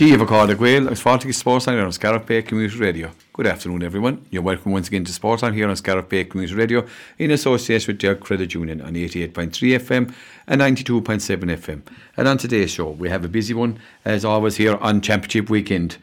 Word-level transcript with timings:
Díomh 0.00 0.24
cád 0.24 0.48
a 0.48 0.54
ghil 0.54 0.86
agus 0.86 1.02
fátaí 1.02 1.30
Sportline 1.30 1.84
on 1.84 1.92
Scariff 1.92 2.24
Bay 2.24 2.40
Community 2.40 2.78
Radio. 2.78 3.10
Good 3.34 3.46
afternoon, 3.46 3.82
everyone. 3.82 4.24
You're 4.30 4.42
welcome 4.42 4.72
once 4.72 4.88
again 4.88 5.04
to 5.04 5.12
Sportline 5.12 5.52
here 5.52 5.68
on 5.68 5.76
Scariff 5.76 6.08
Bay 6.08 6.24
Community 6.24 6.54
Radio 6.54 6.86
in 7.18 7.30
association 7.30 7.92
with 7.92 8.00
Derg 8.00 8.20
Credit 8.20 8.54
Union 8.54 8.80
on 8.80 8.94
88.3 8.94 9.50
FM 9.50 10.14
and 10.46 10.60
92.7 10.62 11.54
FM. 11.54 11.82
And 12.16 12.26
on 12.26 12.38
today's 12.38 12.70
show, 12.70 12.88
we 12.88 13.10
have 13.10 13.26
a 13.26 13.28
busy 13.28 13.52
one, 13.52 13.78
as 14.06 14.24
always, 14.24 14.56
here 14.56 14.76
on 14.76 15.02
Championship 15.02 15.50
Weekend. 15.50 15.98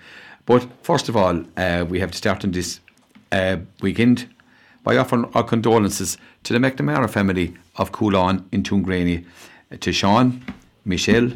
But 0.45 0.68
first 0.84 1.09
of 1.09 1.18
all, 1.18 1.43
uh, 1.57 1.84
we 1.89 2.00
have 2.00 2.11
to 2.11 2.18
start 2.20 2.45
on 2.45 2.52
this 2.52 2.79
uh, 3.32 3.57
weekend 3.82 4.32
by 4.84 4.95
offering 4.95 5.25
our 5.34 5.43
condolences 5.43 6.20
to 6.43 6.54
the 6.54 6.59
McNamara 6.59 7.09
family 7.09 7.55
of 7.77 7.91
Coulon 7.93 8.48
in 8.52 8.61
Tuamgraney, 8.61 9.25
to 9.79 9.91
Sean, 9.91 10.45
Michelle, 10.86 11.31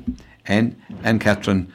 Anne, 0.46 0.80
and 1.04 1.20
Catherine 1.20 1.74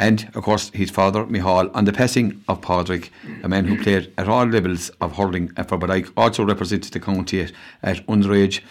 and 0.00 0.30
of 0.34 0.42
course 0.42 0.70
his 0.70 0.90
father 0.90 1.24
Mihal 1.26 1.70
on 1.74 1.84
the 1.84 1.92
passing 1.92 2.42
of 2.48 2.62
Padraig, 2.62 3.10
a 3.42 3.48
man 3.48 3.66
who 3.66 3.80
played 3.80 4.10
at 4.16 4.28
all 4.28 4.46
levels 4.46 4.88
of 5.00 5.16
hurling 5.16 5.48
for 5.68 5.78
Bodyke, 5.78 6.10
also 6.16 6.42
represented 6.42 6.92
the 6.92 7.00
county 7.00 7.42
at, 7.42 7.52
at 7.82 8.04
underage 8.06 8.62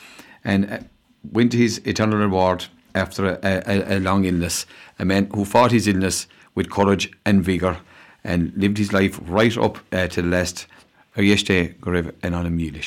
and 0.43 0.69
uh, 0.69 0.79
went 1.31 1.51
to 1.51 1.57
his 1.57 1.77
eternal 1.85 2.17
reward 2.17 2.65
after 2.95 3.27
a, 3.27 3.39
a, 3.43 3.97
a, 3.97 3.99
long 3.99 4.25
illness, 4.25 4.65
a 4.97 5.05
man 5.05 5.29
who 5.35 5.45
fought 5.45 5.71
his 5.71 5.87
illness 5.87 6.25
with 6.55 6.71
courage 6.71 7.11
and 7.25 7.43
vigour 7.43 7.77
and 8.23 8.51
lived 8.57 8.79
his 8.79 8.91
life 8.91 9.19
right 9.23 9.55
up 9.55 9.77
uh, 9.93 10.07
to 10.07 10.23
the 10.23 10.27
last. 10.27 10.65
Yesterday 11.15 11.75
go 11.81 11.91
raibh 11.91 12.13
an 12.23 12.33
an 12.33 12.81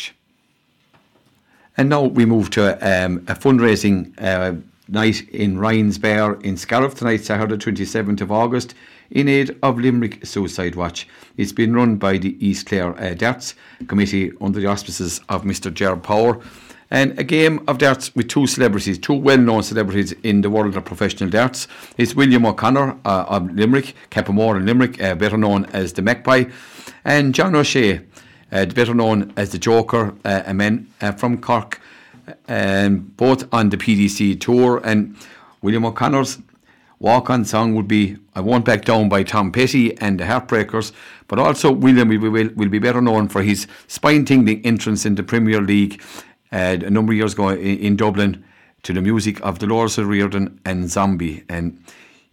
And 1.77 1.89
now 1.91 2.03
we 2.03 2.25
move 2.25 2.51
to 2.51 2.73
um, 2.77 3.19
a 3.29 3.35
fundraising 3.35 4.15
uh, 4.19 4.55
night 4.93 5.29
in 5.31 5.59
Ryan's 5.59 5.99
Bear 5.99 6.35
in 6.35 6.57
Scariff 6.57 6.95
tonight, 6.95 7.25
Saturday 7.25 7.57
27th 7.57 8.21
of 8.21 8.31
August, 8.31 8.75
in 9.11 9.27
aid 9.27 9.57
of 9.63 9.79
Limerick 9.79 10.25
Suicide 10.25 10.75
Watch. 10.75 11.09
It's 11.37 11.53
been 11.53 11.75
run 11.75 11.97
by 11.97 12.19
the 12.19 12.37
East 12.47 12.67
Clare 12.67 12.99
uh, 13.01 13.15
Darts 13.15 13.55
Committee 13.89 14.33
under 14.41 14.61
the 14.61 14.67
auspices 14.67 15.21
of 15.29 15.45
Mr. 15.45 15.73
Gerard 15.73 16.03
Power. 16.03 16.41
And 16.91 17.19
a 17.19 17.25
game 17.25 17.65
of 17.69 17.79
darts 17.79 18.15
with 18.15 18.29
two 18.29 18.47
celebrities, 18.47 18.99
two 18.99 19.15
well 19.15 19.39
known 19.39 19.63
celebrities 19.63 20.13
in 20.23 20.43
the 20.43 20.51
world 20.51 20.77
of 20.77 20.85
professional 20.85 21.31
darts. 21.31 21.67
It's 21.97 22.15
William 22.15 22.45
O'Connor 22.45 22.99
uh, 23.07 23.25
of 23.29 23.51
Limerick, 23.51 23.95
Cappamore 24.11 24.59
in 24.59 24.67
Limerick, 24.67 25.03
uh, 25.03 25.15
better 25.15 25.39
known 25.39 25.65
as 25.73 25.95
the 25.95 26.03
Magpie, 26.03 26.45
and 27.03 27.35
John 27.35 27.57
O'Shea, 27.57 28.03
uh, 28.53 28.67
better 28.67 28.93
known 28.93 29.33
as 29.39 29.53
the 29.53 29.59
Joker, 29.59 30.15
uh, 30.27 30.43
a 30.45 30.53
man 30.53 30.87
uh, 31.01 31.13
from 31.13 31.41
Cork 31.41 31.81
um, 32.49 33.13
both 33.17 33.53
on 33.53 33.71
the 33.71 33.77
PDC 33.77 34.41
tour. 34.41 34.81
And 34.85 35.17
William 35.61 35.85
O'Connor's 35.85 36.39
walk 36.99 37.31
on 37.31 37.45
song 37.45 37.75
would 37.75 37.89
be 37.89 38.17
I 38.35 38.41
Won't 38.41 38.65
Back 38.65 38.85
Down 38.85 39.09
by 39.09 39.23
Tom 39.23 39.53
Petty 39.53 39.97
and 39.99 40.19
the 40.19 40.25
Heartbreakers. 40.25 40.93
But 41.29 41.39
also, 41.39 41.73
William 41.73 42.09
will, 42.09 42.31
will, 42.31 42.51
will 42.55 42.69
be 42.69 42.79
better 42.79 43.01
known 43.01 43.29
for 43.29 43.43
his 43.43 43.67
spine 43.89 44.25
tingling 44.25 44.65
entrance 44.65 45.05
in 45.05 45.15
the 45.15 45.23
Premier 45.23 45.61
League 45.61 46.03
uh, 46.53 46.77
a 46.81 46.91
number 46.91 47.13
of 47.13 47.17
years 47.17 47.33
ago 47.33 47.49
in, 47.51 47.79
in 47.79 47.97
Dublin 47.97 48.45
to 48.83 48.93
the 48.93 49.01
music 49.01 49.41
of 49.41 49.59
Dolores 49.59 49.99
O'Riordan 49.99 50.61
and 50.65 50.91
Zombie. 50.91 51.45
And, 51.49 51.83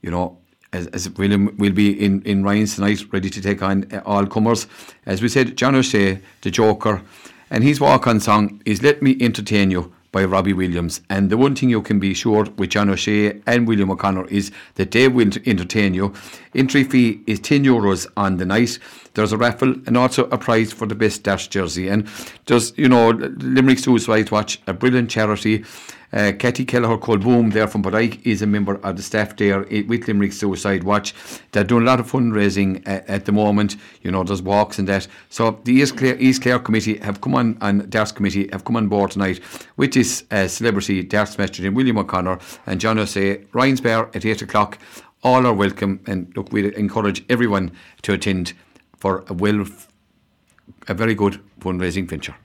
you 0.02 0.12
know, 0.12 0.38
as, 0.74 0.88
as 0.88 1.10
William 1.12 1.56
will 1.58 1.72
be 1.72 1.92
in, 1.92 2.22
in 2.24 2.44
Ryan's 2.44 2.76
tonight, 2.76 3.04
ready 3.12 3.30
to 3.30 3.42
take 3.42 3.62
on 3.62 3.92
uh, 3.92 4.02
all 4.06 4.26
comers. 4.26 4.68
As 5.06 5.22
we 5.22 5.30
said, 5.30 5.58
John 5.58 5.76
O'Shea, 5.76 6.20
the 6.42 6.52
Joker, 6.52 7.02
and 7.50 7.64
his 7.64 7.82
walk 7.82 8.08
on 8.08 8.20
song 8.20 8.62
is 8.66 8.84
Let 8.84 9.02
Me 9.02 9.18
Entertain 9.20 9.72
You 9.72 9.94
by 10.12 10.24
Robbie 10.24 10.54
Williams. 10.54 11.02
And 11.10 11.30
the 11.30 11.38
one 11.38 11.56
thing 11.56 11.70
you 11.70 11.82
can 11.82 12.00
be 12.00 12.14
sure 12.14 12.46
with 12.58 12.72
John 12.72 12.90
O'Shea 12.90 13.42
and 13.46 13.68
William 13.68 13.92
O'Connor 13.92 14.28
is 14.28 14.52
that 14.76 14.92
they 14.92 15.08
will 15.08 15.30
entertain 15.46 15.94
you. 15.94 16.14
Entry 16.56 16.84
fee 16.84 17.22
is 17.28 17.40
10 17.40 17.64
euros 17.64 18.08
on 18.18 18.38
the 18.38 18.46
night. 18.46 18.80
There's 19.20 19.34
a 19.34 19.38
raffle 19.38 19.76
and 19.86 19.98
also 19.98 20.30
a 20.30 20.38
prize 20.38 20.72
for 20.72 20.86
the 20.86 20.96
best 20.96 21.24
dash 21.24 21.50
jersey. 21.50 21.90
And 21.90 22.08
there's, 22.46 22.72
you 22.78 22.88
know, 22.88 23.10
Limerick 23.10 23.80
Suicide 23.80 24.32
Watch, 24.32 24.62
a 24.66 24.74
brilliant 24.74 25.10
charity. 25.10 25.66
Uh, 26.14 26.32
Katie 26.40 26.64
Kelleher 26.64 26.98
Colboom 26.98 27.52
there 27.52 27.68
from 27.68 27.84
Bodyke 27.84 28.26
is 28.26 28.42
a 28.42 28.48
member 28.48 28.76
of 28.76 28.96
the 28.96 29.04
staff 29.04 29.36
there 29.36 29.66
with 29.88 30.08
Limerick 30.08 30.32
Suicide 30.32 30.86
Watch. 30.86 31.14
They're 31.52 31.66
doing 31.66 31.84
a 31.84 31.86
lot 31.86 32.00
of 32.00 32.10
fundraising 32.10 32.82
at, 32.88 33.10
at 33.10 33.26
the 33.26 33.34
moment. 33.34 33.76
You 34.04 34.12
know, 34.12 34.24
there's 34.24 34.42
walks 34.42 34.80
and 34.80 34.88
that. 34.88 35.06
So 35.28 35.60
the 35.66 35.74
East 35.74 35.98
Clare, 35.98 36.16
East 36.18 36.42
Clare 36.42 36.60
Committee 36.60 37.00
have 37.00 37.20
come 37.20 37.36
on, 37.36 37.58
and 37.60 37.90
Darts 37.90 38.14
Committee 38.14 38.48
have 38.54 38.64
come 38.64 38.78
on 38.78 38.88
board 38.88 39.12
tonight 39.12 39.42
with 39.76 39.92
this 39.92 40.24
uh, 40.32 40.48
celebrity 40.48 41.04
Darts 41.04 41.38
Master 41.38 41.70
William 41.70 41.98
O'Connor 41.98 42.40
and 42.66 42.80
John 42.80 42.98
O'Shea, 42.98 43.44
Ryan's 43.52 43.82
Bear 43.82 44.10
at 44.16 44.26
8 44.26 44.44
o'clock. 44.44 44.80
All 45.24 45.46
are 45.46 45.54
welcome 45.54 46.00
and 46.08 46.32
look, 46.38 46.54
we 46.54 46.74
encourage 46.78 47.26
everyone 47.30 47.74
to 48.04 48.14
attend 48.14 48.54
for 49.00 49.24
a 49.28 49.34
well, 49.34 49.66
a 50.88 50.94
very 50.94 51.16
good 51.16 51.40
fundraising 51.60 52.08
venture. 52.08 52.36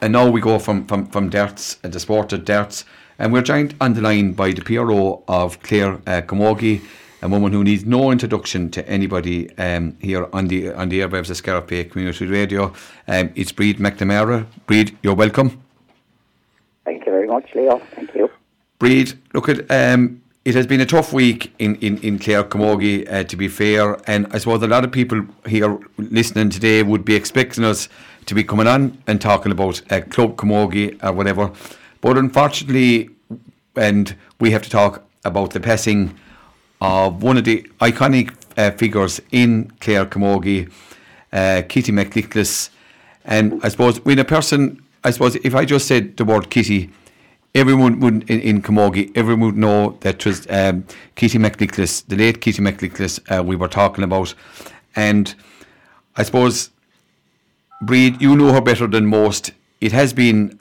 And 0.00 0.12
now 0.12 0.30
we 0.30 0.40
go 0.40 0.58
from, 0.58 0.86
from, 0.86 1.06
from 1.06 1.28
darts 1.28 1.78
and 1.82 1.92
the 1.92 2.00
sport 2.00 2.32
of 2.32 2.44
darts. 2.44 2.84
And 3.18 3.32
we're 3.32 3.42
joined 3.42 3.74
on 3.80 3.94
the 3.94 4.00
line 4.00 4.32
by 4.32 4.52
the 4.52 4.62
PRO 4.62 5.24
of 5.26 5.60
Clare 5.60 5.94
uh, 6.06 6.22
Camogie, 6.22 6.82
a 7.20 7.28
woman 7.28 7.52
who 7.52 7.64
needs 7.64 7.84
no 7.84 8.12
introduction 8.12 8.70
to 8.70 8.88
anybody 8.88 9.50
um, 9.58 9.96
here 10.00 10.28
on 10.32 10.46
the 10.46 10.72
on 10.72 10.88
the 10.88 11.00
airwaves 11.00 11.30
of 11.30 11.36
Scariff 11.36 11.66
Bay 11.66 11.84
Community 11.84 12.26
Radio. 12.26 12.72
Um, 13.08 13.32
it's 13.34 13.50
Breed 13.50 13.78
McNamara. 13.78 14.46
Breed, 14.66 14.96
you're 15.02 15.16
welcome. 15.16 15.60
Thank 16.84 17.06
you 17.06 17.12
very 17.12 17.26
much, 17.26 17.50
Leo. 17.56 17.78
Thank 17.96 18.14
you. 18.14 18.30
Breed, 18.78 19.18
look 19.34 19.48
at 19.48 19.68
um, 19.68 20.22
it 20.48 20.54
has 20.54 20.66
been 20.66 20.80
a 20.80 20.86
tough 20.86 21.12
week 21.12 21.52
in, 21.58 21.74
in, 21.76 21.98
in 21.98 22.18
Clare 22.18 22.42
Camogie, 22.42 23.06
uh, 23.12 23.22
to 23.22 23.36
be 23.36 23.48
fair. 23.48 23.98
And 24.08 24.26
I 24.30 24.38
suppose 24.38 24.62
a 24.62 24.66
lot 24.66 24.82
of 24.82 24.90
people 24.90 25.26
here 25.46 25.78
listening 25.98 26.48
today 26.48 26.82
would 26.82 27.04
be 27.04 27.14
expecting 27.14 27.64
us 27.64 27.86
to 28.24 28.34
be 28.34 28.42
coming 28.42 28.66
on 28.66 28.96
and 29.06 29.20
talking 29.20 29.52
about 29.52 29.82
uh, 29.92 30.00
Club 30.00 30.36
Camogie 30.36 30.98
or 31.04 31.12
whatever. 31.12 31.52
But 32.00 32.16
unfortunately, 32.16 33.10
and 33.76 34.16
we 34.40 34.50
have 34.52 34.62
to 34.62 34.70
talk 34.70 35.04
about 35.22 35.50
the 35.50 35.60
passing 35.60 36.18
of 36.80 37.22
one 37.22 37.36
of 37.36 37.44
the 37.44 37.70
iconic 37.82 38.34
uh, 38.56 38.70
figures 38.70 39.20
in 39.30 39.70
Clare 39.80 40.06
Camogie, 40.06 40.72
uh, 41.30 41.60
Kitty 41.68 41.92
McNicholas. 41.92 42.70
And 43.26 43.60
I 43.62 43.68
suppose 43.68 44.02
when 44.02 44.18
a 44.18 44.24
person, 44.24 44.82
I 45.04 45.10
suppose 45.10 45.36
if 45.36 45.54
I 45.54 45.66
just 45.66 45.86
said 45.86 46.16
the 46.16 46.24
word 46.24 46.48
Kitty, 46.48 46.90
everyone 47.58 48.00
would 48.00 48.30
in, 48.30 48.40
in 48.40 48.62
Camogie, 48.62 49.10
everyone 49.16 49.46
would 49.46 49.56
know 49.56 49.98
that 50.00 50.24
was 50.24 50.46
um, 50.48 50.84
Kitty 51.16 51.38
McNicholas, 51.38 52.06
the 52.06 52.16
late 52.16 52.40
Kitty 52.40 52.62
McNicholas 52.62 53.20
uh, 53.30 53.42
we 53.42 53.56
were 53.56 53.68
talking 53.68 54.04
about. 54.04 54.34
And 54.94 55.34
I 56.16 56.22
suppose 56.22 56.70
Breed, 57.82 58.20
you 58.22 58.36
know 58.36 58.52
her 58.52 58.60
better 58.60 58.86
than 58.86 59.06
most. 59.06 59.50
It 59.80 59.92
has 59.92 60.12
been 60.12 60.58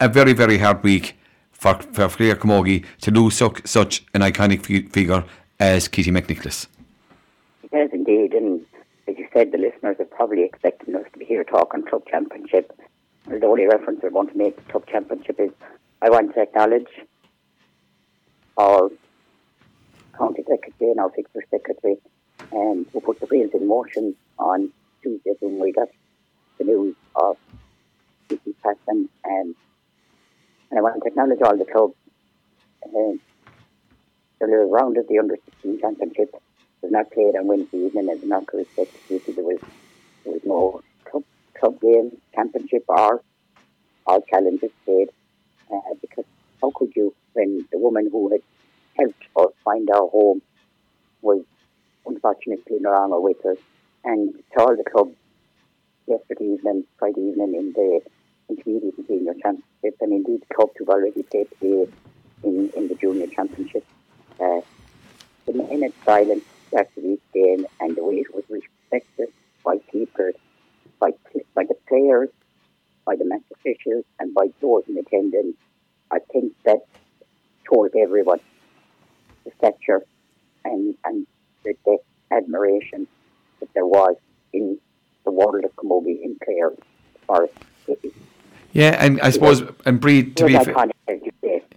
a 0.00 0.08
very, 0.08 0.32
very 0.32 0.58
hard 0.58 0.82
week 0.82 1.16
for, 1.52 1.74
for 1.74 2.08
Clare 2.08 2.36
Camogie 2.36 2.84
to 3.02 3.10
lose 3.10 3.36
such, 3.36 3.66
such 3.66 4.04
an 4.14 4.20
iconic 4.20 4.60
f- 4.60 4.92
figure 4.92 5.24
as 5.60 5.88
Kitty 5.88 6.10
McNicholas. 6.10 6.66
It 7.62 7.72
has 7.72 7.90
indeed, 7.92 8.34
and 8.34 8.64
as 9.08 9.16
you 9.18 9.26
said, 9.32 9.52
the 9.52 9.58
listeners 9.58 9.96
are 9.98 10.04
probably 10.04 10.44
expecting 10.44 10.94
us 10.94 11.04
to 11.12 11.18
be 11.18 11.24
here 11.24 11.44
talking 11.44 11.82
club 11.82 12.02
championship. 12.10 12.78
The 13.26 13.46
only 13.46 13.66
reference 13.66 14.00
I 14.04 14.08
want 14.08 14.32
to 14.32 14.36
make 14.36 14.56
to 14.56 14.62
club 14.72 14.86
championship 14.86 15.40
is 15.40 15.50
I 16.04 16.10
want 16.10 16.34
to 16.34 16.42
acknowledge 16.42 16.92
our 18.58 18.90
county 20.18 20.42
secretary 20.46 20.90
and 20.90 21.00
our 21.00 21.10
fixture 21.10 21.42
secretary, 21.50 21.96
and 22.52 22.84
who 22.92 23.00
put 23.00 23.20
the 23.20 23.26
wheels 23.30 23.52
in 23.54 23.66
motion 23.66 24.14
on 24.38 24.70
Tuesday 25.02 25.30
when 25.40 25.58
we 25.58 25.72
got 25.72 25.88
the 26.58 26.64
news 26.64 26.94
of 27.16 27.38
Vicky 28.28 28.54
Patton 28.62 29.08
and 29.24 29.54
and 30.70 30.78
I 30.78 30.82
want 30.82 31.02
to 31.02 31.08
acknowledge 31.08 31.40
all 31.42 31.56
the 31.56 31.64
clubs. 31.64 31.94
Um, 32.84 33.18
the 34.40 34.46
round 34.46 34.98
of 34.98 35.08
the 35.08 35.18
under 35.18 35.38
16 35.62 35.80
championship 35.80 36.34
was 36.82 36.92
not 36.92 37.10
played 37.12 37.34
on 37.34 37.46
Wednesday 37.46 37.78
evening. 37.78 38.10
As 38.14 38.22
an 38.22 38.28
not 38.28 38.44
respect 38.52 38.92
there 39.08 39.20
was 39.36 39.60
there 40.22 40.34
was 40.34 40.42
no 40.44 40.82
club 41.10 41.24
club 41.58 41.80
game 41.80 42.10
championship 42.34 42.84
or 42.88 43.22
all 44.06 44.20
challenges 44.30 44.70
played 44.84 45.08
because 46.00 46.24
how 46.62 46.72
could 46.74 46.90
you 46.96 47.14
when 47.32 47.66
the 47.72 47.78
woman 47.78 48.08
who 48.10 48.30
had 48.30 48.40
helped 48.98 49.24
us 49.36 49.54
find 49.64 49.88
our 49.90 50.08
home 50.08 50.40
was 51.22 51.42
unfortunately 52.06 52.78
no 52.80 52.90
longer 52.90 53.20
with 53.20 53.44
us 53.46 53.56
and 54.04 54.34
to 54.52 54.60
all 54.60 54.76
the 54.76 54.84
club 54.90 55.08
yesterday 56.06 56.44
evening, 56.44 56.84
Friday 56.98 57.20
evening 57.20 57.54
in 57.54 57.72
the 57.74 58.00
intermediate 58.48 58.94
and 58.98 59.06
senior 59.08 59.32
championship, 59.42 59.96
and 60.00 60.12
indeed 60.12 60.40
the 60.40 60.54
clubs 60.54 60.72
who've 60.78 60.88
already 60.88 61.22
played 61.30 61.46
today 61.58 61.86
in, 62.44 62.70
in 62.76 62.88
the 62.88 62.96
junior 63.00 63.26
championship. 63.34 63.84
Uh, 64.38 64.60
the 65.46 65.52
minute 65.52 65.94
silence 66.06 66.44
after 66.76 67.00
each 67.00 67.20
game 67.32 67.64
and 67.80 67.96
the 67.96 68.04
way 68.04 68.14
it 68.14 68.34
was 68.34 68.44
respected 68.48 69.28
by 69.64 69.76
people, 69.92 70.30
by, 71.00 71.10
by 71.54 71.64
the 71.64 71.74
players, 71.88 72.28
by 73.04 73.16
the 73.16 73.24
match 73.24 73.42
officials, 73.52 74.04
and 74.18 74.34
by 74.34 74.46
those 74.60 74.84
in 74.88 74.96
attendance, 74.98 75.56
I 76.10 76.18
think 76.32 76.54
that 76.64 76.86
told 77.68 77.90
everyone 77.96 78.40
the 79.44 79.52
stature 79.58 80.02
and, 80.64 80.94
and 81.04 81.26
the, 81.64 81.74
the 81.84 81.98
admiration 82.30 83.06
that 83.60 83.68
there 83.74 83.86
was 83.86 84.16
in 84.52 84.78
the 85.24 85.30
world 85.30 85.64
of 85.64 85.74
Camogie 85.76 86.22
in 86.22 86.36
Clare 86.42 86.72
for 87.26 87.48
yeah, 88.72 88.96
and 88.98 89.20
I 89.20 89.30
suppose, 89.30 89.62
and 89.86 90.00
Breed, 90.00 90.36
to 90.36 90.46
be 90.46 90.58
fair. 90.58 90.90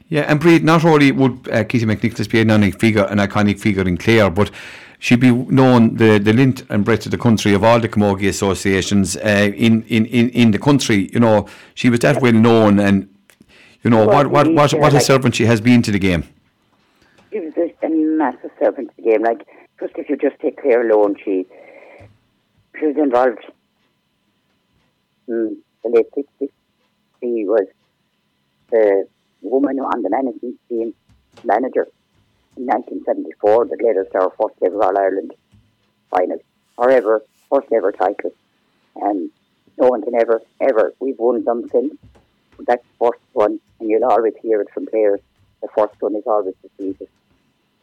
Yeah, 0.09 0.21
and 0.21 0.39
Breed, 0.39 0.63
not 0.63 0.83
only 0.83 1.11
would 1.11 1.47
uh, 1.49 1.63
Kitty 1.63 1.85
McNicholas 1.85 2.29
be 2.29 2.39
an 2.39 2.47
iconic 2.47 2.79
figure, 2.79 3.03
an 3.03 3.19
iconic 3.19 3.59
figure 3.59 3.87
in 3.87 3.97
Clare, 3.97 4.31
but 4.31 4.49
she'd 4.99 5.19
be 5.19 5.31
known 5.31 5.95
the, 5.95 6.17
the 6.17 6.33
length 6.33 6.65
and 6.69 6.83
breadth 6.83 7.05
of 7.05 7.11
the 7.11 7.17
country 7.17 7.53
of 7.53 7.63
all 7.63 7.79
the 7.79 7.89
camogie 7.89 8.27
associations 8.27 9.15
uh, 9.17 9.51
in, 9.55 9.83
in, 9.83 10.05
in, 10.05 10.29
in 10.29 10.51
the 10.51 10.59
country. 10.59 11.09
You 11.13 11.19
know, 11.19 11.47
she 11.75 11.89
was 11.89 11.99
that 12.01 12.21
well 12.21 12.33
known, 12.33 12.79
and 12.79 13.13
you 13.83 13.89
know 13.89 14.05
what 14.05 14.27
what 14.27 14.47
what, 14.51 14.73
what 14.73 14.93
a 14.93 14.99
servant 14.99 15.35
she 15.35 15.45
has 15.45 15.61
been 15.61 15.81
to 15.83 15.91
the 15.91 15.99
game. 15.99 16.23
She 17.31 17.39
was 17.39 17.53
a, 17.57 17.85
a 17.85 17.89
massive 17.89 18.51
servant 18.59 18.89
to 18.89 18.95
the 18.97 19.09
game. 19.09 19.23
Like 19.23 19.47
just 19.79 19.93
if 19.97 20.09
you 20.09 20.17
just 20.17 20.39
take 20.39 20.59
Clare 20.61 20.89
alone, 20.89 21.15
she 21.23 21.45
she 22.79 22.85
was 22.87 22.97
involved 22.97 23.45
in 25.27 25.57
the 25.83 25.89
late 25.89 26.07
sixties. 26.15 26.49
She 27.19 27.45
was 27.45 27.67
the 28.71 29.07
woman 29.41 29.79
on 29.79 30.01
the 30.01 30.09
management 30.09 30.59
team 30.67 30.93
manager 31.43 31.87
in 32.57 32.65
1974 32.65 33.65
that 33.65 33.83
led 33.83 34.21
our 34.21 34.31
first 34.31 34.55
ever 34.65 34.83
All 34.83 34.97
Ireland 34.97 35.33
final, 36.09 36.39
or 36.77 36.89
ever 36.89 37.23
first 37.49 37.71
ever 37.71 37.91
title. 37.91 38.31
And 38.95 39.29
no 39.77 39.89
one 39.89 40.01
can 40.01 40.15
ever, 40.15 40.41
ever, 40.59 40.93
we've 40.99 41.19
won 41.19 41.43
them 41.43 41.69
since. 41.71 41.93
That 42.65 42.81
first 42.99 43.21
one, 43.33 43.59
and 43.79 43.89
you'll 43.89 44.05
always 44.05 44.33
hear 44.41 44.61
it 44.61 44.69
from 44.73 44.87
players, 44.87 45.19
the 45.61 45.67
first 45.75 46.01
one 46.01 46.15
is 46.15 46.23
always 46.25 46.55
the 46.63 46.69
sweetest. 46.75 47.11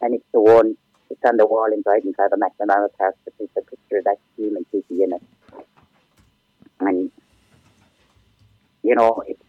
And 0.01 0.13
it's 0.13 0.25
the 0.33 0.41
one, 0.41 0.75
it's 1.09 1.21
on 1.25 1.37
the 1.37 1.45
wall 1.45 1.67
inside 1.73 2.03
inside 2.03 2.31
the 2.31 2.37
McNamara 2.37 2.89
Park, 2.97 3.15
that 3.23 3.33
is 3.39 3.49
the 3.55 3.61
picture 3.61 3.99
of 3.99 4.03
that 4.03 4.17
team 4.35 4.57
and 4.57 4.65
Kitty 4.71 5.03
in 5.03 5.13
it. 5.13 5.21
And, 6.81 7.11
you 8.83 8.95
know, 8.95 9.23
it, 9.25 9.39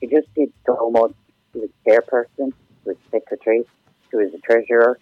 it 0.00 0.10
just 0.10 0.34
did 0.34 0.52
so 0.66 0.90
much. 0.90 1.12
He 1.52 1.60
was 1.60 1.70
a 1.86 1.88
chairperson, 1.88 2.52
was 2.88 2.96
secretary, 3.10 3.64
he 4.10 4.16
was 4.16 4.32
the 4.32 4.38
treasurer, 4.38 4.98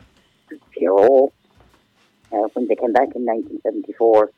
PRO. 0.77 1.33
Uh, 2.33 2.49
when 2.55 2.67
they 2.67 2.75
came 2.75 2.93
back 2.93 3.15
in 3.15 3.25
1974, 3.25 4.31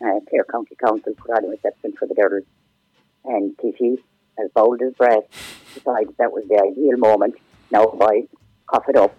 uh, 0.00 0.20
Clare 0.28 0.44
County 0.50 0.74
Council 0.74 1.14
put 1.14 1.30
on 1.30 1.44
a 1.44 1.48
reception 1.48 1.92
for 1.92 2.08
the 2.08 2.14
girls, 2.14 2.44
and 3.24 3.56
Kitty, 3.58 3.98
as 4.38 4.50
bold 4.52 4.82
as 4.82 4.92
brass, 4.94 5.22
decided 5.72 6.14
that 6.18 6.32
was 6.32 6.44
the 6.48 6.60
ideal 6.60 6.98
moment. 6.98 7.36
Now, 7.70 7.86
boys, 7.86 8.26
cough 8.66 8.88
it 8.88 8.96
up. 8.96 9.14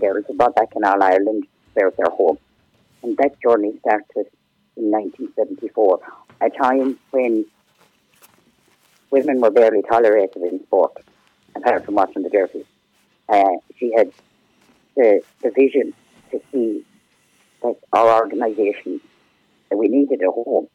Girls 0.00 0.24
are 0.28 0.34
brought 0.34 0.54
back 0.54 0.72
in 0.74 0.84
All 0.84 1.02
Ireland, 1.02 1.46
there's 1.74 1.94
their 1.96 2.10
home. 2.10 2.38
And 3.02 3.16
that 3.18 3.40
journey 3.40 3.74
started 3.80 4.26
in 4.76 4.90
1974, 4.90 6.00
a 6.40 6.50
time 6.50 6.98
when 7.10 7.44
women 9.10 9.40
were 9.40 9.50
barely 9.50 9.82
tolerated 9.82 10.42
in 10.42 10.62
sport, 10.64 10.92
apart 11.54 11.84
from 11.84 11.94
watching 11.94 12.22
the 12.22 12.30
jerseys. 12.30 12.64
Uh, 13.28 13.56
she 13.78 13.92
had 13.96 14.12
the, 14.96 15.20
the 15.42 15.50
vision 15.50 15.92
to 16.30 16.40
see 16.52 16.84
that 17.62 17.76
our 17.92 18.22
organisation, 18.22 19.00
that 19.70 19.76
we 19.76 19.88
needed 19.88 20.20
a 20.22 20.30
home. 20.30 20.68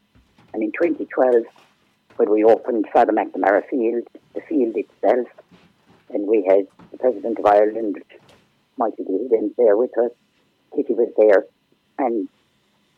And 0.54 0.62
in 0.64 0.72
2012, 0.72 1.46
when 2.18 2.30
we 2.30 2.44
opened 2.44 2.86
Father 2.92 3.14
McNamara 3.14 3.68
Field, 3.70 4.08
the 4.34 4.42
field 4.42 4.76
itself, 4.76 5.28
and 6.10 6.28
we 6.28 6.46
had 6.48 6.68
the 6.92 6.98
President 6.98 7.40
of 7.40 7.46
Ireland, 7.46 7.98
Michael 8.78 9.06
Gilligan, 9.06 9.54
there 9.58 9.78
with 9.78 9.98
us, 9.98 10.12
Kitty 10.76 10.94
was 10.94 11.10
there, 11.18 11.46
and 11.98 12.28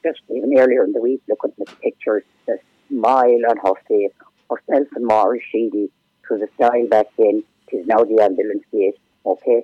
just 0.04 0.22
even 0.30 0.58
earlier 0.58 0.84
in 0.84 0.94
the 0.94 1.02
week, 1.02 1.22
looking 1.30 1.52
at 1.60 1.68
the 1.68 1.76
pictures, 1.76 2.24
the 2.48 2.58
smile 2.90 3.42
on 3.50 3.58
her 3.58 3.74
face, 3.88 4.12
herself 4.50 4.88
and 4.96 5.06
Maurice 5.06 5.44
Sheedy, 5.52 5.90
through 6.28 6.40
the 6.40 6.50
style 6.56 6.88
back 6.88 7.08
then, 7.18 7.44
it 7.72 7.76
is 7.76 7.88
now 7.88 8.04
the 8.04 8.22
ambulance 8.22 8.64
gate, 8.72 8.98
okay? 9.26 9.64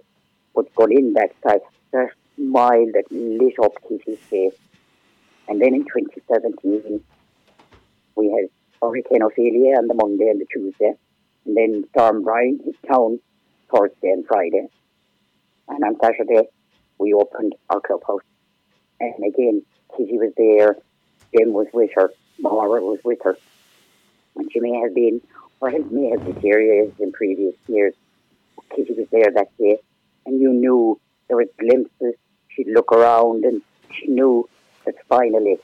Going 0.76 0.98
in 0.98 1.14
that 1.14 1.32
side, 1.44 1.62
that 1.92 2.10
smile 2.36 2.86
that 2.94 3.06
lit 3.12 3.56
up 3.64 3.74
Kitty's 3.88 4.20
face. 4.30 4.56
And 5.48 5.62
then 5.62 5.74
in 5.74 5.84
2017, 5.84 7.04
we 8.16 8.32
had 8.32 8.50
Hurricane 8.82 9.22
Ophelia 9.22 9.78
on 9.78 9.88
the 9.88 9.94
Monday 9.94 10.30
and 10.30 10.40
the 10.40 10.46
Tuesday, 10.46 10.94
and 11.46 11.58
then 11.58 11.86
Storm 11.92 12.24
Brian 12.24 12.60
hit 12.64 12.76
town 12.88 13.20
Thursday 13.74 14.10
and 14.10 14.26
Friday. 14.26 14.68
And 15.68 15.84
on 15.84 15.98
Saturday, 16.02 16.50
we 16.98 17.14
opened 17.14 17.56
our 17.70 17.82
clubhouse. 17.82 18.22
And 19.00 19.24
again, 19.26 19.64
Kitty 19.96 20.18
was 20.18 20.34
there, 20.38 20.76
Jim 21.36 21.54
was 21.54 21.68
with 21.74 21.92
her, 21.96 22.12
Maura 22.40 22.82
was 22.82 23.00
with 23.04 23.20
her. 23.24 23.38
And 24.36 24.52
she 24.52 24.60
may 24.60 24.80
have 24.80 24.94
been, 24.94 25.22
or 25.62 25.72
may 25.72 26.10
have 26.10 26.26
deteriorated 26.26 27.00
in 27.00 27.12
previous 27.12 27.56
years. 27.68 27.94
Kitty 28.76 28.94
was 28.94 29.08
there 29.12 29.32
that 29.34 29.56
day, 29.58 29.78
and 30.26 30.40
you 30.40 30.54
knew 30.54 31.00
there 31.28 31.38
were 31.38 31.46
glimpses. 31.60 32.16
She'd 32.50 32.68
look 32.68 32.92
around, 32.92 33.46
and 33.46 33.62
she 33.92 34.08
knew 34.08 34.50
that 34.86 34.96
finally 35.08 35.58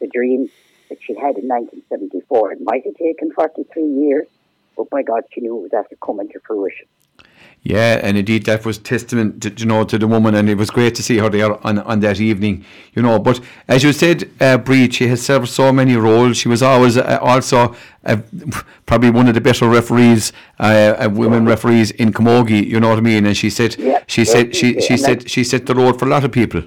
the 0.00 0.08
dream 0.08 0.48
that 0.88 0.98
she 1.02 1.14
had 1.14 1.36
in 1.36 1.48
1974, 1.48 2.52
it 2.52 2.58
might 2.62 2.84
have 2.84 2.94
taken 2.94 3.32
43 3.32 3.82
years, 3.84 4.26
but 4.76 4.88
by 4.90 5.02
God, 5.02 5.22
she 5.32 5.40
knew 5.40 5.58
it 5.58 5.62
was 5.62 5.74
after 5.74 5.96
coming 5.96 6.28
to 6.30 6.40
fruition. 6.46 6.86
Yeah, 7.62 8.00
and 8.02 8.16
indeed 8.16 8.46
that 8.46 8.64
was 8.64 8.78
testament, 8.78 9.42
to, 9.42 9.50
you 9.50 9.66
know, 9.66 9.84
to 9.84 9.98
the 9.98 10.06
woman, 10.06 10.34
and 10.34 10.48
it 10.48 10.56
was 10.56 10.70
great 10.70 10.94
to 10.94 11.02
see 11.02 11.18
her 11.18 11.28
there 11.28 11.66
on, 11.66 11.80
on 11.80 12.00
that 12.00 12.20
evening, 12.20 12.64
you 12.94 13.02
know. 13.02 13.18
But 13.18 13.40
as 13.66 13.82
you 13.82 13.92
said, 13.92 14.30
uh, 14.40 14.58
Breed, 14.58 14.94
she 14.94 15.08
has 15.08 15.20
served 15.20 15.48
so 15.48 15.72
many 15.72 15.96
roles. 15.96 16.36
She 16.36 16.48
was 16.48 16.62
always 16.62 16.96
uh, 16.96 17.18
also 17.20 17.74
uh, 18.06 18.18
probably 18.86 19.10
one 19.10 19.28
of 19.28 19.34
the 19.34 19.40
better 19.40 19.68
referees, 19.68 20.32
uh, 20.60 20.94
uh 20.98 21.10
women 21.10 21.46
referees 21.46 21.90
in 21.90 22.12
Camogie. 22.12 22.64
You 22.64 22.80
know 22.80 22.90
what 22.90 22.98
I 22.98 23.02
mean? 23.02 23.26
And 23.26 23.36
she 23.36 23.50
said, 23.50 23.76
yeah, 23.76 24.02
she 24.06 24.22
yeah, 24.22 24.32
said, 24.32 24.56
she, 24.56 24.80
she 24.80 24.96
said, 24.96 25.28
she 25.28 25.42
set 25.44 25.66
the 25.66 25.74
road 25.74 25.98
for 25.98 26.06
a 26.06 26.08
lot 26.08 26.24
of 26.24 26.32
people. 26.32 26.62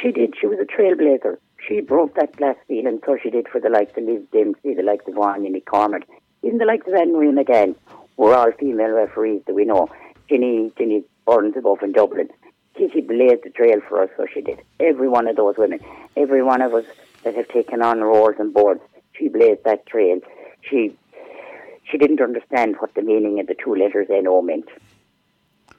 She 0.00 0.12
did. 0.12 0.34
She 0.40 0.46
was 0.46 0.58
a 0.60 0.64
trailblazer. 0.64 1.36
She 1.68 1.80
broke 1.80 2.14
that 2.14 2.36
glass 2.36 2.56
ceiling, 2.68 3.00
so 3.04 3.18
she 3.22 3.28
did 3.28 3.48
for 3.48 3.60
the 3.60 3.70
likes 3.70 3.96
of 3.96 4.04
Liz 4.04 4.22
Dempsey, 4.32 4.74
the 4.74 4.82
likes 4.82 5.06
of 5.08 5.14
Vanya 5.14 5.50
McCormick, 5.50 6.04
even 6.42 6.58
the 6.58 6.64
likes 6.64 6.86
of 6.86 6.94
Anne 6.94 7.12
Marie 7.12 7.32
McGann 7.32 7.74
were 8.16 8.34
all 8.34 8.52
female 8.52 8.90
referees 8.90 9.42
that 9.46 9.54
we 9.54 9.64
know. 9.64 9.88
Ginny, 10.28 10.72
Ginny 10.78 11.04
Burns 11.26 11.56
above 11.56 11.82
in 11.82 11.92
Dublin. 11.92 12.28
Kitty 12.76 13.02
blazed 13.02 13.44
the 13.44 13.50
trail 13.50 13.80
for 13.88 14.02
us, 14.02 14.10
so 14.16 14.26
she 14.32 14.40
did. 14.40 14.60
Every 14.80 15.08
one 15.08 15.28
of 15.28 15.36
those 15.36 15.56
women, 15.56 15.80
every 16.16 16.42
one 16.42 16.60
of 16.60 16.74
us 16.74 16.84
that 17.22 17.34
have 17.36 17.48
taken 17.48 17.82
on 17.82 18.00
roles 18.00 18.34
and 18.38 18.52
boards, 18.52 18.80
she 19.12 19.28
blazed 19.28 19.64
that 19.64 19.86
trail. 19.86 20.18
She 20.62 20.96
she 21.90 21.98
didn't 21.98 22.20
understand 22.20 22.76
what 22.78 22.94
the 22.94 23.02
meaning 23.02 23.38
of 23.40 23.46
the 23.46 23.54
two 23.54 23.74
letters 23.74 24.08
NO 24.10 24.42
meant. 24.42 24.68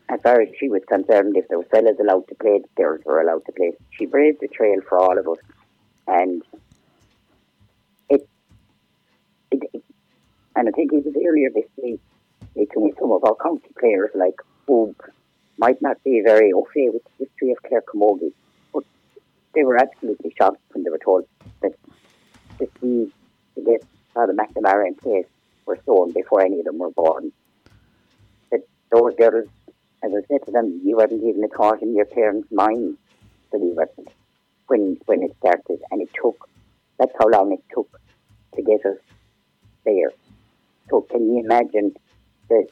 As 0.08 0.22
far 0.22 0.40
as 0.40 0.50
she 0.60 0.70
was 0.70 0.84
concerned, 0.88 1.36
if 1.36 1.48
there 1.48 1.58
were 1.58 1.66
fellas 1.66 1.98
allowed 2.00 2.28
to 2.28 2.36
play, 2.36 2.60
the 2.60 2.68
girls 2.82 3.02
were 3.06 3.22
allowed 3.22 3.44
to 3.46 3.52
play. 3.52 3.74
She 3.90 4.06
blazed 4.06 4.40
the 4.40 4.48
trail 4.48 4.80
for 4.88 5.00
all 5.00 5.18
of 5.18 5.28
us. 5.28 5.40
And 6.08 6.44
it, 8.10 8.28
it, 9.52 9.64
it 9.74 9.84
and 10.56 10.70
I 10.70 10.72
think 10.72 10.94
it 10.94 11.04
was 11.04 11.16
earlier 11.16 11.50
this 11.54 11.66
week, 11.82 12.00
with 12.56 12.98
some 13.00 13.12
of 13.12 13.24
our 13.24 13.36
county 13.36 13.70
players, 13.80 14.12
like 14.16 14.36
who 14.68 14.96
might 15.58 15.82
not 15.82 16.04
be 16.04 16.22
very 16.24 16.52
au 16.54 16.66
fait 16.74 16.90
with 16.92 17.04
the 17.04 17.26
history 17.26 17.52
of 17.52 17.58
Clare 17.68 17.82
Camogie, 17.82 18.34
but 18.74 18.84
they 19.54 19.64
were 19.64 19.78
absolutely 19.78 20.34
shocked 20.38 20.62
when 20.72 20.84
they 20.84 20.90
were 20.90 21.00
told 21.04 21.26
that 21.62 21.74
the 22.60 22.68
seeds 22.80 23.12
to 23.56 23.64
get 23.64 23.86
Father 24.14 24.34
McNamara 24.34 24.88
in 24.88 24.96
place 24.96 25.26
were 25.66 25.80
sown 25.86 26.14
before 26.14 26.42
any 26.42 26.60
of 26.60 26.66
them 26.66 26.78
were 26.78 26.92
born. 26.92 27.32
That 28.52 28.62
those 28.92 29.16
girls, 29.18 29.50
as 30.04 30.12
I 30.12 30.22
said 30.28 30.46
to 30.46 30.52
them, 30.52 30.82
you 30.84 31.00
hadn't 31.00 31.24
even 31.28 31.44
a 31.44 31.48
thought 31.48 31.82
in 31.82 31.96
your 31.96 32.06
parents' 32.06 32.48
minds 32.52 32.98
that 33.52 33.60
we 33.60 33.72
wasn't 33.72 34.10
when 34.68 34.98
when 35.06 35.24
it 35.24 35.36
started, 35.40 35.80
and 35.92 36.02
it 36.02 36.10
took. 36.22 36.50
That's 36.98 37.12
how 37.20 37.28
long 37.28 37.52
it 37.52 37.64
took 37.74 37.90
to 38.56 38.62
get 38.62 38.86
us 38.86 38.98
there. 39.86 40.12
So 40.90 41.02
can 41.02 41.28
you 41.28 41.44
imagine 41.44 41.94
the, 42.50 42.68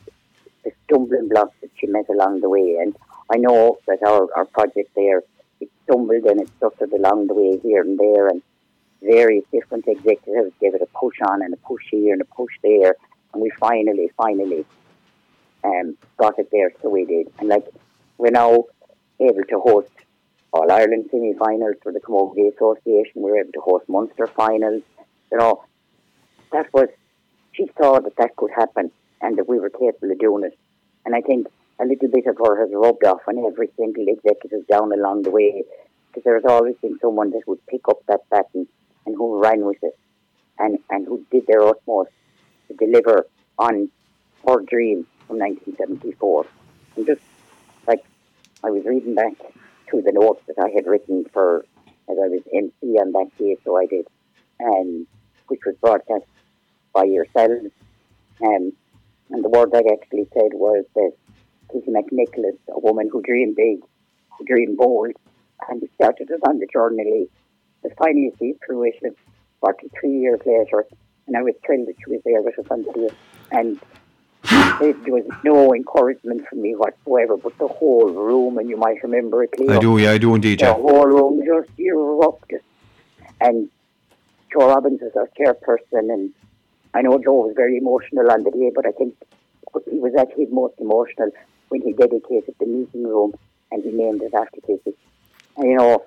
the 0.63 0.71
stumbling 0.83 1.29
blocks 1.29 1.55
that 1.61 1.69
she 1.77 1.87
met 1.87 2.09
along 2.09 2.41
the 2.41 2.49
way. 2.49 2.77
And 2.81 2.95
I 3.31 3.37
know 3.37 3.77
that 3.87 3.99
our, 4.03 4.27
our 4.35 4.45
project 4.45 4.91
there, 4.95 5.21
it 5.59 5.69
stumbled 5.83 6.23
and 6.25 6.41
it 6.41 6.49
suffered 6.59 6.91
along 6.91 7.27
the 7.27 7.33
way 7.33 7.59
here 7.59 7.81
and 7.81 7.97
there, 7.97 8.27
and 8.27 8.41
various 9.01 9.45
different 9.51 9.85
executives 9.87 10.53
gave 10.61 10.73
it 10.73 10.81
a 10.81 10.97
push 10.97 11.15
on 11.27 11.41
and 11.41 11.53
a 11.53 11.57
push 11.57 11.83
here 11.91 12.13
and 12.13 12.21
a 12.21 12.25
push 12.25 12.53
there, 12.63 12.95
and 13.33 13.41
we 13.41 13.51
finally, 13.59 14.09
finally 14.17 14.65
um, 15.63 15.97
got 16.17 16.37
it 16.39 16.49
there, 16.51 16.71
so 16.81 16.89
we 16.89 17.05
did. 17.05 17.31
And 17.39 17.49
like, 17.49 17.65
we're 18.17 18.31
now 18.31 18.65
able 19.19 19.43
to 19.49 19.59
host 19.59 19.91
All 20.51 20.71
Ireland 20.71 21.09
semi 21.11 21.33
finals 21.33 21.75
for 21.81 21.91
the 21.91 21.99
Camogie 21.99 22.53
Association, 22.53 23.21
we're 23.21 23.39
able 23.39 23.53
to 23.53 23.61
host 23.61 23.89
Munster 23.89 24.27
finals, 24.27 24.83
you 25.31 25.37
know. 25.37 25.63
That 26.51 26.71
was, 26.71 26.89
she 27.53 27.69
saw 27.77 27.99
that 27.99 28.15
that 28.17 28.35
could 28.35 28.51
happen 28.51 28.91
and 29.23 29.37
that 29.37 29.47
we 29.47 29.59
were 29.59 29.69
capable 29.69 30.11
of 30.11 30.19
doing 30.19 30.43
it. 30.43 30.57
And 31.05 31.15
I 31.15 31.21
think 31.21 31.47
a 31.79 31.85
little 31.85 32.09
bit 32.09 32.27
of 32.27 32.37
her 32.37 32.61
has 32.61 32.69
rubbed 32.73 33.03
off 33.05 33.21
on 33.27 33.43
every 33.45 33.69
single 33.77 34.05
executive 34.07 34.67
down 34.67 34.91
along 34.91 35.23
the 35.23 35.31
way 35.31 35.63
because 36.07 36.23
there's 36.23 36.45
always 36.45 36.75
been 36.81 36.99
someone 36.99 37.31
that 37.31 37.47
would 37.47 37.65
pick 37.67 37.87
up 37.89 38.05
that 38.07 38.21
baton 38.29 38.67
and 39.05 39.15
who 39.15 39.41
ran 39.41 39.65
with 39.65 39.81
it 39.81 39.97
and, 40.59 40.77
and 40.89 41.07
who 41.07 41.25
did 41.31 41.47
their 41.47 41.63
utmost 41.63 42.11
to 42.67 42.75
deliver 42.75 43.25
on 43.57 43.89
her 44.47 44.59
dream 44.61 45.07
from 45.27 45.39
1974. 45.39 46.45
And 46.97 47.07
just 47.07 47.21
like 47.87 48.05
I 48.63 48.69
was 48.69 48.85
reading 48.85 49.15
back 49.15 49.33
to 49.89 50.01
the 50.01 50.11
notes 50.11 50.41
that 50.47 50.61
I 50.61 50.69
had 50.69 50.85
written 50.85 51.25
for 51.33 51.65
as 52.09 52.17
I 52.21 52.27
was 52.27 52.41
MC 52.53 52.99
on 52.99 53.13
that 53.13 53.31
day, 53.39 53.57
so 53.63 53.77
I 53.77 53.85
did, 53.85 54.05
and 54.59 55.07
which 55.47 55.61
was 55.65 55.75
broadcast 55.77 56.25
by 56.93 57.05
yourselves. 57.05 57.71
Um, 58.41 58.73
and 59.29 59.43
the 59.43 59.49
word 59.49 59.69
I 59.73 59.79
actually 59.91 60.27
said 60.33 60.53
was 60.53 60.85
that 60.95 61.11
Kitty 61.71 61.91
McNicholas, 61.91 62.57
a 62.69 62.79
woman 62.79 63.09
who 63.11 63.21
dreamed 63.21 63.55
big, 63.55 63.79
who 64.37 64.45
dreamed 64.45 64.77
bold, 64.77 65.11
and 65.69 65.81
we 65.81 65.89
started 65.95 66.29
us 66.31 66.39
on 66.47 66.59
the 66.59 66.67
journey. 66.71 67.27
The 67.83 67.89
finally 67.97 68.31
see 68.39 68.53
fruition 68.65 69.15
43 69.61 70.09
years 70.09 70.39
later, 70.45 70.85
and 71.27 71.37
I 71.37 71.41
was 71.41 71.53
thrilled 71.65 71.87
that 71.87 71.95
she 72.03 72.11
was 72.11 72.21
there 72.25 72.41
with 72.41 72.59
us 72.59 72.65
on 72.69 72.83
the 72.83 73.13
And 73.51 73.79
there 74.79 75.13
was 75.13 75.25
no 75.43 75.73
encouragement 75.73 76.47
from 76.47 76.61
me 76.61 76.75
whatsoever, 76.75 77.37
but 77.37 77.57
the 77.57 77.67
whole 77.67 78.09
room, 78.09 78.57
and 78.57 78.69
you 78.69 78.77
might 78.77 79.01
remember 79.03 79.43
it 79.43 79.51
clearly. 79.51 79.77
I 79.77 79.79
do, 79.79 79.97
yeah, 79.97 80.11
I 80.11 80.17
do 80.17 80.35
indeed, 80.35 80.59
The 80.59 80.65
yeah. 80.65 80.73
whole 80.73 81.05
room 81.05 81.41
just 81.45 81.69
erupted. 81.77 82.61
And 83.39 83.69
Joe 84.51 84.67
Robbins 84.69 84.99
was 85.01 85.13
our 85.15 85.29
chairperson, 85.37 86.11
and 86.13 86.31
I 86.93 87.01
know 87.01 87.19
Joe 87.23 87.33
was 87.33 87.53
very 87.55 87.77
emotional 87.77 88.29
on 88.31 88.43
the 88.43 88.51
day, 88.51 88.71
but 88.73 88.85
I 88.85 88.91
think 88.91 89.15
he 89.89 89.99
was 89.99 90.13
actually 90.15 90.47
most 90.47 90.75
emotional 90.79 91.31
when 91.69 91.81
he 91.81 91.93
dedicated 91.93 92.55
the 92.59 92.65
meeting 92.65 93.03
room 93.03 93.33
and 93.71 93.83
he 93.83 93.91
named 93.91 94.21
it 94.21 94.33
after 94.33 94.61
Kitty. 94.61 94.93
And 95.57 95.69
you 95.69 95.77
know, 95.77 96.03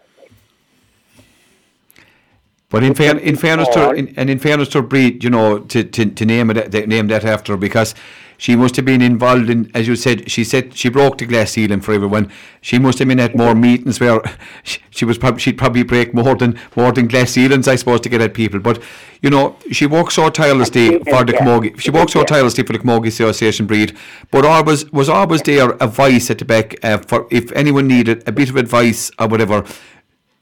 But 2.69 2.83
in, 2.83 2.95
fair, 2.95 3.17
in 3.17 3.37
fairness 3.37 3.69
to 3.69 3.93
in, 3.93 4.13
and 4.17 4.29
in 4.29 4.39
fairness 4.39 4.69
to 4.71 4.83
Breed, 4.83 5.23
you 5.23 5.31
know, 5.31 5.61
to, 5.61 5.85
to, 5.85 6.07
to 6.07 6.25
name 6.27 6.51
it 6.51 6.73
to 6.73 6.87
name 6.87 7.07
that 7.09 7.25
after 7.25 7.57
because 7.57 7.95
she 8.39 8.57
must 8.57 8.77
have 8.77 8.85
been 8.85 9.03
involved 9.03 9.49
in, 9.49 9.71
as 9.75 9.89
you 9.89 9.97
said, 9.97 10.31
she 10.31 10.45
said 10.45 10.75
she 10.75 10.89
broke 10.89 11.19
the 11.19 11.27
glass 11.27 11.53
ceiling 11.53 11.81
for 11.81 11.93
everyone. 11.93 12.31
She 12.61 12.79
must 12.79 12.99
have 12.99 13.09
been 13.09 13.21
at 13.21 13.37
more 13.37 13.55
meetings 13.55 14.01
where 14.01 14.21
she, 14.63 14.81
she 14.91 15.05
was 15.05 15.19
probably 15.19 15.41
she'd 15.41 15.59
probably 15.59 15.83
break 15.83 16.15
more 16.15 16.35
than 16.35 16.59
more 16.77 16.93
than 16.93 17.09
glass 17.09 17.31
ceilings, 17.31 17.69
I 17.69 17.77
suppose, 17.77 18.01
to 18.03 18.09
get 18.09 18.21
at 18.21 18.35
people. 18.35 18.61
But 18.61 18.83
you 19.23 19.31
know, 19.31 19.57
she 19.73 19.87
worked 19.87 20.13
so 20.13 20.29
tirelessly 20.29 20.99
for 21.05 21.25
the 21.25 21.33
Yeah. 21.33 21.41
Camogie. 21.41 21.81
She 21.81 21.91
worked 21.91 22.11
so 22.11 22.25
tirelessly 22.25 22.65
for 22.65 22.73
the 22.73 22.79
Camogie 22.79 23.09
Association 23.09 23.67
Breed, 23.67 23.97
but 24.31 24.45
always 24.45 24.91
was 24.93 25.09
always 25.09 25.43
there 25.43 25.71
advice 25.83 26.31
at 26.31 26.39
the 26.39 26.45
back 26.45 26.75
uh, 26.85 26.99
for 26.99 27.27
if 27.31 27.51
anyone 27.53 27.87
needed 27.87 28.23
a 28.29 28.33
bit 28.33 28.51
of 28.51 28.57
advice 28.57 29.11
or 29.19 29.29
whatever 29.29 29.65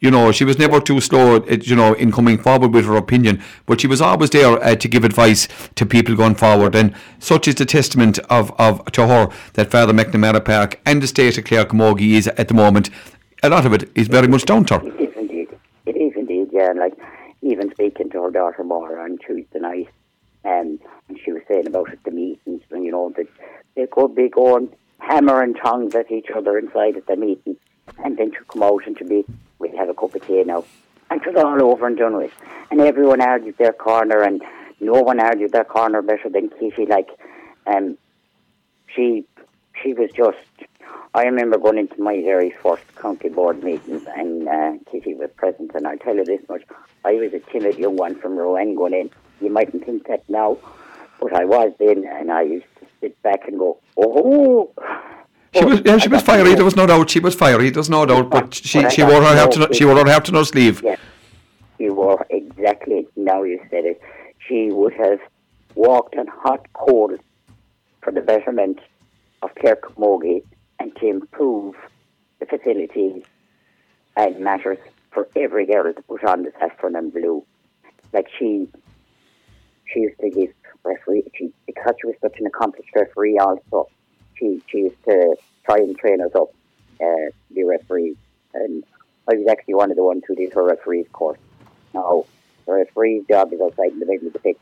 you 0.00 0.10
know, 0.10 0.32
she 0.32 0.44
was 0.44 0.58
never 0.58 0.80
too 0.80 1.00
slow, 1.00 1.42
you 1.44 1.76
know, 1.76 1.94
in 1.94 2.12
coming 2.12 2.36
forward 2.38 2.74
with 2.74 2.84
her 2.84 2.96
opinion, 2.96 3.42
but 3.66 3.80
she 3.80 3.86
was 3.86 4.00
always 4.00 4.30
there 4.30 4.62
uh, 4.62 4.74
to 4.74 4.88
give 4.88 5.04
advice 5.04 5.48
to 5.76 5.86
people 5.86 6.14
going 6.14 6.34
forward. 6.34 6.74
And 6.74 6.94
such 7.18 7.48
is 7.48 7.54
the 7.54 7.64
testament 7.64 8.18
of, 8.30 8.52
of 8.58 8.84
to 8.92 9.06
her 9.06 9.28
that 9.54 9.70
Father 9.70 9.92
McNamara 9.92 10.44
Park 10.44 10.80
and 10.84 11.02
the 11.02 11.06
state 11.06 11.38
of 11.38 11.44
Clare 11.44 11.64
Camogie 11.64 12.12
is 12.12 12.28
at 12.28 12.48
the 12.48 12.54
moment. 12.54 12.90
A 13.42 13.48
lot 13.48 13.66
of 13.66 13.72
it 13.72 13.90
is 13.94 14.08
very 14.08 14.28
much 14.28 14.44
down 14.44 14.64
to 14.66 14.78
her. 14.78 14.86
It 14.86 15.00
is 15.00 15.16
indeed. 15.16 15.48
It 15.86 15.96
is 15.96 16.12
indeed, 16.16 16.48
yeah. 16.52 16.72
Like, 16.72 16.94
even 17.42 17.70
speaking 17.72 18.10
to 18.10 18.22
her 18.22 18.30
daughter 18.30 18.64
more 18.64 18.98
on 18.98 19.18
Tuesday 19.18 19.58
night, 19.58 19.88
um, 20.44 20.78
and 21.08 21.18
she 21.22 21.32
was 21.32 21.42
saying 21.48 21.66
about 21.66 21.90
at 21.90 22.02
the 22.04 22.10
meetings, 22.10 22.62
and 22.70 22.84
you 22.84 22.90
know, 22.90 23.12
that 23.16 23.26
they 23.74 23.86
could 23.86 24.14
be 24.14 24.28
going 24.28 24.70
hammer 24.98 25.42
and 25.42 25.56
tongs 25.56 25.94
at 25.94 26.10
each 26.10 26.28
other 26.34 26.58
inside 26.58 26.96
at 26.96 27.06
the 27.06 27.16
meeting, 27.16 27.56
and 28.02 28.16
then 28.16 28.30
to 28.32 28.44
come 28.48 28.62
out 28.62 28.86
and 28.86 28.96
to 28.96 29.04
be, 29.04 29.24
we'll 29.70 29.78
have 29.78 29.88
a 29.88 29.94
cup 29.94 30.14
of 30.14 30.26
tea 30.26 30.42
now. 30.44 30.64
And 31.10 31.20
it 31.20 31.34
was 31.34 31.44
all 31.44 31.62
over 31.70 31.86
and 31.86 31.96
done 31.96 32.16
with. 32.16 32.32
And 32.70 32.80
everyone 32.80 33.20
argued 33.20 33.58
their 33.58 33.72
corner, 33.72 34.22
and 34.22 34.42
no 34.80 35.00
one 35.00 35.20
argued 35.20 35.52
their 35.52 35.64
corner 35.64 36.02
better 36.02 36.28
than 36.28 36.50
Kitty. 36.50 36.86
Like, 36.86 37.08
um, 37.66 37.98
she 38.94 39.24
she 39.82 39.92
was 39.92 40.10
just. 40.16 40.38
I 41.16 41.24
remember 41.24 41.58
going 41.58 41.78
into 41.78 42.00
my 42.02 42.16
very 42.22 42.50
first 42.50 42.82
county 42.96 43.28
board 43.28 43.62
meetings, 43.62 44.04
and 44.16 44.48
uh, 44.48 44.72
Kitty 44.90 45.14
was 45.14 45.30
present. 45.36 45.70
And 45.74 45.86
I'll 45.86 45.98
tell 45.98 46.16
you 46.16 46.24
this 46.24 46.40
much: 46.48 46.62
I 47.04 47.14
was 47.14 47.32
a 47.32 47.40
timid 47.40 47.78
young 47.78 47.96
one 47.96 48.16
from 48.16 48.36
Rowan 48.36 48.74
going 48.74 48.94
in. 48.94 49.10
You 49.40 49.50
mightn't 49.50 49.84
think 49.84 50.06
that 50.08 50.28
now, 50.28 50.58
but 51.20 51.32
I 51.32 51.44
was 51.44 51.72
then, 51.78 52.04
and 52.06 52.32
I 52.32 52.42
used 52.42 52.66
to 52.80 52.86
sit 53.00 53.22
back 53.22 53.46
and 53.46 53.58
go, 53.58 53.78
"Oh." 53.96 54.72
She 55.54 55.64
was, 55.64 55.82
yeah, 55.84 55.98
she 55.98 56.08
was 56.08 56.22
fiery. 56.22 56.54
There 56.54 56.64
was 56.64 56.76
no 56.76 56.86
doubt. 56.86 57.10
She 57.10 57.20
was 57.20 57.34
fiery. 57.34 57.70
There's 57.70 57.90
no 57.90 58.04
doubt. 58.06 58.30
But 58.30 58.54
she, 58.54 58.88
she 58.90 59.02
wore 59.02 59.22
her 59.22 59.34
no 59.34 59.36
heart 59.36 59.52
to, 59.52 59.68
she 59.72 59.84
wore 59.84 59.96
her 59.96 60.10
heart 60.10 60.24
to 60.26 60.32
her 60.32 60.44
sleeve. 60.44 60.82
Yeah, 60.82 60.96
she 61.78 61.90
wore 61.90 62.26
exactly. 62.30 63.06
Now 63.16 63.42
you 63.42 63.60
said 63.70 63.84
it. 63.84 64.00
She 64.46 64.70
would 64.70 64.94
have 64.94 65.20
walked 65.74 66.16
on 66.16 66.26
hot 66.26 66.66
coals 66.72 67.20
for 68.02 68.12
the 68.12 68.20
betterment 68.20 68.80
of 69.42 69.54
Camogie 69.54 70.42
and 70.80 70.94
to 70.96 71.06
improve 71.06 71.76
the 72.40 72.46
facilities 72.46 73.22
and 74.16 74.40
matters 74.40 74.78
for 75.12 75.28
every 75.36 75.66
girl 75.66 75.92
to 75.92 76.02
put 76.02 76.24
on 76.24 76.42
the 76.42 76.52
saffron 76.58 76.96
and 76.96 77.12
blue. 77.12 77.44
Like 78.12 78.28
she, 78.38 78.68
she 79.92 80.00
used 80.00 80.20
to 80.20 80.30
give 80.30 80.52
referee. 80.84 81.24
She 81.34 81.52
because 81.66 81.94
she 82.00 82.06
was 82.06 82.16
such 82.20 82.38
an 82.38 82.46
accomplished 82.46 82.90
referee. 82.94 83.38
Also, 83.38 83.88
she 84.36 84.62
she 84.70 84.78
used 84.78 85.04
to 85.04 85.36
try 85.64 85.76
and 85.78 85.96
train 85.96 86.20
us 86.20 86.34
up 86.34 86.54
uh, 87.00 87.30
to 87.48 87.54
be 87.54 87.64
referees. 87.64 88.16
And 88.52 88.84
I 89.28 89.34
was 89.34 89.46
actually 89.48 89.74
one 89.74 89.90
of 89.90 89.96
the 89.96 90.04
ones 90.04 90.22
who 90.26 90.34
did 90.34 90.52
her 90.52 90.64
referee's 90.64 91.08
course. 91.12 91.38
Now, 91.92 92.26
the 92.66 92.72
referee's 92.72 93.26
job 93.26 93.52
is 93.52 93.60
outside 93.60 93.92
in 93.92 94.00
the 94.00 94.06
middle 94.06 94.28
of 94.28 94.32
the 94.32 94.38
pitch. 94.38 94.58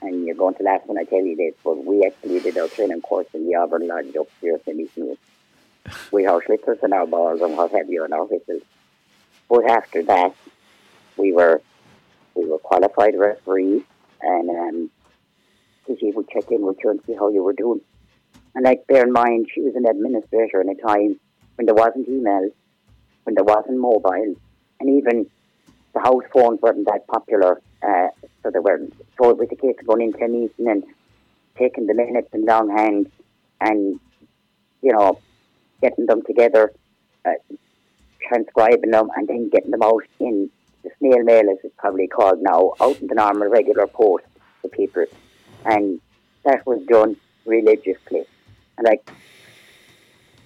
And 0.00 0.26
you're 0.26 0.36
going 0.36 0.54
to 0.56 0.62
laugh 0.62 0.82
when 0.86 0.98
I 0.98 1.04
tell 1.04 1.24
you 1.24 1.34
this, 1.34 1.54
but 1.64 1.84
we 1.84 2.04
actually 2.04 2.40
did 2.40 2.56
our 2.56 2.68
training 2.68 3.00
course 3.00 3.26
in 3.34 3.46
the 3.46 3.56
Auburn 3.56 3.88
Lodge 3.88 4.14
upstairs 4.14 4.60
in 4.66 4.88
Road. 4.96 5.18
With 6.12 6.28
our 6.28 6.44
slippers 6.44 6.78
and 6.82 6.92
our 6.92 7.06
balls 7.06 7.40
and 7.40 7.56
what 7.56 7.72
have 7.72 7.88
you 7.88 8.04
and 8.04 8.12
our 8.12 8.24
whistles. 8.24 8.62
But 9.48 9.68
after 9.70 10.02
that, 10.04 10.34
we 11.16 11.32
were 11.32 11.62
we 12.34 12.44
were 12.44 12.58
qualified 12.58 13.18
referees 13.18 13.82
and 14.20 14.50
um, 14.50 14.90
she 15.98 16.10
would 16.12 16.28
check 16.28 16.50
in 16.50 16.62
with 16.62 16.76
you 16.84 16.90
and 16.90 17.00
see 17.06 17.14
how 17.14 17.30
you 17.30 17.42
were 17.42 17.52
doing. 17.52 17.80
And 18.58 18.64
like, 18.64 18.88
bear 18.88 19.04
in 19.04 19.12
mind, 19.12 19.46
she 19.54 19.60
was 19.60 19.76
an 19.76 19.86
administrator 19.86 20.60
in 20.60 20.68
a 20.68 20.74
time 20.74 21.20
when 21.54 21.66
there 21.66 21.76
wasn't 21.76 22.08
email, 22.08 22.50
when 23.22 23.36
there 23.36 23.44
wasn't 23.44 23.78
mobile, 23.78 24.34
and 24.80 24.90
even 24.98 25.30
the 25.94 26.00
house 26.00 26.24
phones 26.32 26.60
weren't 26.60 26.84
that 26.86 27.06
popular. 27.06 27.62
Uh, 27.80 28.08
so 28.42 28.50
they 28.50 28.58
weren't. 28.58 28.92
So 29.16 29.30
it 29.30 29.38
was 29.38 29.46
a 29.52 29.54
case 29.54 29.76
of 29.78 29.86
going 29.86 30.02
into 30.02 30.24
a 30.24 30.26
meeting 30.26 30.68
and 30.68 30.82
taking 31.56 31.86
the 31.86 31.94
minutes 31.94 32.30
in 32.34 32.46
longhand 32.46 33.12
and, 33.60 34.00
you 34.82 34.92
know, 34.92 35.20
getting 35.80 36.06
them 36.06 36.22
together, 36.26 36.72
uh, 37.24 37.34
transcribing 38.26 38.90
them, 38.90 39.08
and 39.14 39.28
then 39.28 39.50
getting 39.50 39.70
them 39.70 39.84
out 39.84 40.02
in 40.18 40.50
the 40.82 40.90
snail 40.98 41.22
mail, 41.22 41.48
as 41.48 41.58
it's 41.62 41.76
probably 41.78 42.08
called 42.08 42.42
now, 42.42 42.72
out 42.80 43.00
in 43.00 43.06
the 43.06 43.14
normal 43.14 43.46
regular 43.46 43.86
post 43.86 44.24
to 44.62 44.68
people. 44.68 45.04
And 45.64 46.00
that 46.42 46.66
was 46.66 46.82
done 46.88 47.16
religiously. 47.46 48.26
Like, 48.82 49.10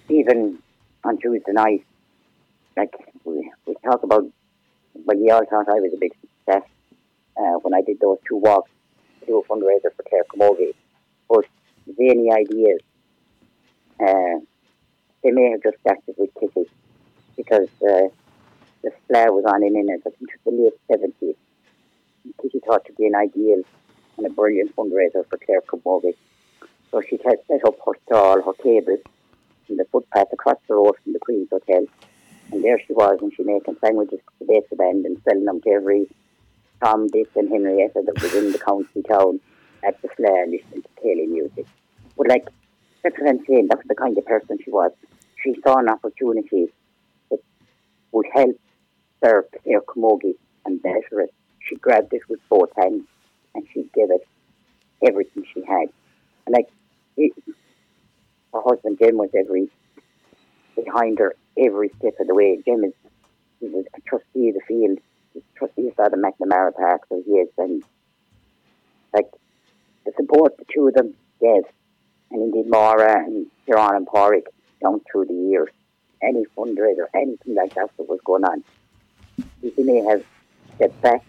even 0.09 0.59
on 1.03 1.17
Tuesday 1.17 1.51
night, 1.51 1.85
like, 2.75 2.93
we, 3.23 3.51
we 3.65 3.75
talk 3.83 4.03
about, 4.03 4.25
well, 4.95 5.17
you 5.17 5.31
all 5.31 5.45
thought 5.45 5.69
I 5.69 5.79
was 5.79 5.93
a 5.93 5.97
big 5.97 6.13
success 6.19 6.67
uh, 7.37 7.59
when 7.61 7.73
I 7.73 7.81
did 7.81 7.99
those 7.99 8.17
two 8.27 8.37
walks 8.37 8.71
to 9.19 9.25
do 9.25 9.39
a 9.39 9.43
fundraiser 9.43 9.93
for 9.95 10.03
Clare 10.09 10.23
Camogie. 10.33 10.73
But 11.29 11.45
zany 11.95 12.31
ideas, 12.31 12.81
uh, 13.99 14.39
they 15.23 15.31
may 15.31 15.51
have 15.51 15.63
just 15.63 15.79
started 15.79 16.15
with 16.17 16.31
Kitty 16.39 16.69
because 17.37 17.69
uh, 17.81 18.09
the 18.83 18.91
Fleadh 19.09 19.31
was 19.31 19.45
on 19.45 19.63
in 19.63 19.75
it, 19.75 20.01
I 20.05 20.09
think 20.09 20.15
it 20.21 20.39
was 20.45 20.71
the 20.89 20.97
late 20.97 21.13
70s. 21.21 21.35
Kitty 22.41 22.61
thought 22.65 22.85
to 22.85 22.93
be 22.93 23.05
an 23.05 23.15
ideal 23.15 23.63
and 24.17 24.25
a 24.25 24.29
brilliant 24.29 24.75
fundraiser 24.75 25.27
for 25.29 25.37
Clare 25.37 25.61
Camogie. 25.61 26.15
So 26.93 27.01
she 27.01 27.17
had 27.25 27.39
set 27.47 27.65
up 27.65 27.75
her 27.87 27.93
stall, 28.05 28.43
her 28.43 28.53
tables, 28.63 28.99
in 29.67 29.77
the 29.77 29.85
footpath 29.91 30.31
across 30.31 30.57
the 30.67 30.75
road 30.75 30.93
from 31.03 31.13
the 31.13 31.19
Queen's 31.19 31.49
Hotel. 31.49 31.85
And 32.51 32.63
there 32.63 32.79
she 32.85 32.93
was, 32.93 33.17
and 33.19 33.33
she 33.33 33.41
making 33.41 33.77
sandwiches 33.81 34.19
to 34.19 34.33
the 34.39 34.45
base 34.45 34.71
of 34.71 34.79
end 34.79 35.03
and 35.07 35.19
selling 35.23 35.45
them 35.45 35.59
to 35.61 35.69
every 35.71 36.07
Tom, 36.83 37.07
Dick, 37.07 37.29
and 37.35 37.49
Henrietta 37.49 38.03
that 38.05 38.21
was 38.21 38.35
in 38.35 38.51
the 38.51 38.59
county 38.59 39.01
town 39.09 39.39
at 39.83 39.99
the 40.03 40.07
Fleadh 40.09 40.51
listening 40.51 40.83
to 40.83 41.01
Kelly 41.01 41.25
music. 41.25 41.65
But, 42.15 42.27
like, 42.27 42.47
that's 43.01 43.17
what 43.17 43.27
I'm 43.27 43.43
saying. 43.47 43.69
That's 43.71 43.87
the 43.87 43.95
kind 43.95 44.15
of 44.15 44.25
person 44.27 44.59
she 44.63 44.69
was. 44.69 44.91
She 45.43 45.55
saw 45.63 45.79
an 45.79 45.89
opportunity 45.89 46.67
that 47.31 47.39
would 48.11 48.27
help 48.35 48.55
serve 49.23 49.45
Clare 49.63 49.81
Camogie 49.81 50.35
and 50.63 50.79
better 50.83 51.21
it. 51.21 51.33
She 51.67 51.75
grabbed 51.75 52.13
it 52.13 52.21
with 52.29 52.39
both 52.49 52.69
hands 52.77 53.07
and 53.55 53.65
she 53.73 53.89
gave 53.95 54.11
it 54.11 54.27
everything 55.03 55.43
she 55.55 55.63
had. 55.65 55.89
And, 56.45 56.53
like, 56.53 56.67
her 57.17 58.61
husband 58.61 58.97
Jim 58.99 59.17
was 59.17 59.29
every 59.37 59.69
behind 60.75 61.19
her 61.19 61.35
every 61.57 61.89
step 61.99 62.13
of 62.19 62.27
the 62.27 62.35
way. 62.35 62.61
Jim 62.65 62.83
is 62.83 62.93
he 63.59 63.67
was 63.67 63.85
a 63.95 64.01
trustee 64.01 64.49
of 64.49 64.55
the 64.55 64.61
field, 64.67 64.99
trustee 65.55 65.87
of 65.87 65.95
the 65.95 66.17
McNamara 66.17 66.73
Park, 66.75 67.03
he 67.09 67.15
is, 67.31 67.49
and 67.57 67.83
like 69.13 69.29
the 70.05 70.11
support 70.17 70.57
the 70.57 70.65
two 70.73 70.87
of 70.87 70.93
them 70.93 71.13
gave, 71.39 71.63
and 72.31 72.41
indeed 72.41 72.69
Maura 72.69 73.23
and 73.23 73.47
Kieran 73.65 73.95
and 73.95 74.07
Porrick 74.07 74.47
down 74.81 75.01
through 75.09 75.25
the 75.25 75.33
years. 75.33 75.69
Any 76.21 76.45
fundraiser, 76.57 77.07
anything 77.13 77.55
like 77.55 77.73
that 77.75 77.89
that 77.97 78.07
was 78.07 78.19
going 78.25 78.45
on. 78.45 78.63
She 79.61 79.83
may 79.83 80.01
have 80.09 80.23
stepped 80.75 81.01
back, 81.01 81.25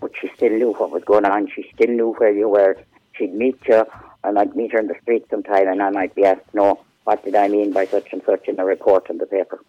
but 0.00 0.10
she 0.20 0.28
still 0.34 0.50
knew 0.50 0.72
what 0.72 0.90
was 0.90 1.04
going 1.04 1.24
on. 1.24 1.48
She 1.54 1.70
still 1.74 1.94
knew 1.94 2.14
where 2.14 2.32
you 2.32 2.48
were. 2.48 2.76
She'd 3.12 3.32
meet 3.32 3.58
you. 3.68 3.84
I 4.24 4.30
might 4.30 4.56
meet 4.56 4.72
her 4.72 4.78
in 4.78 4.88
the 4.88 4.96
street 5.02 5.26
sometime, 5.30 5.68
and 5.68 5.82
I 5.82 5.90
might 5.90 6.14
be 6.14 6.24
asked, 6.24 6.54
"No, 6.54 6.80
what 7.04 7.24
did 7.24 7.36
I 7.36 7.48
mean 7.48 7.72
by 7.72 7.84
such 7.86 8.12
and 8.12 8.22
such 8.24 8.48
in 8.48 8.58
a 8.58 8.64
report 8.64 9.10
in 9.10 9.18
the 9.18 9.26
paper?" 9.26 9.60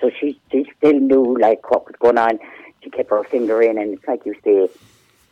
So 0.00 0.10
she, 0.18 0.40
she 0.50 0.66
still 0.78 0.98
knew 0.98 1.36
like 1.38 1.70
what 1.70 1.86
was 1.86 1.96
going 1.98 2.18
on. 2.18 2.38
She 2.82 2.90
kept 2.90 3.10
her 3.10 3.24
finger 3.24 3.62
in, 3.62 3.78
and 3.78 3.94
it's 3.94 4.08
like 4.08 4.24
you 4.24 4.34
say, 4.42 4.68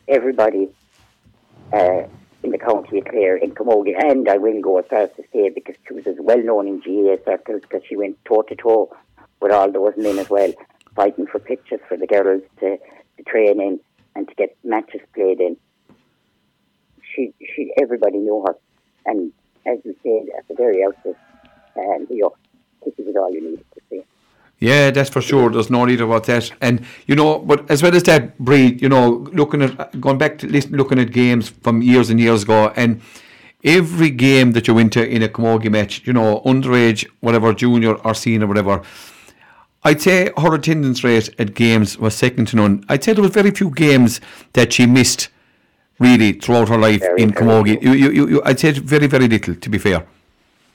everybody 0.08 0.68
uh, 1.72 2.02
in 2.42 2.50
the 2.50 2.58
county 2.58 2.98
of 2.98 3.06
Clare, 3.06 3.36
in 3.36 3.54
Camogie, 3.54 3.94
and 3.98 4.28
I 4.28 4.36
will 4.36 4.60
go 4.60 4.78
as 4.78 4.86
far 4.86 5.00
as 5.00 5.10
to 5.16 5.24
say 5.32 5.48
because 5.48 5.76
she 5.86 5.94
was 5.94 6.06
as 6.06 6.16
well 6.18 6.42
known 6.42 6.68
in 6.68 6.80
GAA 6.80 7.16
circles 7.24 7.62
because 7.62 7.82
she 7.88 7.96
went 7.96 8.22
toe 8.24 8.42
to 8.42 8.54
toe 8.54 8.94
with 9.40 9.52
all 9.52 9.70
those 9.70 9.94
men 9.96 10.18
as 10.18 10.28
well, 10.28 10.52
fighting 10.94 11.26
for 11.26 11.38
pitches 11.38 11.80
for 11.88 11.96
the 11.96 12.06
girls 12.06 12.42
to, 12.60 12.76
to 13.16 13.22
train 13.24 13.60
in 13.60 13.80
and 14.14 14.28
to 14.28 14.34
get 14.34 14.56
matches 14.62 15.00
played 15.14 15.40
in. 15.40 15.56
She, 17.14 17.32
she, 17.54 17.72
everybody 17.80 18.18
knew 18.18 18.44
her, 18.46 18.56
and 19.06 19.32
as 19.66 19.78
you 19.84 19.94
said 20.02 20.34
at 20.36 20.46
the 20.48 20.54
very 20.54 20.84
outset, 20.84 21.16
um, 21.76 22.06
know, 22.10 22.34
this 22.84 22.94
is 22.98 23.16
all 23.16 23.32
you 23.32 23.40
needed 23.40 23.64
to 23.74 23.80
say. 23.90 24.04
Yeah, 24.58 24.90
that's 24.90 25.10
for 25.10 25.20
sure. 25.20 25.50
There's 25.50 25.70
no 25.70 25.84
need 25.84 26.00
about 26.00 26.24
that. 26.24 26.50
And 26.60 26.84
you 27.06 27.14
know, 27.14 27.38
but 27.38 27.70
as 27.70 27.82
well 27.82 27.94
as 27.94 28.04
that, 28.04 28.38
breed, 28.38 28.80
you 28.80 28.88
know, 28.88 29.28
looking 29.32 29.62
at 29.62 30.00
going 30.00 30.18
back 30.18 30.38
to 30.38 30.46
listen, 30.46 30.72
looking 30.72 30.98
at 30.98 31.12
games 31.12 31.48
from 31.48 31.82
years 31.82 32.10
and 32.10 32.20
years 32.20 32.44
ago, 32.44 32.72
and 32.76 33.00
every 33.64 34.10
game 34.10 34.52
that 34.52 34.68
you 34.68 34.74
went 34.74 34.92
to 34.92 35.06
in 35.06 35.22
a 35.22 35.28
camogie 35.28 35.70
match, 35.70 36.06
you 36.06 36.12
know, 36.12 36.40
underage, 36.44 37.08
whatever, 37.20 37.52
junior 37.52 37.94
or 37.94 38.14
senior, 38.14 38.46
whatever. 38.46 38.82
I'd 39.82 40.00
say 40.00 40.30
her 40.38 40.54
attendance 40.54 41.04
rate 41.04 41.28
at 41.38 41.54
games 41.54 41.98
was 41.98 42.14
second 42.14 42.48
to 42.48 42.56
none. 42.56 42.84
I'd 42.88 43.04
say 43.04 43.12
there 43.12 43.22
was 43.22 43.32
very 43.32 43.50
few 43.50 43.70
games 43.70 44.20
that 44.54 44.72
she 44.72 44.86
missed, 44.86 45.28
really, 45.98 46.32
throughout 46.32 46.68
her 46.68 46.78
life 46.78 47.00
Very, 47.00 47.22
in 47.22 47.32
camogie. 47.32 47.80
You, 47.82 47.92
you, 47.92 48.26
you, 48.26 48.42
I'd 48.44 48.58
say 48.58 48.72
very, 48.72 49.06
very 49.06 49.28
little, 49.28 49.54
to 49.54 49.68
be 49.70 49.78
fair. 49.78 50.06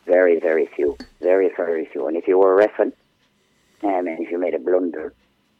Very, 0.05 0.39
very 0.39 0.65
few. 0.75 0.97
Very, 1.21 1.49
very 1.55 1.85
few. 1.85 2.07
And 2.07 2.17
if 2.17 2.27
you 2.27 2.37
were 2.37 2.53
a 2.53 2.55
referee, 2.55 2.93
um, 3.83 4.07
and 4.07 4.19
if 4.19 4.31
you 4.31 4.39
made 4.39 4.53
a 4.53 4.59
blunder, 4.59 5.13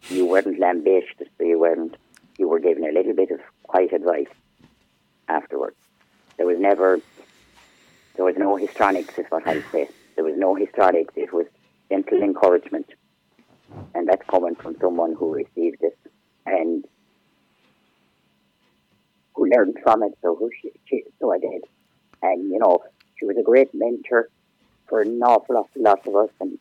you 0.09 0.25
weren't 0.25 0.59
lambasted, 0.59 1.29
so 1.37 1.43
you 1.43 1.59
weren't, 1.59 1.95
you 2.37 2.47
were 2.47 2.59
given 2.59 2.83
a 2.85 2.91
little 2.91 3.13
bit 3.13 3.31
of 3.31 3.39
quiet 3.63 3.93
advice 3.93 4.27
afterwards. 5.27 5.75
There 6.37 6.45
was 6.45 6.59
never, 6.59 6.99
there 8.15 8.25
was 8.25 8.35
no 8.37 8.55
histrionics, 8.55 9.17
is 9.17 9.25
what 9.29 9.47
I 9.47 9.61
say. 9.71 9.89
There 10.15 10.23
was 10.23 10.37
no 10.37 10.55
histrionics. 10.55 11.13
It 11.15 11.31
was 11.33 11.45
gentle 11.89 12.21
encouragement. 12.21 12.89
And 13.93 14.07
that's 14.07 14.25
coming 14.27 14.55
from 14.55 14.77
someone 14.79 15.13
who 15.13 15.33
received 15.33 15.83
it 15.83 15.97
and 16.45 16.85
who 19.39 19.49
learned 19.49 19.77
from 19.81 20.03
it. 20.03 20.11
So 20.21 20.35
who 20.35 20.49
she, 20.61 20.71
she 20.85 21.03
so 21.19 21.33
I 21.33 21.39
did. 21.39 21.63
And, 22.21 22.51
you 22.51 22.59
know, 22.59 22.79
she 23.17 23.25
was 23.25 23.37
a 23.39 23.43
great 23.43 23.69
mentor 23.73 24.29
for 24.87 25.01
an 25.01 25.21
awful, 25.21 25.65
lot 25.77 26.05
of 26.05 26.15
us. 26.15 26.29
And 26.41 26.59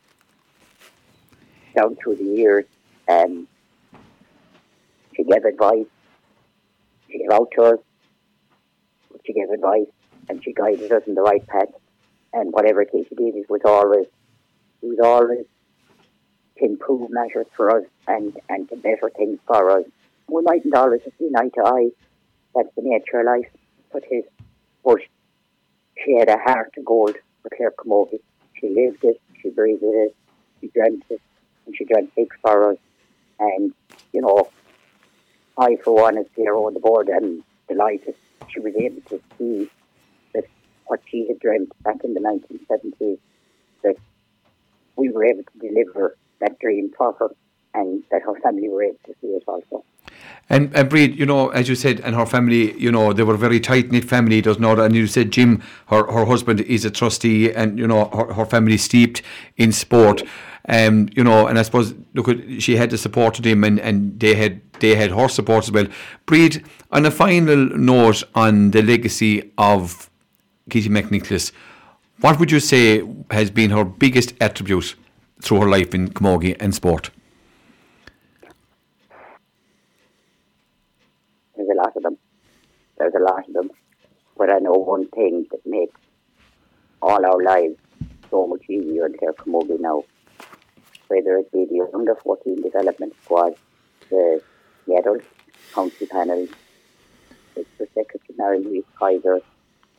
down 1.75 1.97
through 1.97 2.15
the 2.15 2.23
years, 2.23 2.65
um, 3.09 3.47
she 5.15 5.23
gave 5.25 5.43
advice. 5.43 5.87
She 7.11 7.17
gave 7.17 7.31
out 7.31 7.49
to 7.57 7.63
us. 7.63 7.79
She 9.25 9.33
gave 9.33 9.49
advice 9.49 9.91
and 10.29 10.41
she 10.43 10.53
guided 10.53 10.91
us 10.91 11.03
in 11.05 11.15
the 11.15 11.21
right 11.21 11.45
path. 11.47 11.67
And 12.31 12.53
whatever 12.53 12.83
is 12.83 12.89
she 12.93 13.15
did, 13.15 13.35
it 13.35 13.49
was 13.49 13.61
always, 13.65 14.05
it 14.81 14.85
was 14.85 14.99
always 15.03 15.45
to 16.57 16.65
improve 16.65 17.09
measures 17.09 17.47
for 17.57 17.77
us 17.77 17.83
and, 18.07 18.37
and 18.47 18.69
to 18.69 18.77
better 18.77 19.11
things 19.17 19.39
for 19.45 19.79
us. 19.79 19.85
We 20.29 20.43
mightn't 20.43 20.75
always 20.75 21.01
see 21.17 21.29
eye 21.35 21.49
to 21.55 21.63
eye. 21.65 21.89
That's 22.55 22.73
the 22.75 22.81
nature 22.83 23.19
of 23.19 23.25
life. 23.25 23.51
But 23.91 24.03
his, 24.09 24.23
but 24.83 24.99
she 26.03 26.17
had 26.17 26.29
a 26.29 26.37
heart 26.37 26.73
of 26.77 26.85
gold 26.85 27.15
for 27.41 27.49
Clare 27.55 27.73
Camogie. 27.77 28.21
She 28.59 28.69
lived 28.69 29.03
it, 29.03 29.21
she 29.41 29.49
breathed 29.49 29.83
it, 29.83 30.15
she 30.59 30.67
dreamt 30.67 31.03
it, 31.09 31.21
and 31.65 31.75
she 31.75 31.85
dreamt 31.85 32.13
big 32.15 32.31
for 32.41 32.71
us. 32.71 32.77
And, 33.39 33.73
you 34.13 34.21
know, 34.21 34.49
I, 35.57 35.77
for 35.83 35.93
one, 35.93 36.17
as 36.17 36.25
here 36.35 36.55
on 36.55 36.73
the 36.73 36.79
board, 36.79 37.09
am 37.09 37.43
delighted 37.67 38.15
she 38.51 38.59
was 38.59 38.73
able 38.75 39.01
to 39.09 39.21
see 39.37 39.69
that 40.33 40.45
what 40.87 41.01
she 41.09 41.27
had 41.27 41.39
dreamt 41.39 41.71
back 41.83 41.97
in 42.03 42.13
the 42.13 42.19
1970s, 42.19 43.19
that 43.83 43.95
we 44.95 45.09
were 45.09 45.25
able 45.25 45.43
to 45.43 45.59
deliver 45.59 46.17
that 46.39 46.59
dream 46.59 46.91
for 46.97 47.13
her 47.13 47.29
and 47.73 48.03
that 48.11 48.21
her 48.23 48.39
family 48.41 48.67
were 48.69 48.83
able 48.83 48.99
to 49.05 49.13
see 49.21 49.27
it 49.27 49.43
also. 49.47 49.83
And 50.49 50.75
and 50.75 50.89
Breed, 50.89 51.17
you 51.17 51.25
know, 51.25 51.49
as 51.49 51.69
you 51.69 51.75
said, 51.75 51.99
and 52.01 52.15
her 52.15 52.25
family, 52.25 52.77
you 52.79 52.91
know, 52.91 53.13
they 53.13 53.23
were 53.23 53.35
a 53.35 53.37
very 53.37 53.59
tight 53.59 53.91
knit 53.91 54.05
family. 54.05 54.41
Does 54.41 54.59
not, 54.59 54.79
and 54.79 54.95
you 54.95 55.05
said 55.07 55.31
Jim, 55.31 55.61
her 55.87 56.11
her 56.11 56.25
husband 56.25 56.61
is 56.61 56.85
a 56.85 56.91
trustee, 56.91 57.51
and 57.51 57.77
you 57.77 57.87
know, 57.87 58.05
her, 58.05 58.33
her 58.33 58.45
family 58.45 58.77
steeped 58.77 59.21
in 59.57 59.71
sport. 59.71 60.23
Um, 60.67 61.09
you 61.15 61.23
know, 61.23 61.47
and 61.47 61.57
I 61.57 61.63
suppose 61.63 61.93
look, 62.13 62.29
she 62.59 62.75
had 62.75 62.89
the 62.89 62.97
support 62.97 63.39
of 63.39 63.45
him, 63.45 63.63
and, 63.63 63.79
and 63.79 64.19
they 64.19 64.35
had 64.35 64.61
they 64.79 64.95
had 64.95 65.11
her 65.11 65.27
support 65.27 65.65
as 65.65 65.71
well. 65.71 65.87
Breed, 66.25 66.63
on 66.91 67.05
a 67.05 67.11
final 67.11 67.55
note 67.77 68.23
on 68.35 68.71
the 68.71 68.81
legacy 68.81 69.51
of 69.57 70.09
Kitty 70.69 70.89
McNicholas, 70.89 71.51
what 72.21 72.39
would 72.39 72.51
you 72.51 72.59
say 72.59 73.03
has 73.31 73.49
been 73.51 73.69
her 73.69 73.83
biggest 73.85 74.33
attribute 74.41 74.95
through 75.41 75.61
her 75.61 75.69
life 75.69 75.93
in 75.93 76.09
camogie 76.09 76.55
and 76.59 76.75
sport? 76.75 77.11
There's 81.55 81.68
a 81.68 81.68
lot 81.81 81.95
of 81.95 82.03
them. 82.03 82.17
There's 82.97 83.13
a 83.15 83.23
lot 83.23 83.47
of 83.47 83.53
them. 83.53 83.69
But 84.37 84.51
I 84.51 84.59
know 84.59 84.73
one 84.73 85.07
thing 85.09 85.45
that 85.51 85.61
makes 85.65 85.99
all 87.01 87.25
our 87.25 87.43
lives 87.43 87.75
so 88.29 88.47
much 88.47 88.63
easier 88.69 89.05
in 89.05 89.13
Clare 89.17 89.33
Camogie 89.33 89.79
now. 89.79 90.03
Whether 91.07 91.37
it 91.37 91.51
be 91.51 91.65
the 91.69 91.87
under 91.93 92.15
14 92.23 92.61
development 92.61 93.13
squad, 93.23 93.53
the, 94.09 94.41
the 94.85 94.95
adult 94.95 95.23
county 95.73 96.05
panel, 96.11 96.47
it's 97.55 97.69
the 97.79 97.87
secretary, 97.97 98.59
Louise 98.63 98.83
Kaiser, 98.99 99.39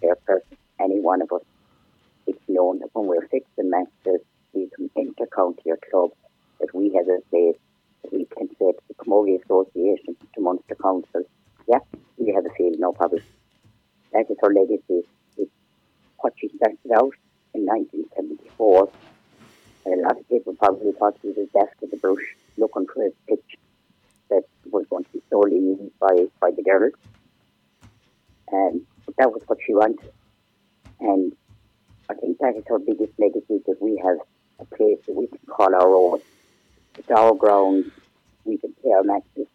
their 0.01 0.17
person, 0.27 0.57
any 0.81 1.01
one 1.01 1.23
of 1.23 1.33
us. 1.33 1.43
It's 2.27 2.43
known 2.49 2.79
that 2.79 2.91
when 2.93 3.07
we're 3.07 3.27
fixing 3.29 3.71
matches, 3.71 4.21
we 4.53 4.69
can 4.77 4.89
inter-county 4.97 5.63
or 5.67 5.79
club, 5.91 6.11
that 6.61 6.69
we 6.75 6.93
have 6.97 7.09
a 7.09 7.21
place 7.31 7.59
that 8.03 8.13
we 8.13 8.27
can 8.37 8.49
say 8.49 8.73
to 8.73 8.83
the 8.89 8.95
Camogie 8.95 9.43
Association, 9.43 10.17
to 10.35 10.41
Munster 10.41 10.77
Council, 10.81 11.23
yeah, 11.71 11.79
we 12.19 12.33
have 12.35 12.45
a 12.45 12.51
field, 12.51 12.77
no 12.79 12.93
problem. 12.93 13.23
That 14.13 14.29
is 14.29 14.37
her 14.43 14.53
legacy. 14.53 15.07
It's 15.37 15.51
what 16.19 16.33
she 16.37 16.49
started 16.57 16.91
out 16.93 17.15
in 17.55 17.63
er 17.63 17.77
1974. 17.79 18.91
And 19.87 19.95
a 19.95 19.99
er 19.99 20.03
lot 20.03 20.19
of 20.19 20.29
people 20.29 20.55
probably 20.55 20.93
thought 20.99 21.17
she 21.23 21.29
was 21.29 21.49
deaf 21.55 21.71
to 21.79 21.87
the 21.87 21.97
brush, 21.97 22.27
looking 22.57 22.87
for 22.93 23.07
a 23.07 23.11
pitch 23.29 23.57
that 24.31 24.43
was 24.73 24.85
going 24.91 25.05
to 25.05 25.13
be 25.13 25.23
solely 25.31 25.59
used 25.59 25.97
by, 26.01 26.27
by 26.41 26.51
the 26.51 26.63
girls. 26.63 26.95
And 28.49 28.85
that 29.19 29.31
was 29.33 29.43
what 29.47 29.59
she 29.65 29.73
wanted. 29.73 30.13
And 30.99 31.37
I 32.11 32.15
think 32.15 32.39
that 32.39 32.57
is 32.57 32.65
her 32.67 32.81
biggest 32.81 33.13
legacy 33.17 33.63
that 33.67 33.81
we 33.81 34.03
have 34.05 34.19
a 34.59 34.65
place 34.65 34.99
that 35.07 35.15
we 35.15 35.29
can 35.29 35.39
call 35.47 35.73
our 35.73 35.95
own. 35.95 36.21
It's 36.99 37.11
our 37.13 37.33
ground. 37.35 37.93
We 38.45 38.59
can 38.59 38.73
play 38.83 38.91
our 38.91 39.05
matches 39.05 39.47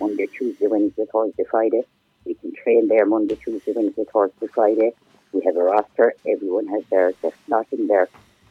Monday, 0.00 0.26
Tuesday, 0.26 0.66
Wednesday, 0.66 1.04
Thursday, 1.12 1.44
Friday. 1.50 1.82
We 2.24 2.34
can 2.34 2.52
train 2.62 2.88
there 2.88 3.06
Monday, 3.06 3.36
Tuesday, 3.36 3.72
Wednesday, 3.74 4.04
Thursday, 4.12 4.46
Friday. 4.54 4.92
We 5.32 5.42
have 5.44 5.56
a 5.56 5.62
roster. 5.62 6.14
Everyone 6.26 6.66
has 6.68 6.82
their, 6.90 7.12
their 7.22 7.32
slot 7.46 7.66
in 7.72 7.86
there. 7.86 8.08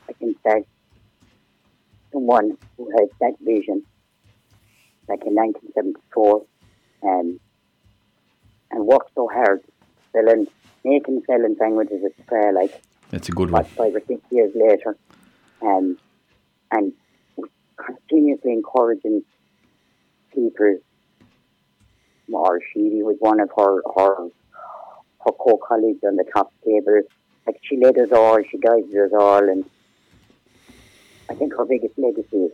I 0.10 0.14
think 0.14 0.38
that 0.44 0.64
someone 2.12 2.58
who 2.78 2.90
has 2.98 3.10
that 3.20 3.34
vision 3.42 3.84
back 5.08 5.20
in 5.26 5.36
1974 5.36 6.46
um, 7.04 7.40
and 8.72 8.86
worked 8.86 9.12
so 9.16 9.30
hard, 9.32 9.62
selling, 10.12 10.48
making 10.84 11.24
selling 11.26 11.56
sandwiches 11.58 12.04
at 12.06 12.16
the 12.18 12.24
fair, 12.24 12.54
like 12.54 12.82
That's 13.10 13.30
a 13.30 13.32
good 13.32 13.52
one. 13.52 13.64
five 13.64 13.96
or 13.96 14.02
six 14.08 14.22
years 14.32 14.52
later, 14.56 14.98
um, 15.62 15.98
and 16.72 16.94
continuously 17.78 18.54
encouraging 18.54 19.24
people. 20.34 20.80
Maura 22.30 22.60
Sheedy 22.74 23.04
was 23.04 23.16
one 23.20 23.40
of 23.40 23.50
her 23.58 23.82
her 23.96 24.30
her 25.26 25.32
co-colleagues 25.32 26.04
on 26.06 26.16
the 26.16 26.26
top 26.34 26.54
table. 26.66 27.02
Like 27.46 27.60
she 27.64 27.78
led 27.78 27.98
us 27.98 28.12
all, 28.12 28.38
she 28.50 28.58
guided 28.58 28.96
us 28.96 29.12
all, 29.18 29.40
and 29.40 29.64
I 31.30 31.36
think 31.36 31.54
her 31.58 31.66
biggest 31.66 31.94
legacy 31.98 32.50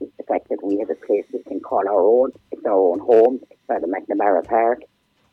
is 0.00 0.08
the 0.18 0.24
fact 0.24 0.48
that 0.50 0.58
we 0.62 0.78
have 0.80 0.90
a 0.90 1.06
place 1.06 1.24
we 1.32 1.42
can 1.44 1.60
call 1.60 1.86
our 1.86 2.02
own. 2.02 2.32
It's 2.50 2.64
our 2.66 2.72
own 2.72 2.98
home. 3.00 3.40
It's 3.50 3.60
by 3.68 3.78
the 3.78 3.86
McNamara 3.86 4.46
Park, 4.46 4.80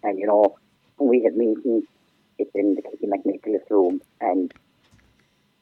and 0.04 0.20
you 0.20 0.28
know 0.28 0.56
when 0.98 1.10
we 1.10 1.24
have 1.24 1.34
meetings, 1.34 1.86
it's 2.38 2.52
in 2.54 2.76
the 2.76 2.82
Kitty 2.82 3.08
McNicholas 3.08 3.70
room, 3.70 4.02
and 4.20 4.54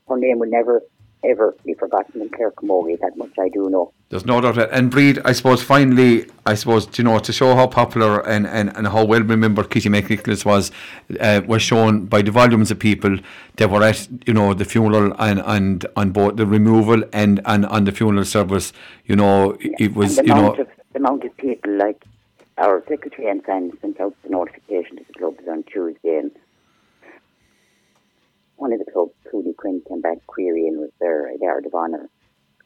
her 0.08 0.18
name 0.18 0.40
will 0.40 0.50
never 0.50 0.82
ever 1.24 1.56
be 1.66 1.74
forgotten 1.74 2.22
in 2.22 2.30
Camogie. 2.30 3.00
That 3.00 3.18
much 3.18 3.34
I 3.40 3.50
do 3.50 3.70
know. 3.70 3.92
There's 4.10 4.26
no 4.26 4.42
doubt. 4.42 4.56
That. 4.56 4.70
And 4.72 4.90
Breed, 4.90 5.20
I 5.26 5.34
suppose, 5.34 5.62
finally, 5.62 6.26
I 6.46 6.56
suppose, 6.56 6.88
you 6.98 7.04
know, 7.04 7.20
to 7.20 7.34
show 7.34 7.56
how 7.56 7.68
popular 7.68 8.28
and, 8.28 8.48
and, 8.48 8.76
and 8.76 8.88
how 8.88 9.06
well 9.06 9.22
remembered 9.22 9.70
Kitty 9.70 9.90
McNicholas 9.90 10.46
was, 10.46 10.72
uh, 11.20 11.42
was 11.46 11.62
shown 11.62 12.06
by 12.06 12.22
the 12.22 12.32
volumes 12.32 12.72
of 12.72 12.80
people 12.80 13.18
that 13.58 13.70
were 13.70 13.84
at, 13.84 14.08
you 14.26 14.34
know, 14.34 14.54
the 14.54 14.66
funeral 14.66 15.14
and, 15.20 15.42
and 15.46 15.86
on 15.96 16.12
both 16.12 16.38
the 16.38 16.46
removal 16.46 17.04
and, 17.14 17.42
and 17.46 17.66
on 17.66 17.84
the 17.84 17.92
funeral 17.92 18.26
service. 18.26 18.74
You 19.06 19.16
know, 19.16 19.58
it 19.60 19.94
was, 19.94 20.18
you 20.18 20.24
know. 20.24 20.54
Of, 20.54 20.68
the 20.94 21.00
amount 21.00 21.24
of 21.24 21.36
people, 21.38 21.78
like 21.78 22.04
our 22.58 22.84
secretary 22.88 23.30
and 23.30 23.44
fans 23.44 23.74
sent 23.82 24.00
out 24.00 24.16
the 24.24 24.30
notification 24.30 24.98
to 24.98 25.04
the 25.08 25.14
clubs 25.14 25.48
on 25.48 25.64
Tuesday 25.64 26.18
and 26.18 26.32
one 28.60 28.74
of 28.74 28.80
the 28.80 28.92
clubs, 28.92 29.14
Clooney 29.32 29.56
Quin, 29.56 29.82
came 29.88 30.02
back 30.02 30.18
querying 30.28 30.80
was 30.80 30.92
there 31.00 31.34
a 31.34 31.38
guard 31.38 31.66
of 31.66 31.74
honour. 31.74 32.10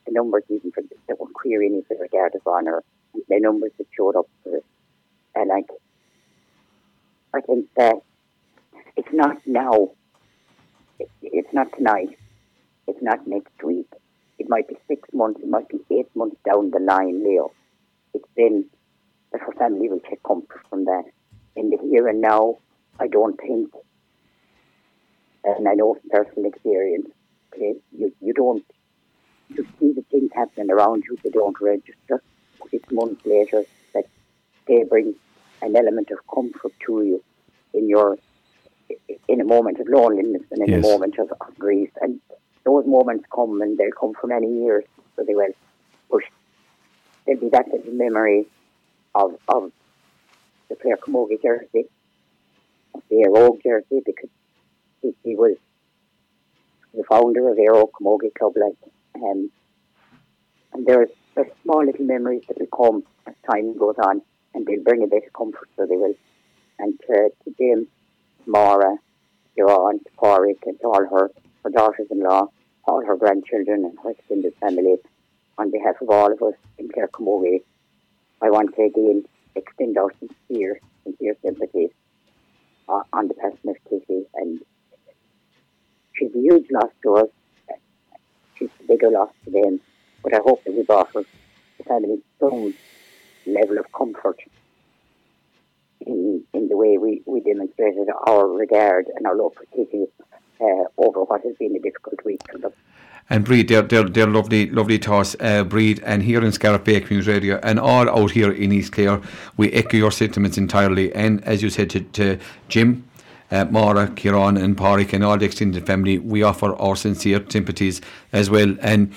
The 0.06 0.12
numbers 0.12 0.44
even 0.50 0.72
for 0.72 0.82
that 1.08 1.20
were 1.20 1.28
querying 1.28 1.76
is 1.76 1.84
their 1.88 2.08
guard 2.08 2.34
of 2.36 2.42
honour, 2.48 2.84
the 3.14 3.40
numbers 3.40 3.72
that 3.78 3.88
showed 3.96 4.16
up 4.16 4.28
for 4.44 4.58
it. 4.58 4.66
And 5.36 5.50
like, 5.50 5.68
I 7.34 7.42
think 7.42 7.68
that 7.78 7.96
it's 8.98 9.14
not 9.14 9.38
now, 9.46 9.92
it's 11.22 11.54
not 11.54 11.68
tonight, 11.78 12.18
it's 12.88 13.02
not 13.02 13.28
next 13.28 13.64
week. 13.64 13.90
It 14.40 14.50
might 14.50 14.68
be 14.68 14.76
six 14.88 15.08
months, 15.14 15.42
it 15.42 15.48
might 15.48 15.70
be 15.70 15.80
eight 15.92 16.14
months 16.16 16.38
down 16.44 16.72
the 16.72 16.80
line, 16.80 17.24
Leo. 17.24 17.52
It's 18.16 18.28
been, 18.36 18.66
the 19.32 19.38
her 19.38 19.54
family 19.54 19.90
will 19.90 20.02
take 20.10 20.24
comfort 20.24 20.62
from 20.70 20.86
that. 20.86 21.04
In 21.56 21.70
the 21.70 21.78
here 21.78 22.08
and 22.08 22.20
now, 22.20 22.58
I 23.00 23.08
don't 23.08 23.40
think 23.40 23.72
and 25.44 25.68
I 25.68 25.74
know 25.74 25.96
from 25.96 26.10
personal 26.10 26.50
experience, 26.50 27.10
okay, 27.54 27.76
you, 27.98 28.14
you 28.22 28.34
don't, 28.34 28.66
you 29.50 29.68
see 29.80 29.94
the 29.94 30.04
things 30.10 30.32
happening 30.34 30.72
around 30.72 31.04
you, 31.10 31.18
they 31.24 31.30
don't 31.30 31.60
register. 31.60 32.22
Six 32.72 32.92
months 32.92 33.26
later, 33.26 33.64
that 33.94 34.06
they 34.68 34.84
bring 34.84 35.16
an 35.62 35.76
element 35.76 36.10
of 36.12 36.20
comfort 36.34 36.72
to 36.86 37.04
you 37.04 37.24
in 37.74 37.90
your, 37.90 38.18
in 39.28 39.42
a 39.42 39.44
moment 39.44 39.80
of 39.80 39.88
loneliness 39.90 40.44
and 40.52 40.62
in 40.64 40.70
yes. 40.76 40.86
a 40.86 40.88
moment 40.88 41.20
of, 41.20 41.32
of 41.32 41.60
grief. 41.60 41.90
And 42.02 42.22
those 42.64 42.86
moments 42.86 43.26
come 43.34 43.62
and 43.62 43.78
they'll 43.78 43.92
come 43.92 44.14
for 44.14 44.28
many 44.28 44.48
years, 44.64 44.86
so 45.16 45.24
they 45.28 45.36
will. 45.36 45.54
But 46.10 46.22
there'll 47.26 47.42
be 47.42 47.50
that 47.50 47.68
little 47.68 47.94
memory 47.94 48.48
of, 49.14 49.38
of 49.48 49.72
the 50.70 50.76
Clare 50.76 50.98
Camogie 50.98 51.42
jersey, 51.42 51.86
of 52.96 53.04
the 53.10 53.28
Rogue 53.30 53.60
jersey, 53.62 54.02
because 54.06 54.30
he, 55.04 55.14
he 55.24 55.36
was 55.36 55.56
the 56.94 57.04
founder 57.04 57.50
of 57.52 57.58
Aero 57.60 57.88
Camogie 57.88 58.34
Club, 58.34 58.54
like, 58.56 58.78
um, 59.16 59.52
and 60.74 60.86
there's, 60.86 61.10
there's 61.36 61.52
small 61.64 61.86
little 61.86 62.06
memories 62.06 62.44
that 62.48 62.58
will 62.60 62.68
come 62.68 63.04
as 63.28 63.36
time 63.50 63.78
goes 63.78 63.96
on, 64.04 64.22
and 64.54 64.66
they'll 64.66 64.84
bring 64.84 65.04
a 65.04 65.08
bit 65.08 65.26
of 65.26 65.34
comfort, 65.34 65.70
so 65.76 65.86
they 65.86 65.96
will. 65.96 66.16
And 66.80 67.00
to, 67.02 67.30
to 67.44 67.56
Jim, 67.58 67.88
Maura, 68.48 68.98
your 69.56 69.70
aunt, 69.70 70.08
Porrick, 70.18 70.64
and 70.66 70.80
to 70.80 70.88
all 70.88 71.06
her, 71.06 71.32
her 71.64 71.70
daughters-in-law, 71.70 72.48
all 72.86 73.06
her 73.06 73.18
grandchildren, 73.18 73.86
and 73.86 73.98
her 74.04 74.12
extended 74.12 74.54
family, 74.60 74.98
on 75.58 75.72
behalf 75.72 75.96
of 76.02 76.10
all 76.10 76.32
of 76.32 76.42
us 76.42 76.56
in 76.78 76.90
Clare 76.90 77.08
Camogie, 77.08 77.62
I 78.42 78.50
want 78.50 78.76
to 78.76 78.84
again 78.84 79.24
extend 79.56 79.98
our 79.98 80.12
sincere, 80.20 80.80
sincere 81.04 81.36
sympathy 81.44 81.90
uh, 82.90 83.04
on 83.14 83.28
the 83.28 83.34
person 83.36 83.70
of 83.70 83.78
Kitty 83.90 84.26
and 84.36 84.60
she's 86.14 86.34
a 86.36 86.40
huge 86.40 86.70
loss 86.72 86.92
to 87.04 87.16
us. 87.16 87.30
She's 88.56 88.70
a 88.80 88.88
bigger 88.88 89.10
loss 89.10 89.32
to 89.46 89.52
them. 89.52 89.80
But 90.24 90.34
I 90.34 90.40
hope 90.44 90.64
that 90.64 90.74
we've 90.74 90.90
offered 90.90 91.26
the 91.78 91.84
family 91.84 92.22
some 92.40 92.74
level 93.46 93.78
of 93.78 93.92
comfort 93.92 94.40
in, 96.06 96.44
in 96.54 96.68
the 96.70 96.78
way 96.78 96.98
we, 96.98 97.22
we 97.26 97.42
demonstrated 97.42 98.08
our 98.28 98.48
regard 98.48 99.08
and 99.16 99.26
our 99.28 99.36
love 99.36 99.54
for 99.56 99.66
Kitty 99.76 100.06
uh, 100.62 100.84
over 100.98 101.24
what 101.24 101.42
has 101.44 101.56
been 101.58 101.76
a 101.76 101.80
difficult 101.80 102.24
week 102.24 102.42
for 102.50 102.58
them. 102.58 102.74
And 103.30 103.46
Breed, 103.46 103.70
they're, 103.70 103.82
they're, 103.82 104.04
they're 104.04 104.28
lovely, 104.28 104.70
lovely 104.70 104.98
thoughts, 104.98 105.36
uh, 105.40 105.64
Breed, 105.64 106.02
and 106.06 106.24
here 106.24 106.44
in 106.44 106.52
Scariff 106.52 106.84
Bay 106.84 107.00
Community 107.00 107.32
Radio, 107.32 107.60
and 107.64 107.80
all 107.80 108.10
out 108.10 108.32
here 108.32 108.52
in 108.52 108.72
East 108.74 108.92
Clare, 108.92 109.22
we 109.56 109.72
echo 109.72 109.96
your 109.96 110.12
sentiments 110.12 110.58
entirely. 110.58 111.14
And 111.14 111.44
as 111.46 111.64
you 111.64 111.70
said 111.70 111.90
to, 111.92 112.02
to 112.02 112.38
Jim, 112.68 113.06
uh, 113.54 113.66
Maura, 113.66 114.08
Kieran, 114.08 114.58
and 114.58 114.76
Porrick, 114.76 115.14
and 115.14 115.24
all 115.24 115.38
the 115.38 115.46
extended 115.46 115.86
family, 115.86 116.18
we 116.18 116.42
offer 116.42 116.76
our 116.76 116.96
sincere 116.96 117.46
sympathies 117.48 118.02
as 118.32 118.50
well. 118.50 118.76
And 118.82 119.14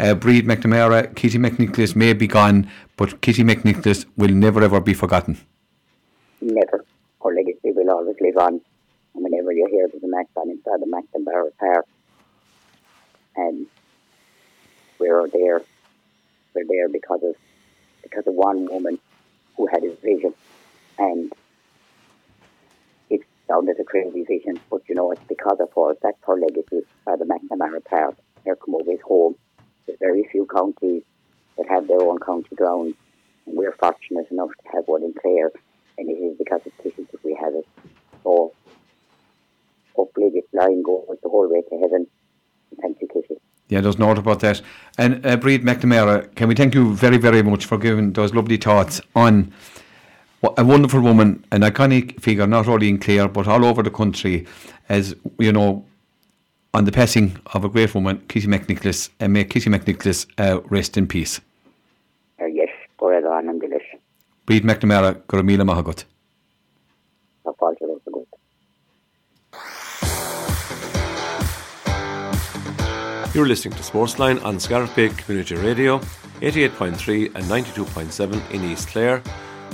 uh, 0.00 0.14
Breed 0.14 0.44
McNamara, 0.44 1.14
Kitty 1.14 1.38
McNicholas 1.38 1.94
may 1.94 2.12
be 2.12 2.26
gone, 2.26 2.68
but 2.96 3.20
Kitty 3.20 3.44
McNicholas 3.44 4.04
will 4.16 4.30
never 4.30 4.62
ever 4.62 4.80
be 4.80 4.92
forgotten. 4.92 5.38
Never. 6.40 6.84
Her 7.22 7.34
legacy 7.34 7.70
will 7.72 7.90
always 7.90 8.16
live 8.20 8.36
on. 8.36 8.60
And 9.14 9.24
whenever 9.24 9.52
you 9.52 9.66
hear 9.70 9.88
there's 9.88 10.02
a 10.02 10.08
match 10.08 10.26
inside 10.44 10.80
the 10.80 10.86
McNamara 10.86 11.50
Park, 11.58 11.86
and 13.36 13.66
we're 14.98 15.28
there, 15.28 15.62
we're 16.54 16.66
there 16.68 16.88
because 16.88 17.22
of 17.22 17.36
because 18.02 18.26
of 18.26 18.34
one 18.34 18.66
woman 18.66 18.98
who 19.56 19.66
had 19.66 19.84
a 19.84 19.94
vision, 19.96 20.34
and 20.98 21.32
sounded 23.48 23.78
a 23.80 23.84
crazy 23.84 24.24
vision, 24.24 24.58
but 24.70 24.82
you 24.88 24.94
know, 24.94 25.12
it's 25.12 25.24
because 25.28 25.58
of 25.60 25.68
her, 25.76 25.96
that's 26.02 26.18
her 26.26 26.38
legacy 26.38 26.86
by 27.04 27.16
the 27.16 27.24
McNamara 27.24 27.84
Park, 27.84 28.16
Clare 28.42 28.56
Camogie's 28.56 29.00
home. 29.06 29.36
There's 29.86 29.98
very 30.00 30.28
few 30.30 30.46
counties 30.46 31.02
that 31.56 31.68
have 31.68 31.88
their 31.88 32.02
own 32.02 32.18
county 32.18 32.54
grounds, 32.54 32.96
and 33.46 33.56
we're 33.56 33.72
fortunate 33.72 34.26
enough 34.30 34.50
to 34.50 34.68
have 34.74 34.84
one 34.86 35.02
in 35.02 35.14
Clare, 35.14 35.52
and 35.98 36.10
it 36.10 36.14
is 36.14 36.36
because 36.38 36.60
of 36.66 36.72
Kitty 36.82 37.06
that 37.10 37.24
we 37.24 37.36
have 37.40 37.54
it. 37.54 37.66
So, 38.24 38.52
hopefully 39.94 40.30
this 40.34 40.44
line 40.52 40.82
goes 40.82 41.04
the 41.22 41.28
whole 41.28 41.48
way 41.48 41.62
to 41.62 41.78
heaven. 41.78 42.06
Thank 42.80 43.00
you, 43.00 43.08
Kitty. 43.08 43.40
Yeah, 43.68 43.80
there's 43.80 43.98
no 43.98 44.06
doubt 44.06 44.18
about 44.18 44.40
that. 44.40 44.62
And 44.96 45.24
uh, 45.26 45.36
Breed 45.36 45.64
McNamara, 45.64 46.32
can 46.36 46.48
we 46.48 46.54
thank 46.54 46.74
you 46.74 46.94
very, 46.94 47.16
very 47.16 47.42
much 47.42 47.64
for 47.64 47.78
giving 47.78 48.12
those 48.12 48.32
lovely 48.32 48.56
thoughts 48.56 49.00
on 49.14 49.52
a 50.56 50.64
wonderful 50.64 51.00
woman, 51.00 51.44
an 51.52 51.62
iconic 51.62 52.20
figure, 52.20 52.46
not 52.46 52.68
only 52.68 52.88
in 52.88 52.98
Clare 52.98 53.28
but 53.28 53.46
all 53.48 53.64
over 53.64 53.82
the 53.82 53.90
country, 53.90 54.46
as 54.88 55.14
you 55.38 55.52
know, 55.52 55.84
on 56.74 56.84
the 56.84 56.92
passing 56.92 57.38
of 57.54 57.64
a 57.64 57.68
great 57.68 57.94
woman, 57.94 58.22
Kitty 58.28 58.46
McNicholas, 58.46 59.08
and 59.18 59.32
may 59.32 59.44
Kitty 59.44 59.70
McNicholas 59.70 60.26
uh, 60.38 60.60
rest 60.68 60.96
in 60.98 61.06
peace. 61.06 61.40
Uh, 62.40 62.46
yes, 62.46 62.68
go 62.98 63.10
ahead 63.10 63.24
on 63.24 63.48
and 63.48 63.60
delish. 63.60 63.86
Breed 64.44 64.62
McNamara, 64.64 65.14
Goramila 65.22 65.64
Mahagut. 65.64 66.04
You're 73.34 73.46
listening 73.46 73.74
to 73.74 73.82
Sportsline 73.82 74.42
on 74.44 74.58
Scariff 74.58 74.96
Bay 74.96 75.10
Community 75.10 75.56
Radio, 75.56 75.98
88.3 76.40 77.34
and 77.34 77.44
92.7 77.44 78.50
in 78.50 78.64
East 78.64 78.88
Clare 78.88 79.22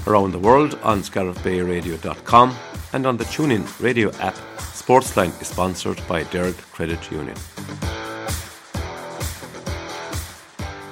around 0.06 0.32
the 0.32 0.38
world 0.38 0.78
on 0.82 1.00
scariffbayradio.com 1.00 2.56
and 2.92 3.06
on 3.06 3.16
the 3.16 3.24
TuneIn 3.24 3.80
radio 3.80 4.10
app. 4.16 4.34
Sportsline 4.56 5.40
is 5.40 5.48
sponsored 5.48 6.00
by 6.08 6.24
Derg 6.24 6.56
Credit 6.72 7.10
Union. 7.10 7.36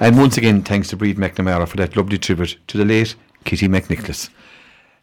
And 0.01 0.17
once 0.17 0.39
again, 0.39 0.63
thanks 0.63 0.89
to 0.89 0.97
Breed 0.97 1.19
McNamara 1.19 1.69
for 1.69 1.77
that 1.77 1.97
lovely 1.97 2.17
tribute 2.17 2.57
to 2.69 2.79
the 2.79 2.85
late 2.85 3.15
Kitty 3.45 3.69
McNicholas. 3.69 4.31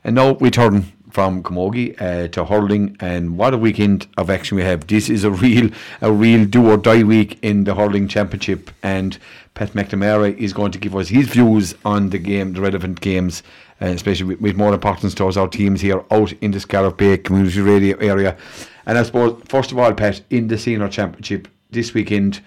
And 0.04 0.16
now 0.16 0.32
we 0.34 0.50
turn 0.50 0.92
from 1.10 1.44
Camogie 1.44 2.00
uh, 2.02 2.28
to 2.30 2.46
hurling, 2.46 2.96
and 3.00 3.38
what 3.38 3.54
a 3.54 3.58
weekend 3.58 4.08
of 4.18 4.30
action 4.30 4.56
we 4.56 4.64
have! 4.64 4.88
This 4.88 5.10
is 5.10 5.24
a 5.24 5.32
real, 5.32 5.70
a 6.02 6.12
real 6.12 6.46
do 6.46 6.70
or 6.70 6.78
die 6.78 7.04
week 7.04 7.40
in 7.42 7.64
the 7.64 7.76
hurling 7.76 8.08
championship, 8.08 8.72
and 8.84 9.18
Pat 9.54 9.74
McNamara 9.74 10.38
is 10.38 10.54
going 10.54 10.72
to 10.72 10.80
give 10.80 10.96
us 10.96 11.10
his 11.10 11.28
views 11.28 11.76
on 11.84 12.10
the 12.12 12.20
game, 12.20 12.54
the 12.54 12.62
relevant 12.62 13.02
games 13.02 13.44
uh, 13.82 13.86
especially 13.86 14.26
with, 14.26 14.42
with, 14.42 14.56
more 14.56 14.74
importance 14.74 15.14
towards 15.14 15.38
our 15.38 15.48
teams 15.48 15.82
here 15.82 16.04
out 16.12 16.34
in 16.34 16.52
the 16.52 16.60
Scariff 16.60 16.98
Bay 16.98 17.18
community 17.18 17.62
radio 17.62 17.98
area. 17.98 18.38
And 18.86 18.98
I 18.98 19.04
suppose, 19.04 19.42
first 19.48 19.72
of 19.72 19.78
all, 19.78 19.94
Pat, 19.94 20.22
in 20.30 20.48
the 20.48 20.58
senior 20.58 20.88
championship 20.90 21.48
this 21.70 21.94
weekend 21.94 22.42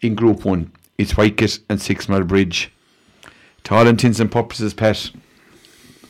in 0.00 0.14
Group 0.14 0.44
1, 0.44 0.70
it's 0.98 1.12
Whitegate 1.12 1.60
and 1.68 1.80
Six 1.80 2.08
Mile 2.08 2.24
Bridge. 2.24 2.72
To 3.64 3.74
all 3.74 3.86
intents 3.86 4.20
and 4.20 4.30
purposes, 4.30 4.74
Pat, 4.74 5.10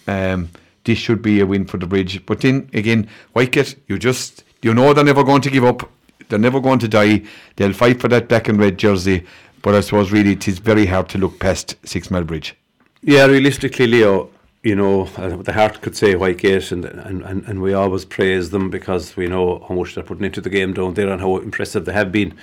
um, 0.07 0.50
this 0.85 0.98
should 0.98 1.22
be 1.22 1.40
a 1.40 1.46
win 1.46 1.64
for 1.64 1.79
the 1.79 1.87
bridge. 1.87 2.24
But 2.27 2.40
then 2.40 2.68
again, 2.72 3.09
Whitegate, 3.35 3.77
you 3.88 3.98
just 3.98 4.44
you 4.62 4.74
know 4.74 4.92
they're 4.92 5.05
never 5.05 5.24
going 5.24 5.42
to 5.42 5.50
give 5.50 5.64
up. 5.64 5.90
they're 6.29 6.38
never 6.38 6.61
going 6.61 6.79
to 6.81 6.88
die. 6.88 7.22
They'll 7.57 7.72
fight 7.72 8.00
for 8.00 8.09
that 8.09 8.29
black 8.29 8.48
and 8.48 8.59
red 8.59 8.79
jersey. 8.79 9.27
But 9.62 9.74
I 9.74 9.81
suppose 9.81 10.12
really 10.12 10.33
it 10.33 10.46
is 10.46 10.59
very 10.59 10.87
hard 10.87 11.09
to 11.11 11.18
look 11.18 11.38
past 11.38 11.77
Six 11.87 12.11
Mile 12.11 12.24
Bridge. 12.24 12.55
Yeah, 13.03 13.27
realistically, 13.27 13.87
Leo, 13.87 14.31
you 14.64 14.74
know, 14.74 15.07
uh, 15.18 15.37
the 15.37 15.53
heart 15.53 15.83
could 15.83 15.94
say 15.94 16.14
Whitegate, 16.14 16.72
and, 16.72 16.87
and, 16.87 17.22
and, 17.22 17.44
and 17.44 17.61
we 17.61 17.74
always 17.74 18.07
praise 18.07 18.48
them 18.48 18.70
because 18.70 19.14
we 19.14 19.27
know 19.27 19.62
how 19.68 19.74
much 19.74 19.94
they're 19.94 20.03
putting 20.03 20.24
into 20.24 20.40
the 20.40 20.48
game 20.48 20.72
down 20.72 20.94
there 20.94 21.11
and 21.11 21.20
how 21.20 21.37
impressive 21.37 21.85
they 21.85 21.92
have 21.92 22.11
been 22.11 22.35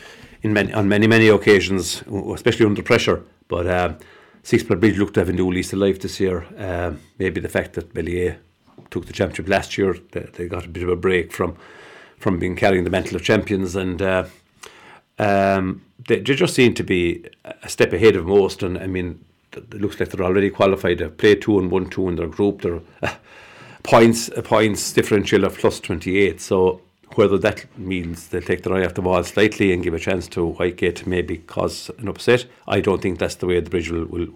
in 0.44 0.54
many, 0.54 0.72
on 0.72 0.88
many, 0.88 1.08
many 1.08 1.30
occasions, 1.30 2.04
especially 2.34 2.68
under 2.68 2.84
pressure. 2.84 3.24
But 3.48 3.66
uh, 3.66 3.94
Six 4.44 4.70
Mile 4.70 4.78
Bridge 4.78 5.00
looked 5.00 5.16
to 5.16 5.22
have 5.22 5.30
a 5.30 5.34
new 5.34 5.52
lease 5.52 5.74
of 5.74 5.80
life 5.80 6.00
this 6.00 6.20
year. 6.20 6.46
Uh, 6.60 6.94
maybe 7.18 7.42
the 7.42 7.50
fact 7.50 7.74
that 7.74 7.92
Ballyea 7.92 8.38
took 8.92 9.08
the 9.08 9.14
championship 9.14 9.50
last 9.50 9.76
year, 9.76 9.98
they, 10.12 10.22
they, 10.34 10.48
got 10.48 10.66
a 10.66 10.70
bit 10.70 10.84
of 10.84 10.90
a 10.90 10.96
break 10.96 11.32
from 11.32 11.58
from 12.20 12.38
being 12.38 12.56
carrying 12.56 12.84
the 12.84 12.92
mantle 12.92 13.16
of 13.16 13.24
champions, 13.24 13.76
and 13.76 14.00
uh, 14.00 14.26
um, 15.18 15.84
they, 16.08 16.20
they, 16.20 16.36
just 16.36 16.54
seem 16.54 16.76
to 16.76 16.84
be 16.84 17.26
a 17.64 17.68
step 17.68 17.94
ahead 17.94 18.16
of 18.16 18.28
most. 18.28 18.62
And 18.62 18.78
I 18.78 18.86
mean, 18.86 19.26
it 19.54 19.74
looks 19.82 20.00
like 20.00 20.10
they're 20.10 20.26
already 20.26 20.50
qualified. 20.50 21.00
They 21.00 21.10
play 21.10 21.36
two 21.36 21.60
and 21.60 21.72
one 21.72 21.90
two 21.90 22.08
in 22.10 22.16
their 22.16 22.28
group. 22.28 22.62
They're 22.62 22.82
uh, 23.02 23.16
points 23.84 24.30
a 24.30 24.42
points 24.42 24.94
differential 24.94 25.44
of 25.44 25.58
plus 25.58 25.80
twenty 25.80 26.18
eight. 26.18 26.42
So 26.42 26.82
whether 27.16 27.38
that 27.38 27.66
means 27.78 28.30
they'll 28.30 28.42
take 28.42 28.64
their 28.64 28.74
eye 28.74 28.86
off 28.86 28.94
the 28.94 29.02
ball 29.02 29.24
slightly 29.24 29.74
and 29.74 29.84
give 29.84 29.94
a 29.94 30.00
chance 30.00 30.28
to 30.30 30.54
Whitegate 30.54 30.96
to 30.96 31.10
maybe 31.10 31.40
cause 31.40 31.92
an 31.98 32.08
upset, 32.08 32.46
I 32.68 32.80
don't 32.80 33.02
think 33.02 33.20
that's 33.20 33.36
the 33.36 33.48
way 33.48 33.60
the 33.60 33.70
bridge 33.70 33.92
will, 33.92 34.06
will, 34.06 34.28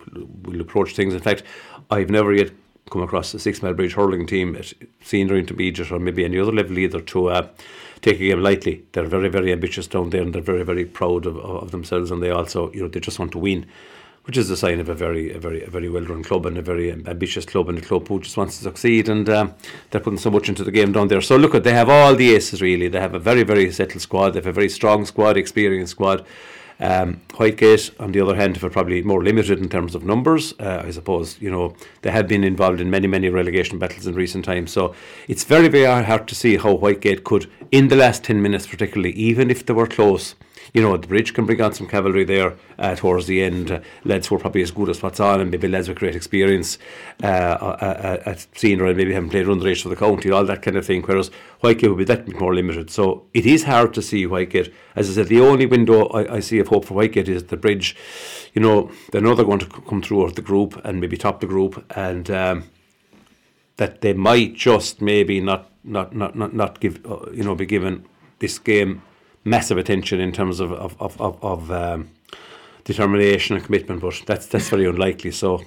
will 0.43 0.61
approach 0.61 0.93
things. 0.93 1.13
In 1.13 1.21
fact, 1.21 1.43
I've 1.89 2.09
never 2.09 2.33
yet 2.33 2.51
come 2.89 3.01
across 3.01 3.33
a 3.33 3.39
six 3.39 3.61
mile 3.61 3.73
bridge 3.73 3.93
hurling 3.93 4.27
team 4.27 4.55
at 4.55 4.73
senior 5.01 5.37
intermediate 5.37 5.91
or 5.91 5.99
maybe 5.99 6.25
any 6.25 6.39
other 6.39 6.51
level 6.51 6.77
either 6.77 7.01
to 7.01 7.27
uh, 7.29 7.47
take 8.01 8.17
a 8.17 8.27
game 8.27 8.43
lightly. 8.43 8.83
They're 8.91 9.05
very, 9.05 9.29
very 9.29 9.51
ambitious 9.51 9.87
down 9.87 10.09
there 10.09 10.21
and 10.21 10.33
they're 10.33 10.41
very, 10.41 10.63
very 10.63 10.85
proud 10.85 11.25
of, 11.25 11.37
of 11.37 11.71
themselves 11.71 12.11
and 12.11 12.21
they 12.21 12.29
also, 12.29 12.71
you 12.73 12.81
know, 12.81 12.87
they 12.87 12.99
just 12.99 13.19
want 13.19 13.31
to 13.31 13.39
win. 13.39 13.65
Which 14.25 14.37
is 14.37 14.49
a 14.49 14.57
sign 14.57 14.79
of 14.79 14.89
a 14.89 14.95
very, 14.95 15.31
a 15.33 15.39
very, 15.39 15.63
a 15.63 15.69
very 15.69 15.87
well-run 15.87 16.23
club 16.23 16.47
and 16.47 16.57
a 16.57 16.61
very 16.61 16.91
ambitious 16.91 17.45
club 17.45 17.69
and 17.69 17.77
a 17.77 17.81
club 17.81 18.07
who 18.07 18.19
just 18.19 18.37
wants 18.37 18.57
to 18.57 18.63
succeed. 18.63 19.07
And 19.07 19.29
um, 19.29 19.53
they're 19.91 20.01
putting 20.01 20.17
so 20.17 20.31
much 20.31 20.49
into 20.49 20.63
the 20.63 20.71
game 20.71 20.91
down 20.91 21.09
there. 21.09 21.21
So 21.21 21.37
look, 21.37 21.53
at 21.53 21.63
they 21.63 21.73
have 21.73 21.89
all 21.89 22.15
the 22.15 22.33
aces 22.33 22.59
really. 22.59 22.87
They 22.87 22.99
have 22.99 23.13
a 23.13 23.19
very, 23.19 23.43
very 23.43 23.71
settled 23.71 24.01
squad. 24.01 24.31
They 24.31 24.39
have 24.39 24.47
a 24.47 24.51
very 24.51 24.69
strong 24.69 25.05
squad, 25.05 25.37
experienced 25.37 25.91
squad. 25.91 26.25
Um, 26.79 27.21
Whitegate, 27.29 27.91
on 28.01 28.11
the 28.11 28.19
other 28.19 28.35
hand, 28.35 28.61
are 28.61 28.69
probably 28.69 29.01
more 29.01 29.23
limited 29.23 29.59
in 29.59 29.69
terms 29.69 29.95
of 29.95 30.03
numbers. 30.03 30.53
Uh, 30.59 30.83
I 30.83 30.91
suppose 30.91 31.39
you 31.39 31.49
know 31.49 31.75
they 32.01 32.11
have 32.11 32.27
been 32.27 32.43
involved 32.43 32.81
in 32.81 32.89
many, 32.89 33.07
many 33.07 33.29
relegation 33.29 33.79
battles 33.79 34.07
in 34.07 34.15
recent 34.15 34.43
times. 34.43 34.73
So 34.73 34.93
it's 35.29 35.45
very, 35.45 35.69
very 35.69 36.03
hard 36.03 36.27
to 36.27 36.35
see 36.35 36.57
how 36.57 36.75
Whitegate 36.75 37.23
could, 37.23 37.49
in 37.71 37.87
the 37.87 37.95
last 37.95 38.25
ten 38.25 38.41
minutes, 38.41 38.67
particularly, 38.67 39.13
even 39.13 39.49
if 39.49 39.65
they 39.65 39.73
were 39.73 39.87
close, 39.87 40.35
you 40.75 40.81
know, 40.81 40.97
the 40.97 41.07
bridge 41.07 41.33
can 41.33 41.45
bring 41.45 41.61
on 41.61 41.73
some 41.73 41.87
cavalry 41.87 42.25
there 42.25 42.53
uh, 42.77 42.95
towards 42.95 43.27
the 43.27 43.41
end. 43.41 43.71
Uh, 43.71 43.79
were 44.29 44.37
probably 44.37 44.61
as 44.61 44.71
good 44.71 44.89
as 44.89 45.01
what's 45.01 45.21
on, 45.21 45.39
and 45.39 45.49
maybe 45.49 45.69
lads 45.69 45.87
with 45.87 45.97
great 45.97 46.17
experience 46.17 46.77
uh, 47.23 47.27
uh, 47.27 48.19
uh 48.25 48.29
at 48.29 48.45
senior 48.57 48.85
and 48.85 48.97
maybe 48.97 49.13
haven't 49.13 49.29
played 49.29 49.47
run 49.47 49.59
the 49.59 49.65
race 49.65 49.81
for 49.81 49.87
the 49.87 49.95
county, 49.95 50.29
all 50.29 50.43
that 50.43 50.61
kind 50.61 50.75
of 50.75 50.85
thing. 50.85 51.01
Whereas 51.01 51.31
Whitegate 51.63 51.87
would 51.87 51.99
be 51.99 52.03
that 52.03 52.25
bit 52.25 52.37
more 52.37 52.53
limited. 52.53 52.89
So 52.91 53.23
it 53.33 53.45
is 53.45 53.63
hard 53.63 53.93
to 53.93 54.01
see 54.01 54.27
Whitegate. 54.27 54.73
As 54.97 55.09
I 55.09 55.13
said, 55.13 55.27
the 55.29 55.39
only 55.39 55.65
window 55.65 56.07
I, 56.07 56.35
I 56.35 56.39
see 56.41 56.59
of 56.59 56.67
hope 56.67 56.83
for 56.83 56.95
Whitegate 56.95 57.29
is 57.29 57.45
the 57.45 57.55
bridge. 57.55 57.95
You 58.53 58.61
know, 58.61 58.91
they 59.13 59.21
know 59.21 59.33
they're 59.33 59.45
going 59.45 59.59
to 59.59 59.67
come 59.67 60.01
through 60.01 60.29
the 60.31 60.41
group 60.41 60.81
and 60.83 60.99
maybe 60.99 61.15
top 61.15 61.39
the 61.39 61.47
group, 61.47 61.85
and 61.95 62.29
um, 62.29 62.63
that 63.77 64.01
they 64.01 64.11
might 64.11 64.55
just 64.55 65.01
maybe 65.01 65.39
not 65.39 65.71
not 65.85 66.13
not 66.13 66.35
not, 66.35 66.53
not 66.53 66.81
give 66.81 66.99
uh, 67.05 67.31
you 67.31 67.45
know 67.45 67.55
be 67.55 67.65
given 67.65 68.05
this 68.39 68.59
game 68.59 69.01
massive 69.45 69.77
attention 69.77 70.19
in 70.19 70.31
terms 70.33 70.59
of 70.59 70.73
of 70.73 70.99
of, 70.99 71.21
of, 71.21 71.43
of 71.43 71.71
um, 71.71 72.09
determination 72.83 73.55
and 73.55 73.63
commitment, 73.63 74.01
but 74.01 74.21
that's 74.25 74.47
that's 74.47 74.69
very 74.69 74.85
unlikely. 74.85 75.31
So 75.31 75.61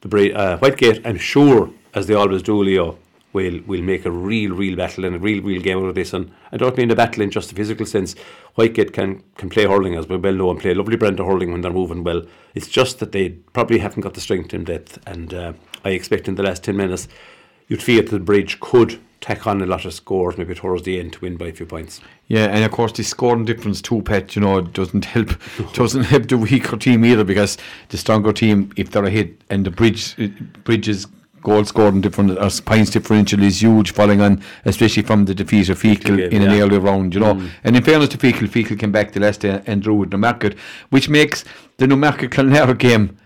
the 0.00 0.34
uh, 0.34 0.58
Whitegate, 0.58 1.04
I'm 1.04 1.18
sure, 1.18 1.70
as 1.94 2.06
they 2.06 2.14
always 2.14 2.42
do, 2.42 2.62
Leo, 2.62 2.98
will 3.32 3.60
will 3.66 3.82
make 3.82 4.06
a 4.06 4.10
real, 4.10 4.54
real 4.54 4.76
battle 4.76 5.04
and 5.04 5.16
a 5.16 5.18
real, 5.18 5.42
real 5.42 5.60
game 5.60 5.78
out 5.78 5.88
of 5.88 5.94
this. 5.94 6.12
And 6.12 6.30
I 6.52 6.56
don't 6.56 6.76
mean 6.76 6.90
a 6.90 6.94
battle 6.94 7.22
in 7.22 7.30
just 7.30 7.48
the 7.48 7.56
physical 7.56 7.86
sense. 7.86 8.14
Whitegate 8.56 8.92
can 8.92 9.24
can 9.36 9.48
play 9.48 9.64
hurling 9.64 9.96
as 9.96 10.08
we 10.08 10.16
well 10.16 10.34
know 10.34 10.50
and 10.50 10.60
play 10.60 10.70
a 10.70 10.74
lovely 10.74 10.96
brand 10.96 11.18
of 11.20 11.26
hurling 11.26 11.50
when 11.50 11.62
they're 11.62 11.72
moving 11.72 12.04
well. 12.04 12.22
It's 12.54 12.68
just 12.68 13.00
that 13.00 13.12
they 13.12 13.30
probably 13.30 13.78
haven't 13.78 14.02
got 14.02 14.14
the 14.14 14.20
strength 14.20 14.54
in 14.54 14.64
depth. 14.64 14.98
And 15.06 15.34
uh, 15.34 15.52
I 15.84 15.90
expect 15.90 16.28
in 16.28 16.36
the 16.36 16.42
last 16.42 16.62
ten 16.64 16.76
minutes, 16.76 17.08
you'd 17.68 17.82
feel 17.82 18.02
that 18.02 18.10
the 18.10 18.20
bridge 18.20 18.60
could 18.60 19.00
tack 19.20 19.46
on 19.46 19.60
a 19.60 19.66
lot 19.66 19.84
of 19.84 19.92
scores 19.92 20.38
maybe 20.38 20.54
towards 20.54 20.84
the 20.84 20.98
end 20.98 21.12
to 21.12 21.20
win 21.20 21.36
by 21.36 21.46
a 21.46 21.52
few 21.52 21.66
points. 21.66 22.00
Yeah, 22.28 22.46
and 22.46 22.64
of 22.64 22.70
course 22.70 22.92
the 22.92 23.02
scoring 23.02 23.44
difference 23.44 23.82
too, 23.82 24.02
Pet, 24.02 24.36
you 24.36 24.42
know, 24.42 24.60
doesn't 24.60 25.04
help 25.04 25.30
doesn't 25.72 26.04
help 26.04 26.28
the 26.28 26.38
weaker 26.38 26.76
team 26.76 27.04
either 27.04 27.24
because 27.24 27.58
the 27.88 27.96
stronger 27.96 28.32
team, 28.32 28.72
if 28.76 28.90
they're 28.90 29.04
ahead 29.04 29.36
and 29.50 29.64
the 29.64 29.70
bridge 29.70 30.16
bridges 30.64 31.06
goal 31.42 31.64
scoring 31.64 32.00
different 32.00 32.32
or 32.32 32.50
points 32.62 32.90
differential 32.90 33.42
is 33.42 33.62
huge 33.62 33.92
following 33.92 34.20
on 34.20 34.42
especially 34.64 35.04
from 35.04 35.24
the 35.24 35.34
defeat 35.34 35.68
of 35.68 35.80
Feakle 35.80 36.30
in 36.30 36.42
yeah. 36.42 36.48
an 36.50 36.60
earlier 36.60 36.80
round, 36.80 37.14
you 37.14 37.20
know. 37.20 37.34
Mm. 37.34 37.50
And 37.64 37.76
in 37.76 37.82
fairness 37.82 38.08
to 38.10 38.18
Feakle, 38.18 38.48
Feakle 38.48 38.78
came 38.78 38.92
back 38.92 39.12
the 39.12 39.20
last 39.20 39.40
day 39.40 39.62
and 39.66 39.82
drew 39.82 39.94
with 39.94 40.10
Newmarket, 40.10 40.58
which 40.90 41.08
makes 41.08 41.44
the 41.76 41.86
Newmarket 41.86 42.32
Clonlara 42.32 42.76
game 42.76 43.16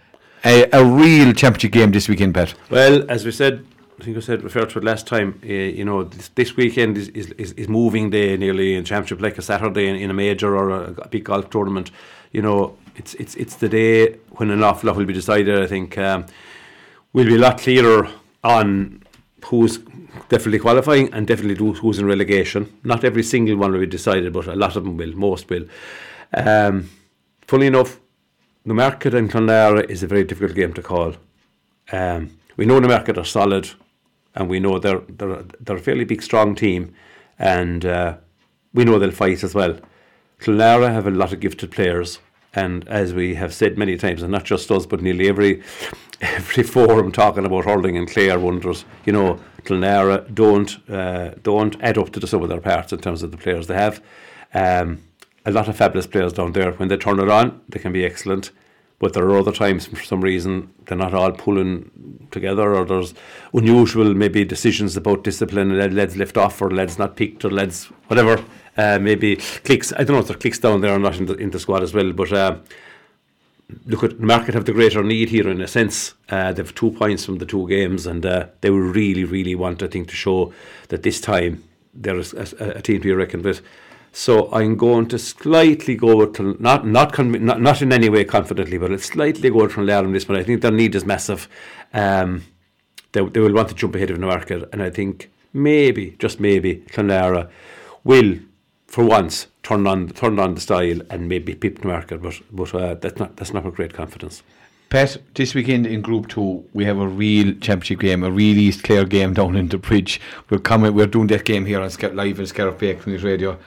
a, 0.44 0.68
a 0.72 0.85
real 0.85 1.33
championship 1.33 1.72
game 1.72 1.92
this 1.92 2.09
weekend, 2.09 2.35
Pat. 2.35 2.55
Well, 2.68 3.05
as 3.09 3.24
we 3.24 3.33
said 3.33 3.64
I 4.03 4.05
think 4.05 4.17
I 4.17 4.21
said 4.21 4.43
referred 4.43 4.71
to 4.71 4.79
it 4.79 4.85
last 4.85 5.07
time. 5.07 5.41
Uh, 5.45 5.47
you 5.47 5.85
know, 5.85 6.03
this, 6.03 6.27
this 6.35 6.57
weekend 6.57 6.99
is, 6.99 7.09
is, 7.11 7.53
is, 7.53 7.69
moving 7.69 8.11
day 8.11 8.37
nearly 8.37 8.75
in 8.75 8.85
championship, 8.85 9.21
like 9.21 9.38
a 9.38 9.43
Saturday 9.43 9.87
in, 9.87 9.95
in 9.95 10.11
a 10.11 10.12
major 10.12 10.57
or 10.57 10.71
a, 10.71 10.91
a, 11.03 11.07
big 11.07 11.23
golf 11.23 11.51
tournament. 11.51 11.93
You 12.33 12.43
know, 12.43 12.77
it's 12.97 13.15
it's 13.15 13.37
it's 13.37 13.55
the 13.55 13.69
day 13.69 14.15
when 14.31 14.51
an 14.51 14.61
awful 14.65 14.88
lot 14.88 14.97
will 14.97 15.05
be 15.05 15.12
decided. 15.12 15.57
I 15.57 15.69
think 15.69 15.97
um, 15.99 16.27
we'll 17.12 17.29
be 17.29 17.37
a 17.37 17.38
lot 17.38 17.59
clearer 17.59 18.09
on 18.43 19.05
who's 19.45 19.79
definitely 20.29 20.59
qualifying 20.59 21.15
and 21.15 21.25
definitely 21.25 21.65
who's 21.73 22.01
in 22.01 22.07
relegation. 22.07 22.77
Not 22.83 23.05
every 23.05 23.23
single 23.23 23.57
one 23.57 23.71
will 23.71 23.79
be 23.79 23.87
decided, 23.87 24.33
but 24.33 24.49
a 24.49 24.57
lot 24.57 24.75
of 24.75 24.83
them 24.83 24.97
will. 24.97 25.12
Most 25.12 25.49
will. 25.49 25.67
Um, 26.35 26.91
funny 27.47 27.67
enough, 27.67 28.01
the 28.67 28.75
market 28.75 29.15
in 29.15 29.29
Clonlara 29.29 29.88
is 29.88 30.03
a 30.03 30.09
very 30.09 30.25
difficult 30.25 30.57
game 30.57 30.73
to 30.73 30.83
call. 30.83 31.15
Um, 31.93 32.37
we 32.57 32.67
know 32.67 32.81
the 32.81 32.88
market 32.88 33.17
are 33.17 33.25
solid 33.25 33.71
and 34.35 34.49
we 34.49 34.61
know 34.61 34.79
they're 34.79 35.03
they're 35.09 35.45
they're 35.61 35.77
a 35.77 35.81
fairly 35.81 36.05
big, 36.05 36.23
strong 36.23 36.55
team, 36.55 36.95
and 37.38 37.85
uh, 37.85 38.16
we 38.73 38.85
know 38.85 38.99
they'll 38.99 39.11
fight 39.11 39.42
as 39.45 39.55
well. 39.55 39.79
Clonlara 40.40 40.92
have 40.92 41.07
a 41.07 41.11
lot 41.11 41.33
of 41.33 41.40
gifted 41.40 41.71
players, 41.71 42.18
and 42.55 42.87
as 42.88 43.14
we 43.14 43.35
have 43.35 43.55
said 43.55 43.79
many 43.79 43.97
times, 43.97 44.23
and 44.23 44.33
not 44.33 44.45
just 44.45 44.71
us, 44.71 44.87
but 44.87 45.03
nearly 45.03 45.29
every 45.29 45.62
every 46.21 46.62
forum 46.62 47.12
talking 47.12 47.45
about 47.45 47.64
hurling 47.64 47.97
and 47.97 48.11
Clare 48.11 48.38
wonders, 48.38 48.85
you 49.05 49.12
know, 49.12 49.40
Clonlara 49.64 50.33
don't 50.35 50.79
uh, 50.90 51.31
don't 51.42 51.81
add 51.83 51.99
up 51.99 52.11
to 52.11 52.21
the 52.21 52.27
sum 52.27 52.42
of 52.42 52.49
their 52.49 52.61
parts 52.61 52.92
in 52.92 53.01
terms 53.01 53.23
of 53.23 53.31
the 53.31 53.37
players 53.37 53.66
they 53.66 53.75
have. 53.75 54.03
Um, 54.55 55.03
a 55.45 55.51
lot 55.51 55.68
of 55.68 55.77
fabulous 55.77 56.07
players 56.07 56.33
down 56.33 56.53
there. 56.53 56.73
When 56.73 56.88
they 56.88 56.97
turn 56.97 57.18
it 57.18 57.29
on, 57.29 57.61
they 57.68 57.81
can 57.81 57.92
be 57.92 58.05
excellent. 58.05 58.51
But 59.03 59.15
there 59.15 59.25
are 59.25 59.37
other 59.37 59.51
times, 59.51 59.87
for 59.87 60.01
some 60.05 60.21
reason, 60.21 60.73
they're 60.87 60.97
not 60.97 61.12
all 61.12 61.33
pulling 61.33 62.29
together, 62.31 62.77
or 62.77 62.85
there's 62.85 63.15
unusual 63.53 64.15
maybe 64.15 64.45
decisions 64.45 64.97
about 64.97 65.25
discipline, 65.25 65.73
and 65.73 65.95
leads 65.97 66.17
lift 66.17 66.37
off, 66.37 66.62
or 66.62 66.71
leads 66.71 67.01
not 67.01 67.17
picked, 67.17 67.45
or 67.45 67.51
leads 67.51 67.87
whatever. 68.07 68.45
Uh, 68.77 69.01
maybe 69.01 69.35
clicks. 69.65 69.93
I 69.93 70.05
don't 70.05 70.15
know 70.15 70.19
if 70.21 70.29
there 70.29 70.37
are 70.37 70.38
clicks 70.38 70.61
down 70.61 70.83
there 70.83 70.95
or 70.95 71.01
not 71.01 71.17
in 71.17 71.27
the, 71.27 71.35
in 71.35 71.51
the 71.51 71.59
squad 71.59 71.83
as 71.83 71.93
well. 71.93 72.12
But 72.12 72.33
uh, 72.33 72.59
look 73.87 74.05
at 74.05 74.21
the 74.21 74.25
Market 74.25 74.55
have 74.55 74.67
the 74.67 74.73
greater 74.73 75.03
need 75.03 75.31
here 75.31 75.49
in 75.49 75.61
a 75.61 75.67
sense. 75.67 76.15
Uh, 76.29 76.53
they 76.53 76.62
have 76.62 76.77
two 76.77 76.93
points 76.93 77.25
from 77.25 77.38
the 77.38 77.45
two 77.45 77.67
games, 77.67 78.07
and 78.07 78.25
uh, 78.25 78.47
they 78.61 78.71
will 78.71 78.79
really, 78.79 79.25
really 79.25 79.57
want, 79.57 79.83
I 79.83 79.88
think, 79.88 80.11
to 80.11 80.15
show 80.15 80.53
that 80.91 81.03
this 81.03 81.21
time 81.21 81.65
there 81.93 82.19
is 82.19 82.35
a, 82.35 82.75
a 82.77 82.83
team 82.83 82.99
to 82.99 83.09
be 83.09 83.12
reckoned 83.12 83.43
with. 83.43 83.62
So 84.14 84.53
I'm 84.53 84.77
going 84.77 85.09
to 85.09 85.18
slightly 85.18 85.96
go 85.96 86.16
with 86.16 86.38
not 86.38 86.87
not 86.87 87.18
not, 87.18 87.61
not 87.61 87.83
in 87.83 87.92
any 87.92 88.11
way 88.11 88.25
confidently, 88.25 88.77
but 88.77 88.92
it's 88.92 89.07
slightly 89.07 89.48
go 89.48 89.66
Clonlara 89.66 90.05
on 90.05 90.12
this 90.12 90.29
one. 90.29 90.38
I 90.38 90.42
think 90.42 90.61
their 90.61 90.70
need 90.70 90.94
is 90.94 91.07
massive. 91.07 91.48
Um, 91.94 92.44
they, 93.12 93.25
they 93.25 93.40
will 93.40 93.55
want 93.55 93.70
to 93.70 93.75
jump 93.75 93.94
ahead 93.94 94.11
of 94.11 94.20
the 94.20 94.27
market, 94.27 94.68
and 94.72 94.83
I 94.83 94.90
think 94.90 95.31
maybe 95.55 96.14
just 96.18 96.40
maybe 96.40 96.77
Clonlara 96.90 97.48
will, 98.05 98.38
for 98.87 99.05
once, 99.05 99.46
turn 99.62 99.87
on 99.87 100.09
turn 100.11 100.38
on 100.38 100.57
the 100.57 100.61
style 100.61 101.01
and 101.09 101.27
maybe 101.27 101.55
peep 101.55 101.81
the 101.81 101.88
market. 101.88 102.22
But 102.22 102.40
but 102.51 102.75
uh, 102.75 102.94
that's 102.96 103.18
not 103.18 103.37
that's 103.37 103.55
not 103.55 103.66
a 103.66 103.70
great 103.70 103.94
confidence. 103.94 104.42
Pat, 104.90 105.16
this 105.35 105.55
weekend 105.55 105.87
in 105.87 106.03
Group 106.03 106.29
Two, 106.29 106.66
we 106.75 106.85
have 106.85 106.98
a 106.98 107.09
real 107.09 107.55
championship 107.55 108.01
game, 108.01 108.22
a 108.22 108.31
real 108.31 108.59
East 108.59 108.83
Clare 108.83 109.07
game 109.07 109.33
down 109.33 109.57
in 109.57 109.68
the 109.68 109.79
bridge. 109.79 110.20
We're 110.51 110.59
coming, 110.59 110.92
we're 110.92 111.07
doing 111.07 111.29
that 111.29 111.46
game 111.46 111.64
here 111.64 111.81
on 111.81 111.90
live 112.14 112.38
in 112.38 112.46
Scariff 112.46 112.77
Bay 112.77 112.94
Community 112.94 113.27
Radio. 113.27 113.59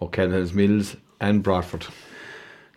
O'Callaghan's 0.00 0.52
Mills 0.52 0.96
and 1.20 1.42
Broadford. 1.42 1.86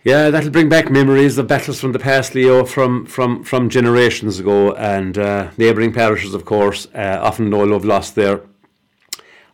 Yeah, 0.03 0.29
that'll 0.29 0.49
bring 0.49 0.69
back 0.69 0.89
memories 0.89 1.37
of 1.37 1.47
battles 1.47 1.79
from 1.79 1.91
the 1.91 1.99
past, 1.99 2.33
Leo, 2.33 2.63
from 2.63 3.05
from, 3.05 3.43
from 3.43 3.69
generations 3.69 4.39
ago, 4.39 4.73
and 4.75 5.17
uh, 5.17 5.51
neighbouring 5.57 5.91
parishes, 5.91 6.33
of 6.33 6.45
course. 6.45 6.87
Uh, 6.95 7.19
often 7.21 7.49
no 7.49 7.59
love 7.59 7.83
lost 7.83 8.15
there. 8.15 8.41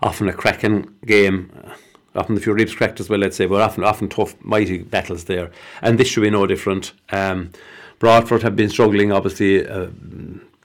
Often 0.03 0.29
a 0.29 0.33
cracking 0.33 0.93
game. 1.05 1.51
often 2.15 2.37
a 2.37 2.39
few 2.39 2.53
ribs 2.53 2.75
cracked 2.75 2.99
as 2.99 3.09
well, 3.09 3.19
let's 3.19 3.35
say, 3.35 3.47
but 3.47 3.61
often 3.61 3.83
often 3.83 4.07
tough, 4.07 4.35
mighty 4.41 4.77
battles 4.77 5.23
there. 5.23 5.49
And 5.81 5.97
this 5.97 6.07
should 6.07 6.21
be 6.21 6.29
no 6.29 6.45
different. 6.45 6.93
Um, 7.09 7.51
Broadford 7.97 8.43
have 8.43 8.55
been 8.55 8.69
struggling, 8.69 9.11
obviously, 9.11 9.67
uh, 9.67 9.87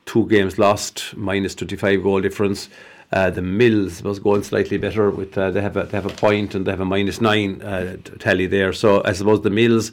two 0.05 0.29
games 0.29 0.59
lost, 0.59 1.17
minus 1.17 1.55
25 1.55 2.03
goal 2.03 2.21
difference. 2.21 2.69
Uh, 3.13 3.29
the 3.31 3.43
Mills 3.43 4.03
was 4.03 4.21
going 4.21 4.43
slightly 4.45 4.79
better 4.79 5.11
with 5.11 5.37
uh, 5.37 5.51
they 5.51 5.61
have 5.61 5.77
a, 5.77 5.85
they 5.85 5.97
have 5.97 6.07
a 6.07 6.15
point 6.15 6.55
and 6.55 6.65
they 6.65 6.71
have 6.71 6.81
a 6.81 6.85
minus 6.85 7.21
nine 7.21 7.61
uh, 7.63 7.97
tally 8.19 8.47
there. 8.47 8.73
So 8.73 9.03
I 9.05 9.13
suppose 9.13 9.43
the 9.43 9.51
Mills 9.51 9.91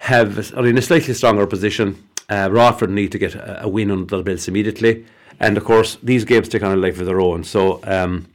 have 0.00 0.54
are 0.54 0.66
in 0.66 0.76
a 0.76 0.82
slightly 0.82 1.14
stronger 1.14 1.46
position. 1.46 2.02
Uh, 2.28 2.48
Broadford 2.48 2.90
need 2.90 3.12
to 3.12 3.18
get 3.18 3.34
a, 3.34 3.64
a 3.64 3.68
win 3.68 3.90
under 3.90 4.18
the 4.18 4.22
Bills 4.22 4.46
immediately, 4.46 5.06
and 5.40 5.56
of 5.56 5.64
course 5.64 5.96
these 6.02 6.24
games 6.24 6.48
take 6.48 6.62
on 6.62 6.72
a 6.72 6.76
life 6.76 7.00
of 7.00 7.06
their 7.06 7.20
own. 7.20 7.44
So. 7.44 7.80
Um, 7.84 8.26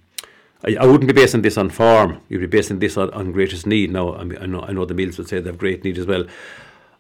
I, 0.64 0.88
wouldn't 0.88 1.06
be 1.06 1.14
basing 1.14 1.44
this 1.44 1.60
on 1.60 1.70
form. 1.70 2.22
You'd 2.28 2.40
be 2.40 2.48
basing 2.48 2.80
this 2.80 2.98
on, 2.98 3.12
on 3.12 3.32
greatest 3.32 3.68
need. 3.68 3.92
Now, 3.92 4.16
I, 4.16 4.24
mean, 4.24 4.40
I 4.42 4.48
know 4.48 4.62
I 4.62 4.72
know 4.72 4.84
the 4.86 4.96
Mills 4.96 5.16
would 5.20 5.28
say 5.28 5.40
they 5.40 5.50
have 5.50 5.60
great 5.60 5.84
need 5.84 6.00
as 6.00 6.08
well. 6.08 6.26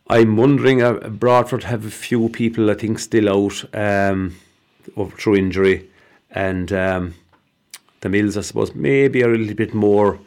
I'm 0.08 0.38
wondering, 0.38 0.84
uh, 0.84 0.94
Broadford 0.94 1.64
have 1.64 1.84
a 1.84 1.90
few 1.90 2.30
people 2.30 2.70
I 2.70 2.76
think 2.76 3.00
still 3.00 3.28
out 3.28 3.66
um, 3.74 4.36
through 5.18 5.38
injury, 5.38 5.90
and 6.36 6.72
um, 6.72 7.16
the 8.02 8.10
Mills 8.10 8.38
I 8.38 8.42
suppose 8.42 8.76
maybe 8.76 9.24
are 9.24 9.34
a 9.34 9.38
little 9.38 9.56
bit 9.56 9.74
more. 9.74 10.20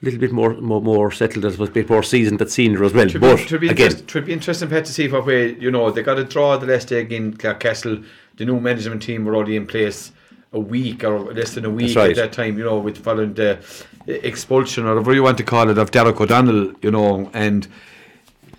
A 0.00 0.04
little 0.04 0.20
bit 0.20 0.30
more, 0.30 0.54
more, 0.54 0.80
more 0.80 1.10
settled, 1.10 1.44
I 1.44 1.50
suppose, 1.50 1.70
a 1.70 1.72
bit 1.72 1.90
more 1.90 2.04
seasoned 2.04 2.40
at 2.40 2.52
senior 2.52 2.84
as 2.84 2.94
well. 2.94 3.08
Should 3.08 3.20
but 3.20 3.60
be, 3.60 3.68
again, 3.68 3.86
interest, 3.86 4.08
should 4.08 4.26
be 4.26 4.32
interesting, 4.32 4.68
Pat, 4.68 4.84
to 4.84 4.92
see 4.92 5.08
what 5.08 5.26
way 5.26 5.56
you 5.56 5.72
know 5.72 5.90
they 5.90 6.04
got 6.04 6.14
to 6.14 6.22
draw 6.22 6.56
the 6.56 6.66
last 6.66 6.86
day 6.86 7.00
again. 7.00 7.36
Castle, 7.36 8.04
the 8.36 8.44
new 8.44 8.60
management 8.60 9.02
team 9.02 9.24
were 9.24 9.34
already 9.34 9.56
in 9.56 9.66
place 9.66 10.12
a 10.52 10.60
week 10.60 11.02
or 11.02 11.18
less 11.34 11.54
than 11.54 11.64
a 11.64 11.70
week 11.70 11.96
right. 11.96 12.10
at 12.10 12.16
that 12.16 12.32
time. 12.32 12.56
You 12.58 12.62
know, 12.62 12.78
with 12.78 12.96
following 12.96 13.34
the 13.34 13.58
expulsion 14.06 14.86
or 14.86 14.94
whatever 14.94 15.14
you 15.14 15.24
want 15.24 15.38
to 15.38 15.42
call 15.42 15.68
it 15.68 15.78
of 15.78 15.90
Derek 15.90 16.20
O'Donnell. 16.20 16.74
You 16.80 16.92
know, 16.92 17.28
and 17.34 17.66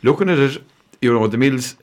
looking 0.03 0.29
at 0.29 0.39
it, 0.39 0.61
you 1.01 1.13
know, 1.13 1.25
the 1.27 1.37
Mills, 1.37 1.77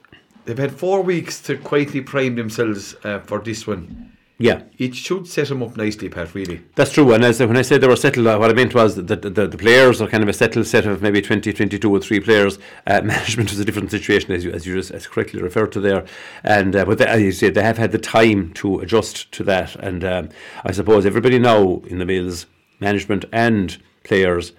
they've 0.44 0.58
had 0.58 0.72
four 0.72 1.00
weeks 1.00 1.40
to 1.44 1.56
quietly 1.56 2.02
prime 2.02 2.34
themselves 2.34 2.94
uh, 3.04 3.20
for 3.20 3.38
this 3.38 3.66
one. 3.66 4.15
Yeah, 4.38 4.64
It 4.76 4.94
should 4.94 5.26
set 5.26 5.48
them 5.48 5.62
up 5.62 5.78
nicely, 5.78 6.10
Pat, 6.10 6.34
really. 6.34 6.60
That's 6.74 6.92
true. 6.92 7.14
And 7.14 7.24
as 7.24 7.40
when 7.40 7.56
I 7.56 7.62
said 7.62 7.80
they 7.80 7.88
were 7.88 7.96
settled, 7.96 8.26
what 8.26 8.50
I 8.50 8.52
meant 8.52 8.74
was 8.74 8.96
that 8.96 9.22
the, 9.22 9.30
the, 9.30 9.46
the 9.46 9.56
players 9.56 10.02
are 10.02 10.08
kind 10.08 10.22
of 10.22 10.28
a 10.28 10.34
settled 10.34 10.66
set 10.66 10.84
of 10.84 11.00
maybe 11.00 11.22
20, 11.22 11.54
22 11.54 11.90
or 11.90 12.00
three 12.00 12.20
players. 12.20 12.58
Uh, 12.86 13.00
management 13.04 13.50
is 13.50 13.58
a 13.58 13.64
different 13.64 13.90
situation, 13.90 14.32
as 14.32 14.44
you, 14.44 14.52
as 14.52 14.66
you 14.66 14.74
just 14.74 14.90
as 14.90 15.06
correctly 15.06 15.40
referred 15.40 15.72
to 15.72 15.80
there. 15.80 16.04
And 16.44 16.76
uh, 16.76 16.84
but 16.84 16.98
they, 16.98 17.06
as 17.06 17.22
you 17.22 17.32
said, 17.32 17.54
they 17.54 17.62
have 17.62 17.78
had 17.78 17.92
the 17.92 17.98
time 17.98 18.52
to 18.54 18.80
adjust 18.80 19.32
to 19.32 19.44
that. 19.44 19.74
And 19.76 20.04
um, 20.04 20.28
I 20.66 20.72
suppose 20.72 21.06
everybody 21.06 21.38
now 21.38 21.80
in 21.86 21.98
the 21.98 22.04
Mills, 22.04 22.44
management 22.78 23.24
and 23.32 23.80
players, 24.04 24.52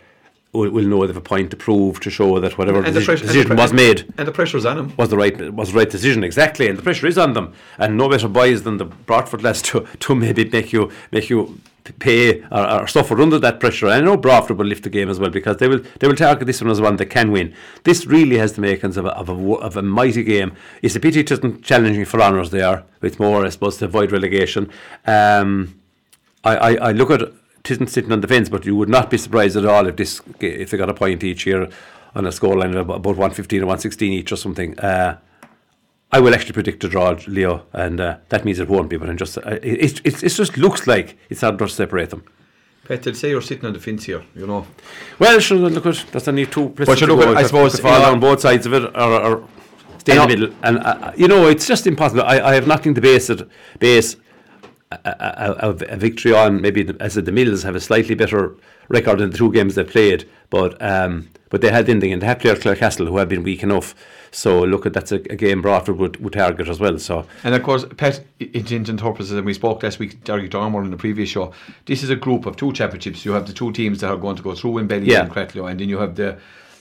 will, 0.57 0.69
will 0.71 0.85
know 0.91 1.01
they 1.01 1.07
have 1.07 1.17
a 1.17 1.21
point 1.35 1.51
to 1.51 1.57
prove 1.57 1.99
to 2.01 2.09
show 2.09 2.39
that 2.39 2.57
whatever 2.57 2.79
And 2.83 2.93
the 2.95 2.99
deci- 2.99 3.05
pressure- 3.05 3.25
decision 3.27 3.55
was 3.63 3.71
made 3.73 3.99
And 4.17 4.27
the 4.27 4.31
pressure's 4.31 4.65
on 4.65 4.75
them. 4.77 4.93
was 4.97 5.09
the 5.09 5.17
right 5.17 5.35
was 5.53 5.71
the 5.71 5.77
right 5.79 5.89
decision 5.97 6.23
exactly, 6.23 6.67
and 6.69 6.77
the 6.79 6.83
pressure 6.83 7.07
is 7.07 7.17
on 7.17 7.33
them, 7.33 7.47
and 7.77 7.89
no 7.97 8.09
better 8.09 8.27
boys 8.27 8.63
than 8.63 8.77
the 8.77 8.85
Broadford 9.09 9.41
lads 9.43 9.61
to, 9.69 9.85
to 9.99 10.15
maybe 10.15 10.43
make 10.57 10.73
you 10.73 10.91
make 11.11 11.29
you 11.29 11.59
pay 11.99 12.41
or, 12.51 12.63
or 12.81 12.87
suffer 12.87 13.15
under 13.21 13.39
that 13.39 13.61
pressure. 13.61 13.85
And 13.87 13.95
I 13.95 14.01
know 14.01 14.17
Broadford 14.17 14.57
will 14.57 14.65
lift 14.65 14.83
the 14.83 14.89
game 14.89 15.09
as 15.09 15.19
well 15.21 15.29
because 15.29 15.55
they 15.57 15.69
will 15.69 15.81
they 15.99 16.07
will 16.09 16.17
target 16.17 16.45
this 16.45 16.61
one 16.61 16.69
as 16.69 16.81
one 16.81 16.97
that 16.97 17.05
can 17.17 17.31
win. 17.31 17.53
This 17.83 18.05
really 18.05 18.37
has 18.37 18.51
the 18.53 18.61
makings 18.61 18.97
of 18.97 19.05
a, 19.05 19.13
of 19.21 19.29
a, 19.29 19.33
of 19.67 19.77
a 19.77 19.81
mighty 19.81 20.23
game. 20.23 20.51
It's 20.81 20.95
a 20.97 20.99
pity 20.99 21.21
it 21.21 21.31
isn't 21.31 21.63
challenging 21.63 22.03
for 22.05 22.21
honours 22.21 22.49
there. 22.51 22.83
It's 23.01 23.19
more, 23.19 23.45
I 23.45 23.49
suppose, 23.49 23.77
to 23.77 23.85
avoid 23.85 24.11
relegation. 24.11 24.69
Um, 25.05 25.79
I, 26.43 26.53
I, 26.57 26.71
I 26.89 26.91
look 26.91 27.09
at 27.11 27.21
isn't 27.71 27.87
sitting 27.87 28.11
on 28.11 28.21
the 28.21 28.27
fence, 28.27 28.49
but 28.49 28.65
you 28.65 28.75
would 28.75 28.89
not 28.89 29.09
be 29.09 29.17
surprised 29.17 29.55
at 29.57 29.65
all 29.65 29.87
if 29.87 29.95
this 29.95 30.21
if 30.39 30.71
they 30.71 30.77
got 30.77 30.89
a 30.89 30.93
point 30.93 31.23
each 31.23 31.45
year 31.45 31.69
on 32.15 32.25
a 32.25 32.29
scoreline 32.29 32.75
of 32.75 32.89
about 32.89 33.05
115 33.05 33.61
or 33.61 33.65
116 33.65 34.13
each 34.13 34.31
or 34.31 34.35
something. 34.35 34.77
Uh, 34.79 35.17
I 36.11 36.19
will 36.21 36.33
actually 36.33 36.53
predict 36.53 36.83
a 36.85 36.87
draw, 36.89 37.17
Leo, 37.27 37.65
and 37.73 37.99
uh, 37.99 38.17
that 38.29 38.45
means 38.45 38.59
it 38.59 38.69
won't 38.69 38.89
be. 38.89 38.97
But 38.97 39.09
I'm 39.09 39.17
just 39.17 39.37
uh, 39.37 39.59
it, 39.61 40.01
it, 40.05 40.23
it 40.23 40.29
just 40.29 40.57
looks 40.57 40.87
like 40.87 41.17
it's 41.29 41.41
hard 41.41 41.59
to 41.59 41.67
separate 41.67 42.09
them. 42.11 42.23
They'll 42.87 43.13
say 43.13 43.31
you're 43.31 43.41
sitting 43.41 43.65
on 43.65 43.73
the 43.73 43.79
fence 43.79 44.05
here, 44.05 44.23
you 44.33 44.47
know. 44.47 44.65
Well, 45.19 45.39
sure, 45.39 45.57
look 45.57 45.85
at 45.85 46.05
that's 46.11 46.27
only 46.29 46.45
two 46.45 46.69
places 46.69 46.93
But 46.95 47.01
you 47.01 47.07
look 47.07 47.27
at- 47.27 47.35
I 47.35 47.43
suppose, 47.43 47.77
fall 47.79 48.01
on 48.05 48.19
both 48.21 48.39
sides 48.39 48.65
of 48.65 48.73
it, 48.73 48.83
or, 48.83 49.21
or 49.21 49.47
stay 49.97 50.13
in 50.13 50.21
the 50.21 50.27
middle. 50.27 50.55
And 50.63 50.79
uh, 50.79 51.11
you 51.17 51.27
know, 51.27 51.47
it's 51.47 51.67
just 51.67 51.85
impossible. 51.85 52.23
I, 52.23 52.39
I 52.39 52.53
have 52.55 52.65
nothing 52.67 52.93
to 52.95 53.01
base 53.01 53.29
it 53.29 53.47
base 53.79 54.15
a, 54.91 55.55
a, 55.59 55.69
a, 55.69 55.97
victory 55.97 56.33
on. 56.33 56.61
Maybe 56.61 56.87
as 56.99 57.13
I 57.13 57.15
said, 57.15 57.25
the 57.25 57.31
Mills 57.31 57.63
have 57.63 57.75
a 57.75 57.81
slightly 57.81 58.15
better 58.15 58.55
record 58.89 59.19
in 59.19 59.31
the 59.31 59.37
two 59.37 59.51
games 59.51 59.75
they've 59.75 59.87
played, 59.87 60.29
but 60.49 60.81
um, 60.81 61.29
but 61.49 61.61
they 61.61 61.69
had 61.69 61.85
the 61.85 61.91
ending 61.91 62.13
and 62.13 62.21
they 62.21 62.27
have 62.27 62.39
players 62.39 62.59
Clarecastle 62.59 63.07
who 63.07 63.17
have 63.17 63.29
been 63.29 63.43
weak 63.43 63.63
enough. 63.63 63.95
So 64.31 64.61
look 64.61 64.85
at 64.85 64.93
that's 64.93 65.11
a, 65.11 65.15
a 65.15 65.35
game 65.35 65.61
Broadford 65.61 65.97
would, 65.97 66.23
would 66.23 66.33
target 66.33 66.67
as 66.67 66.79
well. 66.79 66.99
So 66.99 67.25
And 67.43 67.55
of 67.55 67.63
course, 67.63 67.85
Pat, 67.95 68.21
intended 68.39 68.97
purposes, 68.99 69.31
and 69.31 69.45
we 69.45 69.53
spoke 69.53 69.83
last 69.83 69.99
week, 69.99 70.23
Derry 70.23 70.47
Dormer 70.47 70.83
in 70.83 70.91
the 70.91 70.97
previous 70.97 71.29
show. 71.29 71.53
This 71.85 72.03
is 72.03 72.09
a 72.09 72.15
group 72.15 72.45
of 72.45 72.55
two 72.55 72.71
championships. 72.73 73.25
You 73.25 73.31
have 73.33 73.47
the 73.47 73.53
two 73.53 73.71
teams 73.71 74.01
that 74.01 74.09
are 74.09 74.17
going 74.17 74.35
to 74.35 74.43
go 74.43 74.55
through 74.55 74.79
in 74.79 74.87
Ballyea 74.87 75.07
Yeah. 75.07 75.21
and 75.23 75.31
Cratloe, 75.31 75.69
and 75.69 75.79
then 75.79 75.89
you 75.89 75.97
have 75.99 76.15
the 76.15 76.37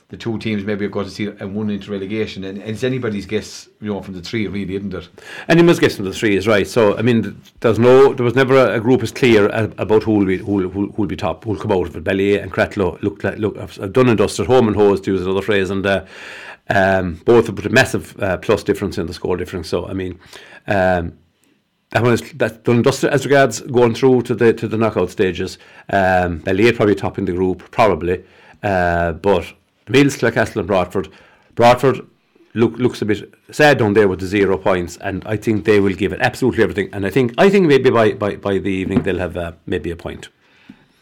the 0.09 0.17
two 0.17 0.39
teams 0.39 0.65
maybe 0.65 0.85
have 0.85 0.93
got 0.93 1.05
to 1.05 1.11
see 1.11 1.27
and 1.27 1.55
one 1.55 1.69
into 1.69 1.91
relegation. 1.91 2.45
And, 2.45 2.59
it's 2.59 2.85
anybody's 2.85 3.27
guess, 3.27 3.69
you 3.81 3.93
know, 3.93 4.01
from 4.01 4.15
the 4.15 4.23
three, 4.23 4.47
really, 4.47 4.77
isn't 4.77 4.95
it? 4.95 5.65
Must 5.65 5.81
guess 5.81 5.97
from 5.97 6.05
the 6.05 6.13
three 6.13 6.37
is 6.37 6.47
right. 6.47 6.67
So 6.67 6.97
I 6.97 7.03
mean, 7.03 7.41
there's 7.61 7.79
no, 7.79 8.15
there 8.15 8.25
was 8.25 8.37
never 8.37 8.57
a, 8.57 8.77
a 8.77 8.81
group 8.81 9.03
as 9.03 9.11
clear 9.11 9.49
about 9.49 10.05
who 10.05 10.13
will 10.13 10.27
be 10.27 10.39
who 10.39 10.69
will 10.69 10.89
who'll 10.93 11.07
be 11.07 11.17
top, 11.17 11.45
who'll 11.45 11.59
come 11.59 11.73
out 11.73 11.89
of 11.89 11.97
it. 11.97 12.05
Ballyea 12.05 12.43
and 12.43 12.53
Cratloe 12.53 13.03
look 13.03 13.25
like 13.25 13.39
look 13.39 13.57
I've 13.59 13.93
done 13.93 14.09
and 14.09 14.19
dusted, 14.19 14.47
home 14.47 14.69
and 14.69 14.77
hose 14.77 15.01
to 15.03 15.13
use 15.13 15.23
another 15.23 15.43
phrase, 15.43 15.71
and 15.71 15.85
uh, 15.85 16.05
um, 16.71 17.21
both 17.25 17.47
have 17.47 17.57
put 17.57 17.67
a 17.67 17.71
massive 17.71 18.17
uh, 18.23 18.37
plus 18.37 18.63
difference 18.63 18.99
in 18.99 19.07
the 19.07 19.15
score 19.15 19.37
difference. 19.37 19.69
So 19.69 19.87
I 19.87 19.93
mean. 19.93 20.19
Um, 20.67 21.19
that 21.91 22.03
one 22.03 22.15
is 22.15 22.33
that 22.33 22.65
done 22.65 22.83
dusted 22.83 23.11
as 23.11 23.25
regards 23.25 23.61
going 23.61 23.95
through 23.95 24.23
to 24.23 24.35
the 24.35 24.53
to 24.53 24.67
the 24.67 24.77
knockout 24.77 25.09
stages. 25.09 25.57
Um, 25.89 26.41
Ballyea 26.41 26.75
probably 26.75 26.97
top 26.97 27.17
in 27.17 27.27
the 27.27 27.33
group, 27.33 27.71
probably, 27.71 28.25
uh, 28.65 29.13
but 29.13 29.55
Mills, 29.89 30.17
Clarecastle, 30.17 30.57
and 30.57 30.67
Broadford. 30.67 31.09
Broadford 31.55 32.07
look 32.55 32.77
looks 32.79 33.03
a 33.03 33.05
bit 33.05 33.33
sad 33.51 33.79
down 33.79 33.95
there 33.95 34.09
with 34.09 34.21
the 34.21 34.27
zero 34.27 34.59
points, 34.59 34.97
and 34.99 35.23
I 35.27 35.37
think 35.37 35.65
they 35.65 35.81
will 35.81 35.95
give 35.95 36.13
it 36.13 36.21
absolutely 36.21 36.63
everything. 36.63 36.89
And 36.93 37.07
I 37.07 37.11
think 37.11 37.35
I 37.39 37.51
think 37.51 37.67
maybe 37.67 37.91
by 37.91 38.13
by, 38.13 38.37
by 38.37 38.59
the 38.59 38.71
evening 38.71 39.03
they'll 39.03 39.19
have 39.19 39.37
uh, 39.37 39.53
maybe 39.67 39.91
a 39.91 39.97
point. 39.97 40.29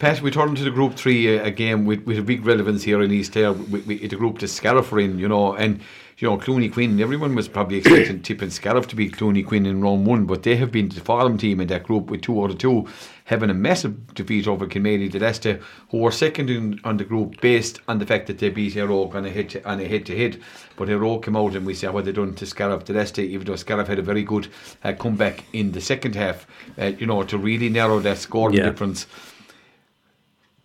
Pat, 0.00 0.20
we 0.20 0.30
turn 0.32 0.56
to 0.56 0.64
the 0.64 0.72
Group 0.72 0.96
3 0.96 1.38
uh, 1.38 1.44
again 1.44 1.86
with, 1.86 2.04
with 2.04 2.18
a 2.18 2.22
big 2.22 2.44
relevance 2.44 2.82
here 2.82 3.00
in 3.00 3.12
East 3.12 3.32
Clare. 3.32 3.52
We, 3.52 3.80
we, 3.80 4.06
the 4.06 4.16
group 4.16 4.40
that 4.40 4.48
Scariff 4.48 4.90
you 4.90 5.28
know, 5.28 5.54
and, 5.54 5.80
you 6.18 6.28
know, 6.28 6.36
Clooney 6.36 6.70
Quin, 6.70 7.00
everyone 7.00 7.36
was 7.36 7.46
probably 7.46 7.78
expecting 7.78 8.20
Tip 8.20 8.42
and 8.42 8.52
Scariff 8.52 8.88
to 8.88 8.96
be 8.96 9.08
Clooney 9.08 9.46
Quin 9.46 9.64
in 9.66 9.80
round 9.80 10.04
one, 10.04 10.26
but 10.26 10.42
they 10.42 10.56
have 10.56 10.72
been 10.72 10.88
the 10.88 11.00
fallen 11.00 11.38
team 11.38 11.60
in 11.60 11.68
that 11.68 11.84
group 11.84 12.10
with 12.10 12.22
two 12.22 12.42
out 12.42 12.50
of 12.50 12.58
two, 12.58 12.88
having 13.24 13.48
a 13.48 13.54
massive 13.54 14.14
defeat 14.14 14.46
over 14.46 14.66
Kilmaley 14.66 15.10
the 15.10 15.18
last 15.18 15.42
day, 15.42 15.58
who 15.90 15.98
were 15.98 16.10
second 16.10 16.50
in, 16.50 16.78
on 16.84 16.98
the 16.98 17.04
group 17.04 17.40
based 17.40 17.80
on 17.88 17.98
the 17.98 18.04
fact 18.06 18.26
that 18.26 18.38
they 18.38 18.50
beat 18.50 18.74
Éire 18.74 18.88
Óg 18.88 19.14
on 19.14 19.24
a 19.24 19.30
hit 19.30 19.64
on 19.64 19.80
a 19.80 19.84
head 19.88 20.04
to 20.06 20.16
head. 20.16 20.40
But 20.76 20.88
Éire 20.88 21.00
Óg 21.00 21.24
came 21.24 21.36
out 21.36 21.54
and 21.56 21.64
we 21.64 21.72
saw 21.74 21.90
what 21.92 22.04
they 22.04 22.12
done 22.12 22.34
to 22.34 22.44
Scariff 22.46 22.84
the 22.84 22.92
last 22.92 23.14
day, 23.14 23.24
even 23.24 23.46
though 23.46 23.56
Scariff 23.56 23.88
had 23.88 23.98
a 23.98 24.02
very 24.02 24.22
good 24.22 24.48
uh, 24.82 24.92
comeback 24.92 25.44
in 25.54 25.72
the 25.72 25.80
second 25.80 26.14
half, 26.14 26.46
uh, 26.78 26.92
you 26.98 27.06
know, 27.06 27.22
to 27.22 27.38
really 27.38 27.70
narrow 27.70 27.98
that 28.00 28.18
scoring 28.18 28.56
Yeah. 28.58 28.64
difference. 28.64 29.06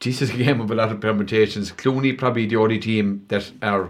This 0.01 0.21
is 0.21 0.29
a 0.29 0.37
game 0.37 0.59
of 0.61 0.69
a 0.71 0.75
lot 0.75 0.91
of 0.91 0.99
permutations. 1.01 1.71
Clooney 1.71 2.17
probably 2.17 2.45
the 2.45 2.55
only 2.57 2.79
team 2.79 3.25
that 3.29 3.51
are 3.61 3.89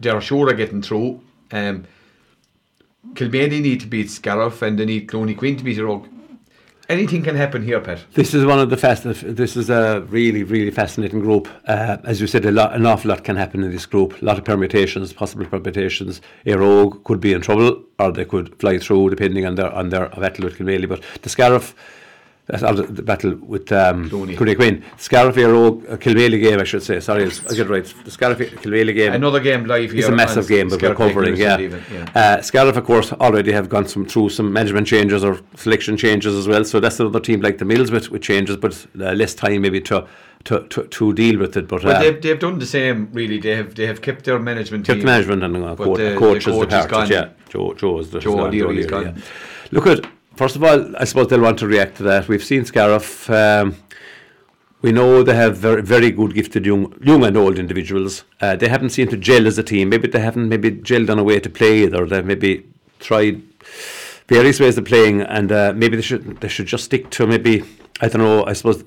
they're 0.00 0.20
sure 0.20 0.50
of 0.50 0.56
getting 0.56 0.80
through. 0.82 1.20
Um, 1.52 1.84
Kilmaley 3.14 3.60
need 3.60 3.80
to 3.80 3.86
beat 3.86 4.10
Scariff 4.10 4.62
and 4.62 4.78
they 4.78 4.84
need 4.84 5.08
Clooney 5.08 5.36
Quin 5.36 5.56
to 5.56 5.64
beat 5.64 5.78
Rogue. 5.78 6.06
Anything 6.88 7.22
can 7.22 7.36
happen 7.36 7.62
here, 7.62 7.80
Pat. 7.80 8.02
This 8.14 8.32
is 8.32 8.46
one 8.46 8.58
of 8.58 8.70
the 8.70 8.76
fast. 8.78 9.02
This 9.04 9.58
is 9.58 9.68
a 9.68 10.00
really, 10.08 10.42
really 10.42 10.70
fascinating 10.70 11.20
group. 11.20 11.46
Uh, 11.66 11.98
as 12.04 12.18
you 12.18 12.26
said, 12.26 12.46
a 12.46 12.50
lot, 12.50 12.74
an 12.74 12.86
awful 12.86 13.10
lot 13.10 13.24
can 13.24 13.36
happen 13.36 13.62
in 13.62 13.70
this 13.70 13.84
group. 13.84 14.22
A 14.22 14.24
lot 14.24 14.38
of 14.38 14.46
permutations, 14.46 15.12
possible 15.12 15.44
permutations. 15.44 16.22
Éire 16.46 16.60
Óg 16.60 17.04
could 17.04 17.20
be 17.20 17.34
in 17.34 17.42
trouble, 17.42 17.84
or 17.98 18.10
they 18.10 18.24
could 18.24 18.58
fly 18.58 18.78
through, 18.78 19.10
depending 19.10 19.44
on 19.44 19.56
their 19.56 19.70
on 19.70 19.90
their 19.90 20.08
Kilmaley. 20.50 20.88
But 20.88 21.02
the 21.20 21.28
all 21.28 21.74
the, 22.48 22.86
the 22.88 23.02
battle 23.02 23.34
with 23.36 23.70
um. 23.72 24.08
Clooney 24.08 24.56
Quin. 24.56 24.82
Scariff 24.96 25.36
Éire 25.36 25.52
Óg 25.54 25.90
uh, 25.92 26.38
game, 26.50 26.58
I 26.60 26.64
should 26.64 26.82
say. 26.82 26.98
Sorry, 27.00 27.24
I 27.24 27.28
get 27.28 27.58
it 27.58 27.68
right. 27.68 27.84
The 28.04 28.10
Scariff 28.10 28.38
Kilmaley 28.38 28.94
game. 28.94 29.12
Another 29.12 29.40
game 29.40 29.66
live 29.66 29.90
here. 29.90 30.00
It's 30.00 30.08
a 30.08 30.12
massive 30.12 30.48
game, 30.48 30.68
but 30.68 30.80
we're 30.80 30.94
covering. 30.94 31.36
Yeah, 31.36 31.58
Even, 31.58 31.82
yeah. 31.92 32.10
Uh, 32.14 32.40
Scariff, 32.42 32.76
of 32.76 32.84
course, 32.84 33.12
already 33.12 33.52
have 33.52 33.68
gone 33.68 33.86
some 33.86 34.06
through 34.06 34.30
some 34.30 34.52
management 34.52 34.86
changes 34.86 35.22
or 35.24 35.38
selection 35.56 35.96
changes 35.96 36.34
as 36.34 36.48
well. 36.48 36.64
So 36.64 36.80
that's 36.80 36.98
another 37.00 37.20
team 37.20 37.40
like 37.40 37.58
the 37.58 37.64
Mills 37.66 37.90
with, 37.90 38.10
with 38.10 38.22
changes, 38.22 38.56
but 38.56 38.86
uh, 38.98 39.12
less 39.12 39.34
time 39.34 39.60
maybe 39.62 39.80
to, 39.82 40.06
to, 40.44 40.66
to, 40.68 40.84
to 40.84 41.12
deal 41.12 41.38
with 41.38 41.56
it. 41.56 41.68
But, 41.68 41.82
But 41.82 41.96
uh, 41.96 42.00
they've, 42.00 42.22
they've 42.22 42.40
done 42.40 42.58
the 42.58 42.66
same, 42.66 43.10
really. 43.12 43.38
They 43.38 43.56
have 43.56 43.74
they 43.74 43.86
have 43.86 44.00
kept 44.00 44.24
their 44.24 44.38
management 44.38 44.86
kept 44.86 45.00
team. 45.00 45.06
management 45.06 45.42
and 45.42 45.56
uh, 45.56 45.74
the- 45.74 46.16
coach 46.16 46.44
the 46.46 46.50
coach 46.52 46.72
is 46.72 46.86
gone. 46.86 47.08
Yeah, 47.10 47.28
Joe, 47.50 47.74
Joe 47.74 47.98
is 47.98 48.10
the 48.10 48.20
Joe 48.20 48.40
O'Leary 48.46 48.80
is 48.80 48.86
gone. 48.86 49.14
yeah. 49.16 49.22
Look 49.70 49.86
at 49.86 50.06
first 50.38 50.54
of 50.54 50.62
all, 50.62 50.96
I 50.96 51.04
suppose 51.04 51.26
they'll 51.28 51.40
want 51.40 51.58
to 51.58 51.66
react 51.66 51.96
to 51.96 52.04
that. 52.04 52.28
We've 52.28 52.44
seen 52.44 52.64
Scariff. 52.64 53.28
Um, 53.28 53.76
we 54.80 54.92
know 54.92 55.24
they 55.24 55.34
have 55.34 55.56
very, 55.56 55.82
very 55.82 56.12
good 56.12 56.32
gifted 56.32 56.64
young, 56.64 56.94
young 57.02 57.24
and 57.24 57.36
old 57.36 57.58
individuals. 57.58 58.22
Uh, 58.40 58.54
they 58.54 58.68
haven't 58.68 58.90
seemed 58.90 59.10
to 59.10 59.16
gel 59.16 59.48
as 59.48 59.58
a 59.58 59.64
team. 59.64 59.88
Maybe 59.88 60.06
they 60.06 60.20
haven't 60.20 60.48
maybe 60.48 60.70
gelled 60.70 61.10
on 61.10 61.18
a 61.18 61.24
way 61.24 61.40
to 61.40 61.50
play 61.50 61.82
either. 61.82 62.06
They've 62.06 62.24
maybe 62.24 62.64
tried 63.00 63.42
various 64.28 64.60
ways 64.60 64.78
of 64.78 64.84
playing, 64.84 65.22
and 65.22 65.50
uh, 65.50 65.72
maybe 65.74 65.96
they 65.96 66.02
should 66.02 66.40
they 66.40 66.48
should 66.48 66.66
just 66.66 66.84
stick 66.84 67.10
to 67.10 67.26
maybe 67.26 67.64
I 68.00 68.06
don't 68.06 68.22
know. 68.22 68.44
I 68.44 68.52
suppose 68.52 68.84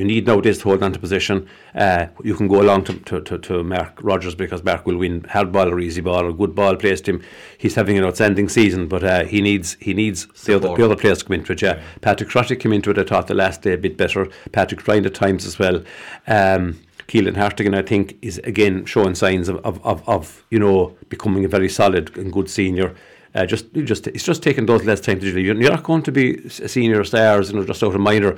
you 0.00 0.06
need 0.06 0.26
nowadays 0.26 0.56
to 0.56 0.64
hold 0.64 0.82
on 0.82 0.94
to 0.94 0.98
position. 0.98 1.46
Uh, 1.74 2.06
you 2.24 2.34
can 2.34 2.48
go 2.48 2.62
along 2.62 2.84
to, 2.84 2.94
to, 3.00 3.20
to, 3.20 3.36
to, 3.36 3.62
Mark 3.62 3.98
Rodgers 4.02 4.34
because 4.34 4.64
Mark 4.64 4.86
will 4.86 4.96
win 4.96 5.24
hard 5.24 5.52
ball 5.52 5.68
or 5.68 5.78
easy 5.78 6.00
ball 6.00 6.24
or 6.24 6.32
good 6.32 6.54
ball 6.54 6.74
placed 6.74 7.06
him. 7.06 7.22
He's 7.58 7.74
having 7.74 7.98
an 7.98 8.04
outstanding 8.04 8.48
season, 8.48 8.88
but 8.88 9.04
uh, 9.04 9.24
he 9.24 9.42
needs 9.42 9.76
he 9.78 9.92
needs 9.92 10.26
the 10.46 10.56
other, 10.56 10.74
the 10.74 10.84
other, 10.86 10.96
players 10.96 11.18
to 11.18 11.26
come 11.26 11.34
into 11.34 11.52
it. 11.52 11.60
Yeah. 11.60 11.76
yeah. 11.76 11.82
Patrick 12.00 12.30
Crotty 12.30 12.56
came 12.56 12.72
into 12.72 12.90
it. 12.90 12.96
I 12.96 13.04
thought 13.04 13.26
the 13.26 13.34
last 13.34 13.60
day 13.60 13.74
a 13.74 13.76
bit 13.76 13.98
better. 13.98 14.26
Patrick 14.52 14.88
Ryan 14.88 15.04
at 15.04 15.12
times 15.12 15.44
as 15.44 15.58
well. 15.58 15.84
Um, 16.26 16.80
Keelan 17.06 17.36
Hartigan, 17.36 17.74
I 17.74 17.82
think, 17.82 18.16
is 18.22 18.38
again 18.38 18.86
showing 18.86 19.14
signs 19.14 19.50
of, 19.50 19.58
of, 19.66 19.84
of, 19.84 20.08
of, 20.08 20.46
you 20.48 20.58
know 20.58 20.96
becoming 21.10 21.44
a 21.44 21.48
very 21.48 21.68
solid 21.68 22.16
and 22.16 22.32
good 22.32 22.48
senior. 22.48 22.94
Uh, 23.34 23.44
just, 23.46 23.72
just, 23.74 24.06
it's 24.08 24.24
just 24.24 24.42
taking 24.42 24.66
those 24.66 24.84
less 24.84 25.00
time 25.00 25.20
to 25.20 25.30
do. 25.30 25.38
You're 25.38 25.54
not 25.54 25.84
going 25.84 26.02
to 26.02 26.10
be 26.10 26.38
a 26.38 26.68
senior 26.68 27.04
stars, 27.04 27.50
you 27.50 27.56
know, 27.56 27.64
just 27.64 27.82
out 27.84 27.94
of 27.94 28.00
minor 28.00 28.36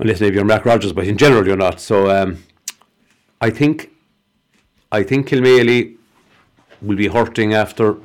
unless 0.00 0.20
maybe 0.20 0.36
you're 0.36 0.44
Mark 0.44 0.64
Rodgers, 0.64 0.92
but 0.92 1.06
in 1.06 1.16
general 1.16 1.46
you're 1.46 1.56
not. 1.56 1.80
So 1.80 2.10
um, 2.10 2.42
I 3.40 3.50
think 3.50 3.90
I 4.90 5.02
think 5.02 5.28
Kilmaley 5.28 5.96
will 6.82 6.96
be 6.96 7.08
hurting 7.08 7.54
after 7.54 7.96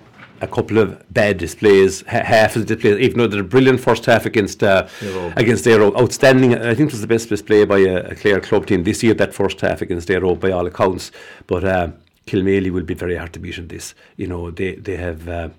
a 0.42 0.48
couple 0.48 0.78
of 0.78 1.02
bad 1.14 1.38
displays, 1.38 2.02
half 2.02 2.56
of 2.56 2.68
the 2.68 2.76
displays, 2.76 3.00
even 3.00 3.18
though 3.18 3.28
they're 3.28 3.40
a 3.40 3.44
brilliant 3.44 3.80
first 3.80 4.06
half 4.06 4.26
against 4.26 4.62
uh, 4.64 4.88
against 5.36 5.66
Aero. 5.66 5.98
Outstanding, 5.98 6.54
I 6.56 6.76
think 6.76 6.90
it 6.90 6.94
was 6.94 7.02
the 7.02 7.08
best 7.08 7.30
display 7.30 7.66
by 7.66 7.80
a, 7.80 8.12
a 8.12 8.16
Clare 8.16 8.42
club 8.42 8.66
team 8.68 8.84
this 8.84 9.02
year, 9.02 9.14
that 9.16 9.34
first 9.34 9.62
half 9.62 9.82
against 9.82 10.12
Aero 10.12 10.36
by 10.36 10.52
all 10.52 10.68
accounts. 10.68 11.12
But 11.48 11.64
uh, 11.64 11.92
Kilmaley 12.28 12.70
will 12.70 12.84
be 12.84 12.94
very 12.94 13.16
hard 13.16 13.34
to 13.34 13.40
beat 13.40 13.58
in 13.58 13.70
this. 13.70 13.96
You 14.18 14.28
know, 14.28 14.52
they, 14.52 14.76
they 14.76 14.98
have 14.98 15.28
uh, 15.28 15.50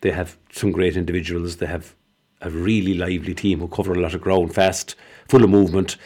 they 0.00 0.10
have 0.10 0.36
some 0.52 0.72
great 0.72 0.96
individuals, 0.96 1.56
they 1.56 1.66
have 1.66 1.94
a 2.40 2.50
really 2.50 2.94
lively 2.94 3.34
team 3.34 3.60
who 3.60 3.68
cover 3.68 3.94
a 3.94 4.00
lot 4.00 4.14
of 4.14 4.20
ground 4.20 4.54
fast 4.54 4.96
full 5.28 5.44
of 5.44 5.50
movement, 5.50 5.96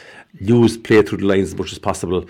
use 0.41 0.77
play 0.77 1.03
through 1.03 1.19
the 1.19 1.27
lines 1.27 1.49
as 1.49 1.59
much 1.59 1.73
as 1.73 1.79
possible. 1.79 2.25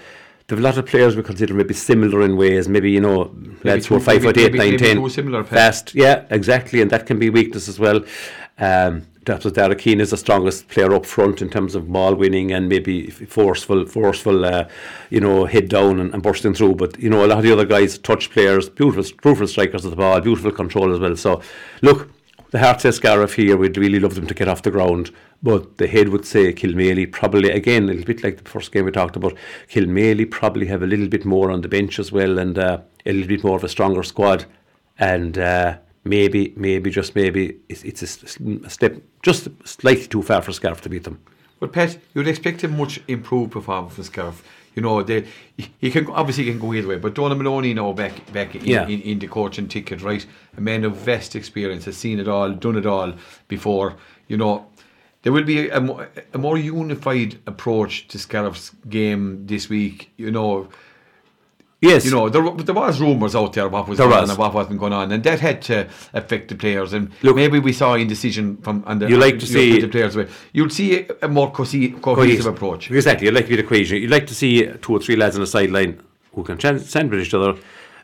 There 0.47 0.57
are 0.57 0.61
a 0.61 0.65
lot 0.65 0.79
of 0.79 0.87
players 0.87 1.15
we 1.15 1.23
consider 1.23 1.53
maybe 1.53 1.75
similar 1.75 2.23
in 2.23 2.37
ways, 2.37 2.69
maybe, 2.69 2.91
you 2.91 3.01
know, 3.01 3.35
lads 3.65 3.87
who 3.87 3.97
are 3.97 4.01
5 4.01 4.23
foot 4.23 4.39
8, 4.39 4.55
9, 4.55 4.79
10. 4.79 5.11
Similar 5.11 5.45
fast, 5.45 5.95
yeah, 5.95 6.25
exactly, 6.31 6.81
and 6.81 6.91
that 6.91 7.05
can 7.05 7.19
be 7.19 7.29
weakness 7.29 7.69
as 7.69 7.79
well. 7.79 8.03
Um, 8.59 9.07
that 9.29 9.45
was 9.45 9.53
Dara 9.53 9.77
Keane 9.77 10.01
is 10.01 10.11
the 10.11 10.17
strongest 10.17 10.69
player 10.69 10.93
up 10.95 11.07
front 11.07 11.41
in 11.41 11.49
terms 11.49 11.75
of 11.75 11.93
ball 11.93 12.15
winning 12.15 12.51
and 12.51 12.69
maybe 12.69 13.11
forceful, 13.11 13.87
forceful, 13.87 14.45
uh, 14.45 14.69
you 15.11 15.21
know, 15.21 15.45
head 15.45 15.69
down 15.69 16.01
and, 16.01 16.13
and, 16.13 16.23
bursting 16.23 16.55
through. 16.55 16.75
But 16.75 16.99
you 16.99 17.11
know, 17.11 17.25
a 17.25 17.29
lot 17.29 17.39
of 17.39 17.45
the 17.45 17.53
other 17.53 17.67
guys, 17.67 17.99
touch 17.99 18.31
players, 18.31 18.69
beautiful, 18.69 19.05
beautiful 19.23 19.47
strikers 19.47 19.85
of 19.85 19.91
the 19.91 19.97
ball, 19.97 20.21
beautiful 20.21 20.51
control 20.51 20.93
as 20.93 20.99
well. 20.99 21.15
So, 21.15 21.43
look, 21.83 22.11
the 22.51 22.59
heart 22.59 22.81
says 22.81 22.97
Scariff 22.97 23.35
here. 23.35 23.57
We'd 23.57 23.77
really 23.77 24.01
love 24.01 24.15
them 24.15 24.27
to 24.27 24.35
get 24.35 24.49
off 24.49 24.63
the 24.63 24.71
ground. 24.71 25.11
But 25.43 25.79
the 25.79 25.87
head 25.87 26.09
would 26.09 26.25
say 26.25 26.53
Kilmaley 26.53 27.11
probably, 27.11 27.51
again, 27.51 27.85
a 27.85 27.93
little 27.93 28.05
bit 28.05 28.25
like 28.25 28.43
the 28.43 28.51
first 28.51 28.73
game 28.73 28.85
we 28.85 28.91
talked 28.91 29.15
about, 29.15 29.35
Kilmaley 29.69 30.29
probably 30.29 30.67
have 30.67 30.83
a 30.83 30.87
little 30.87 31.09
bit 31.09 31.25
more 31.25 31.51
on 31.51 31.61
the 31.61 31.69
bench 31.69 31.99
as 32.01 32.11
well 32.11 32.39
and 32.39 32.59
uh, 32.59 32.81
a 33.07 33.13
little 33.13 33.29
bit 33.29 33.45
more 33.45 33.57
of 33.57 33.63
a 33.63 33.69
stronger 33.69 34.03
squad. 34.03 34.47
And 34.99 35.39
uh, 35.39 35.79
maybe, 36.03 36.53
maybe, 36.57 36.91
just 36.91 37.15
maybe, 37.15 37.57
it's, 37.69 37.85
it's 37.85 38.03
a, 38.03 38.69
step 38.69 39.01
just 39.23 39.49
slightly 39.65 40.07
too 40.07 40.23
far 40.23 40.43
for 40.43 40.53
Scariff 40.53 40.81
to 40.83 40.89
beat 40.89 41.05
them. 41.05 41.21
But 41.61 41.73
Pat, 41.73 41.99
you'd 42.15 42.29
expect 42.29 42.65
a 42.65 42.69
much 42.69 43.01
improved 43.07 43.53
performance 43.53 43.95
from 43.95 44.05
Scariff. 44.05 44.43
You 44.75 44.83
know, 44.83 45.03
they 45.03 45.27
he 45.57 45.91
can 45.91 46.07
obviously 46.11 46.45
he 46.45 46.51
can 46.51 46.61
go 46.61 46.73
either 46.73 46.87
way, 46.87 46.99
but 46.99 47.15
Donald 47.15 47.37
Maloney 47.37 47.75
now 47.75 47.91
back 47.93 48.33
back 48.33 48.55
in, 48.55 48.65
yeah. 48.65 48.87
in, 48.87 49.01
in, 49.01 49.19
the 49.19 49.27
coaching 49.27 49.67
ticket, 49.67 50.03
right? 50.03 50.25
A 50.57 50.61
man 50.61 50.85
of 50.85 50.97
vast 50.97 51.35
experience, 51.35 51.85
has 51.87 51.97
seen 51.97 52.21
it 52.21 52.29
all, 52.29 52.53
done 52.53 52.77
it 52.77 52.87
all 52.87 53.13
before. 53.49 53.97
You 54.29 54.37
know, 54.37 54.69
there 55.23 55.33
will 55.33 55.45
be 55.45 55.69
a, 55.69 55.79
a, 55.79 56.09
a 56.35 56.39
more 56.39 56.57
unified 56.57 57.39
approach 57.47 58.09
to 58.09 58.19
Scariff's 58.19 58.71
game 58.89 59.47
this 59.47 59.69
week. 59.69 60.11
You 60.17 60.31
know, 60.31 60.69
Yes, 61.81 62.05
you 62.05 62.11
know 62.11 62.29
there, 62.29 62.43
there 62.51 62.75
was 62.75 63.01
rumours 63.01 63.37
out 63.37 63.53
there 63.53 63.69
what 63.69 63.87
was 63.87 63.99
there 63.99 64.09
going 64.09 64.23
was. 64.23 64.31
on 64.31 64.35
and 64.35 64.39
what 64.39 64.53
wasn't 64.53 64.81
going 64.81 64.93
on, 64.93 65.13
and 65.13 65.23
that 65.23 65.39
had 65.39 65.63
to 65.63 65.89
affect 66.13 66.49
the 66.49 66.57
players. 66.57 66.93
And 66.93 67.13
Look, 67.23 67.37
maybe 67.37 67.61
we 67.61 67.73
saw 67.73 67.95
indecision 67.95 68.57
from 68.57 68.83
and 68.89 69.01
the, 69.01 69.09
you 69.09 69.17
like 69.17 69.39
to 69.39 69.47
see 69.47 69.81
the 69.81 69.87
players. 69.87 70.17
You'd 70.53 70.73
see 70.73 71.07
a, 71.23 71.29
more 71.29 71.53
cohesive, 71.53 72.03
cohesive 72.03 72.47
approach. 72.47 72.91
Exactly, 72.91 73.27
you'd 73.27 73.35
like 73.35 73.45
to 73.45 73.51
be 73.51 73.57
the 73.57 73.63
equation. 73.63 74.03
You'd 74.03 74.11
like 74.11 74.27
to 74.27 74.35
see 74.35 74.67
two 74.83 74.93
or 74.95 74.99
three 74.99 75.15
lads 75.15 75.37
on 75.37 75.41
the 75.41 75.47
sideline 75.47 76.03
who 76.35 76.43
can 76.43 76.59
send 76.59 77.11
with 77.13 77.21
each 77.21 77.35
other, 77.35 77.57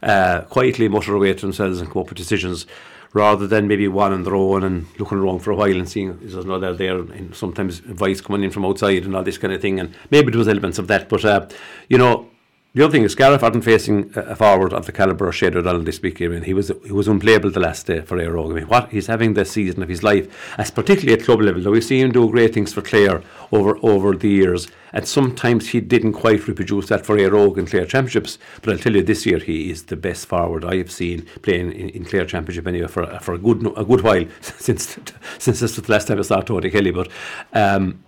uh, 0.04 0.42
quietly 0.42 0.86
mutter 0.86 1.12
away 1.12 1.34
to 1.34 1.40
themselves 1.40 1.80
and 1.80 1.90
come 1.90 2.02
up 2.02 2.08
with 2.08 2.18
decisions 2.18 2.66
rather 3.14 3.46
than 3.46 3.66
maybe 3.68 3.88
one 3.88 4.12
on 4.12 4.24
their 4.24 4.34
own 4.34 4.64
and 4.64 4.86
looking 4.98 5.18
around 5.18 5.38
for 5.38 5.52
a 5.52 5.56
while 5.56 5.70
and 5.70 5.88
seeing 5.88 6.18
is 6.20 6.34
there 6.34 6.42
another 6.42 6.74
there 6.74 6.98
and 6.98 7.34
sometimes 7.34 7.78
advice 7.78 8.20
coming 8.20 8.42
in 8.42 8.50
from 8.50 8.66
outside 8.66 9.04
and 9.04 9.16
all 9.16 9.22
this 9.22 9.38
kind 9.38 9.54
of 9.54 9.62
thing. 9.62 9.80
And 9.80 9.94
maybe 10.10 10.30
there 10.30 10.38
was 10.38 10.48
elements 10.48 10.78
of 10.78 10.88
that 10.88 11.08
but 11.08 11.24
uh, 11.24 11.48
you 11.88 11.96
know 11.96 12.28
the 12.74 12.84
other 12.84 12.90
thing 12.90 13.04
is 13.04 13.12
Scariff 13.12 13.44
aren't 13.44 13.62
facing 13.62 14.10
a 14.16 14.34
forward 14.34 14.72
of 14.72 14.84
the 14.84 14.90
calibre 14.90 15.28
of 15.28 15.36
Shane 15.36 15.56
O'Donnell 15.56 15.84
this 15.84 16.02
week. 16.02 16.20
I 16.20 16.26
mean, 16.26 16.42
he 16.42 16.52
was 16.52 16.72
he 16.84 16.90
was 16.90 17.06
unplayable 17.06 17.52
the 17.52 17.60
last 17.60 17.86
day 17.86 18.00
for 18.00 18.18
Óg. 18.18 18.50
I 18.50 18.54
mean, 18.54 18.66
what 18.66 18.90
he's 18.90 19.06
having 19.06 19.34
the 19.34 19.44
season 19.44 19.80
of 19.80 19.88
his 19.88 20.02
life, 20.02 20.26
as 20.58 20.72
particularly 20.72 21.16
at 21.16 21.24
club 21.24 21.40
level. 21.40 21.62
Though 21.62 21.70
we've 21.70 21.84
seen 21.84 22.06
him 22.06 22.10
do 22.10 22.28
great 22.28 22.52
things 22.52 22.72
for 22.72 22.82
Clare 22.82 23.22
over 23.52 23.78
over 23.82 24.16
the 24.16 24.28
years, 24.28 24.66
and 24.92 25.06
sometimes 25.06 25.68
he 25.68 25.80
didn't 25.80 26.14
quite 26.14 26.48
reproduce 26.48 26.88
that 26.88 27.06
for 27.06 27.16
Óg 27.16 27.58
in 27.58 27.66
Clare 27.66 27.86
Championships. 27.86 28.38
But 28.60 28.72
I'll 28.72 28.80
tell 28.80 28.96
you, 28.96 29.04
this 29.04 29.24
year 29.24 29.38
he 29.38 29.70
is 29.70 29.84
the 29.84 29.96
best 29.96 30.26
forward 30.26 30.64
I 30.64 30.78
have 30.78 30.90
seen 30.90 31.26
playing 31.42 31.70
in, 31.70 31.90
in 31.90 32.04
Clare 32.04 32.26
Championship 32.26 32.66
anyway 32.66 32.88
for 32.88 33.06
for 33.20 33.34
a 33.34 33.38
good 33.38 33.72
a 33.76 33.84
good 33.84 34.00
while 34.00 34.26
since 34.40 34.98
since 35.38 35.60
this 35.60 35.76
was 35.76 35.86
the 35.86 35.92
last 35.92 36.08
time 36.08 36.18
I 36.18 36.22
saw 36.22 36.40
Tony 36.40 36.70
Kelly. 36.70 36.90
But 36.90 37.08
um, 37.52 38.02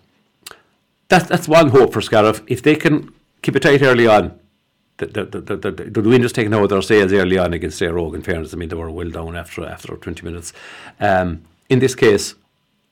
that's 1.07 1.29
that's 1.29 1.47
one 1.47 1.69
hope 1.69 1.93
for 1.93 2.01
Scariff 2.01 2.43
if 2.49 2.62
they 2.62 2.75
can 2.75 3.14
keep 3.43 3.55
it 3.55 3.61
tight 3.61 3.83
early 3.83 4.09
on 4.09 4.41
the, 4.99 5.07
the, 5.07 5.40
the, 5.40 5.57
the, 5.57 6.01
the 6.01 6.28
taken 6.28 6.55
out 6.55 6.64
of 6.64 6.68
their 6.70 6.82
sails 6.82 7.12
early 7.12 7.38
on 7.38 7.53
against 7.53 7.80
Óg, 7.80 8.14
in 8.14 8.22
fairness. 8.22 8.55
I 8.55 8.57
mean, 8.57 8.68
they 8.68 8.76
were 8.76 8.90
well 8.90 9.11
down 9.11 9.36
after 9.36 9.64
after 9.66 9.97
20 9.97 10.24
minutes. 10.24 10.53
Um, 11.01 11.42
in 11.68 11.80
this 11.80 11.94
case, 11.94 12.34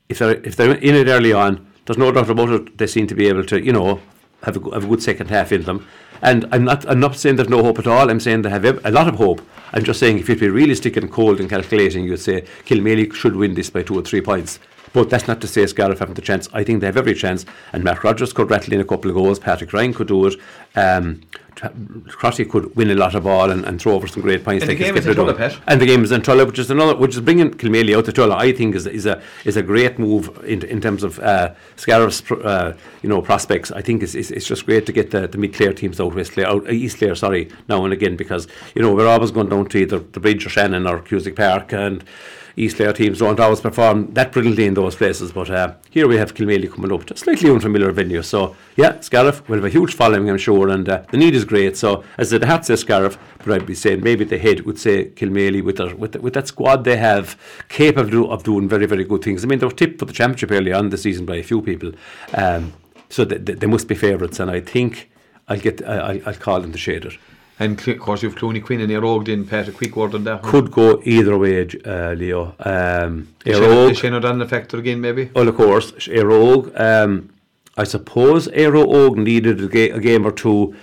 if 0.09 0.18
they're, 0.18 0.40
if 0.44 0.57
they're 0.57 0.74
in 0.74 0.94
it 0.94 1.09
early 1.09 1.32
on, 1.32 1.66
there's 1.86 1.98
no 1.98 2.12
doubt 2.12 2.30
about 2.30 2.50
it, 2.50 2.78
they 2.78 2.86
seem 2.86 3.07
to 3.07 3.14
be 3.14 3.28
able 3.28 3.44
to, 3.44 3.61
you 3.61 3.72
know, 3.72 4.00
have 4.42 4.57
a, 4.57 4.70
have 4.74 4.84
a 4.84 4.86
good 4.86 5.02
second 5.02 5.30
half 5.30 5.52
in 5.52 5.62
them. 5.62 5.86
And 6.22 6.46
I'm 6.52 6.64
not, 6.64 6.88
I'm 6.88 7.00
not 7.00 7.16
saying 7.16 7.36
there's 7.36 7.48
no 7.48 7.62
hope 7.62 7.78
at 7.78 7.86
all. 7.86 8.11
I'm 8.11 8.20
saying 8.20 8.42
they 8.42 8.50
have 8.50 8.64
a 8.64 8.90
lot 8.90 9.09
of 9.09 9.16
hope. 9.16 9.42
I'm 9.72 9.84
just 9.84 10.00
saying 10.00 10.18
if 10.18 10.28
you'd 10.28 10.40
be 10.40 10.48
realistic 10.48 10.96
and 10.96 11.11
cold 11.11 11.40
and 11.40 11.50
calculating, 11.50 12.05
you'd 12.05 12.18
say 12.18 12.42
Kilmaley 12.64 13.12
should 13.12 13.36
win 13.36 13.55
this 13.55 13.70
by 13.70 13.82
two 13.82 13.98
or 13.98 14.02
three 14.02 14.20
points. 14.20 14.59
But 14.94 15.11
that's 15.11 15.26
not 15.26 15.40
to 15.40 15.48
say 15.48 15.66
Scariff 15.66 15.98
haven't 15.98 16.14
the 16.14 16.22
chance. 16.22 16.48
I 16.52 16.62
think 16.62 16.80
they 16.80 16.86
have 16.86 16.96
every 16.96 17.14
chance. 17.14 17.44
And 17.72 17.82
Matt 17.82 18.05
Rogers 18.05 18.32
could 18.32 18.48
rattle 18.48 18.72
in 18.72 18.80
a 18.80 18.84
couple 18.84 19.11
of 19.11 19.16
goals. 19.16 19.40
Patrick 19.40 19.72
Ryan 19.72 19.92
could 19.92 20.07
do 20.07 20.26
it. 20.26 20.36
Um, 20.76 21.22
Crotty 21.57 22.44
could 22.44 22.74
win 22.74 22.90
a 22.90 22.94
lot 22.94 23.14
of 23.14 23.24
ball 23.24 23.50
and, 23.50 23.64
and 23.64 23.80
throw 23.80 23.94
over 23.94 24.07
some 24.07 24.22
great 24.22 24.44
points. 24.44 24.62
And 24.62 24.70
the 24.70 24.74
game 24.74 24.96
is 24.96 25.07
in 25.07 25.14
Tulla, 25.14 25.61
And 25.66 25.80
the 25.80 25.86
game 25.86 26.02
is 26.05 26.12
in 26.12 26.22
Tulla, 26.22 26.44
which 26.44 26.59
is 26.59 26.70
another, 26.70 26.96
which 26.96 27.14
is 27.14 27.20
bringing 27.20 27.50
Kilmaley 27.52 27.96
out 27.96 28.07
to 28.07 28.12
Tulla. 28.12 28.36
I 28.36 28.52
think 28.52 28.74
is 28.74 28.86
is 28.86 29.07
a 29.07 29.22
is 29.44 29.57
a 29.57 29.62
great 29.62 29.98
move 29.98 30.42
in, 30.44 30.64
in 30.64 30.80
terms 30.80 31.02
of 31.02 31.18
uh, 31.20 31.55
Scariff's 31.76 32.28
uh, 32.30 32.76
you 33.02 33.09
know 33.09 33.22
prospects. 33.22 33.70
I 33.70 33.82
think 33.82 34.02
it's, 34.02 34.14
it's, 34.14 34.30
it's 34.30 34.46
just 34.46 34.66
great 34.66 34.86
to 34.86 34.92
get 34.92 35.11
the, 35.11 35.28
the 35.28 35.38
mid 35.38 35.55
Clare 35.55 35.72
teams 35.72 36.00
out 36.00 36.14
West 36.14 36.32
Clare, 36.32 36.48
out 36.48 36.70
East 36.70 36.98
Clare, 36.98 37.14
sorry, 37.14 37.50
now 37.68 37.84
and 37.84 37.92
again 37.92 38.16
because 38.16 38.48
you 38.74 38.82
know 38.82 38.94
we're 38.94 39.09
always 39.09 39.30
going 39.30 39.48
down 39.48 39.66
to 39.66 39.78
either 39.78 39.98
the 40.00 40.20
Bridge 40.20 40.46
or 40.46 40.50
Shannon 40.50 40.86
or 40.86 41.00
Cusack 41.00 41.36
Park 41.36 41.72
and 41.72 42.05
East 42.57 42.76
Clare 42.76 42.92
teams 42.92 43.18
don't 43.18 43.40
always 43.40 43.61
perform 43.61 44.12
that 44.14 44.32
brilliantly 44.32 44.66
in 44.66 44.74
those 44.74 44.94
places. 44.94 45.32
But 45.32 45.50
uh, 45.50 45.74
here 45.90 46.07
we 46.07 46.16
have 46.16 46.34
Kilmaley 46.34 46.72
coming 46.72 46.92
up 46.92 47.05
to 47.07 47.14
a 47.14 47.16
slightly 47.16 47.50
unfamiliar 47.50 47.90
venue. 47.90 48.22
So, 48.22 48.55
yeah, 48.76 49.00
Scariff 49.00 49.48
will 49.48 49.57
have 49.57 49.64
a 49.64 49.70
huge 49.70 49.94
following, 49.94 50.30
I'm 50.30 50.38
sure, 50.38 50.68
and 50.68 50.88
uh, 50.88 51.02
the 51.11 51.16
need 51.16 51.34
is 51.34 51.44
great. 51.44 51.76
So, 51.76 52.05
as 52.16 52.30
the 52.30 52.46
heart 52.46 52.64
says 52.64 52.80
Scariff, 52.80 53.18
but 53.38 53.52
I'd 53.52 53.66
be 53.66 53.74
saying 53.74 54.02
maybe 54.02 54.24
the 54.24 54.38
head 54.38 54.62
would 54.62 54.78
say 54.78 55.07
Kilmaley 55.11 55.62
with, 55.62 55.76
their, 55.76 55.94
with, 55.96 56.12
the, 56.12 56.20
with 56.20 56.34
that 56.34 56.48
squad 56.48 56.84
they 56.84 56.96
have, 56.96 57.38
capable 57.68 58.30
of 58.30 58.44
doing 58.44 58.68
very, 58.68 58.86
very 58.86 59.05
good 59.05 59.22
things. 59.22 59.44
I 59.44 59.48
mean, 59.48 59.59
they 59.59 59.66
were 59.66 59.72
tipped 59.72 59.98
for 59.98 60.05
the 60.05 60.12
championship 60.12 60.52
early 60.52 60.72
on 60.72 60.90
the 60.90 60.98
season 60.98 61.26
by 61.26 61.36
a 61.36 61.42
few 61.42 61.61
people. 61.61 61.92
Um, 62.34 62.72
so 63.09 63.24
they, 63.24 63.38
they, 63.38 63.66
must 63.66 63.86
be 63.86 63.94
favourites, 63.94 64.40
and 64.40 64.50
I 64.50 64.61
think 64.61 65.11
I'll 65.48 65.59
get 65.59 65.86
I'll, 65.86 66.20
I'll 66.26 66.34
call 66.34 66.61
them 66.61 66.72
the 66.72 66.78
shader. 66.78 67.16
And 67.59 67.86
of 67.86 67.98
course, 68.00 68.22
you've 68.22 68.34
Clooney 68.34 68.62
Quin 68.64 68.80
and 68.80 68.90
Óg 68.90 69.28
in 69.28 69.46
Pat, 69.46 69.68
a 69.68 69.72
quick 69.72 69.94
word 69.94 70.14
on 70.14 70.24
that. 70.24 70.42
Could 70.42 70.72
go 70.72 71.00
either 71.05 71.38
way, 71.38 71.68
uh, 71.84 72.12
Leo. 72.12 72.55
Um, 72.59 73.28
Óg. 73.44 73.90
Is 73.92 73.98
Shane 73.98 74.14
O'Donnell 74.14 74.42
a 74.42 74.48
factor 74.48 74.76
again, 74.76 75.00
maybe? 75.00 75.30
Well, 75.34 75.48
of 75.48 75.57
course. 75.57 75.92
Óg. 75.92 76.78
Um, 76.78 77.30
I 77.76 77.84
suppose 77.84 78.48
Óg 78.48 79.16
needed 79.16 79.61
a, 79.61 79.68
ga- 79.68 79.90
a, 79.90 80.00
game 80.00 80.26
or 80.26 80.32
two 80.32 80.74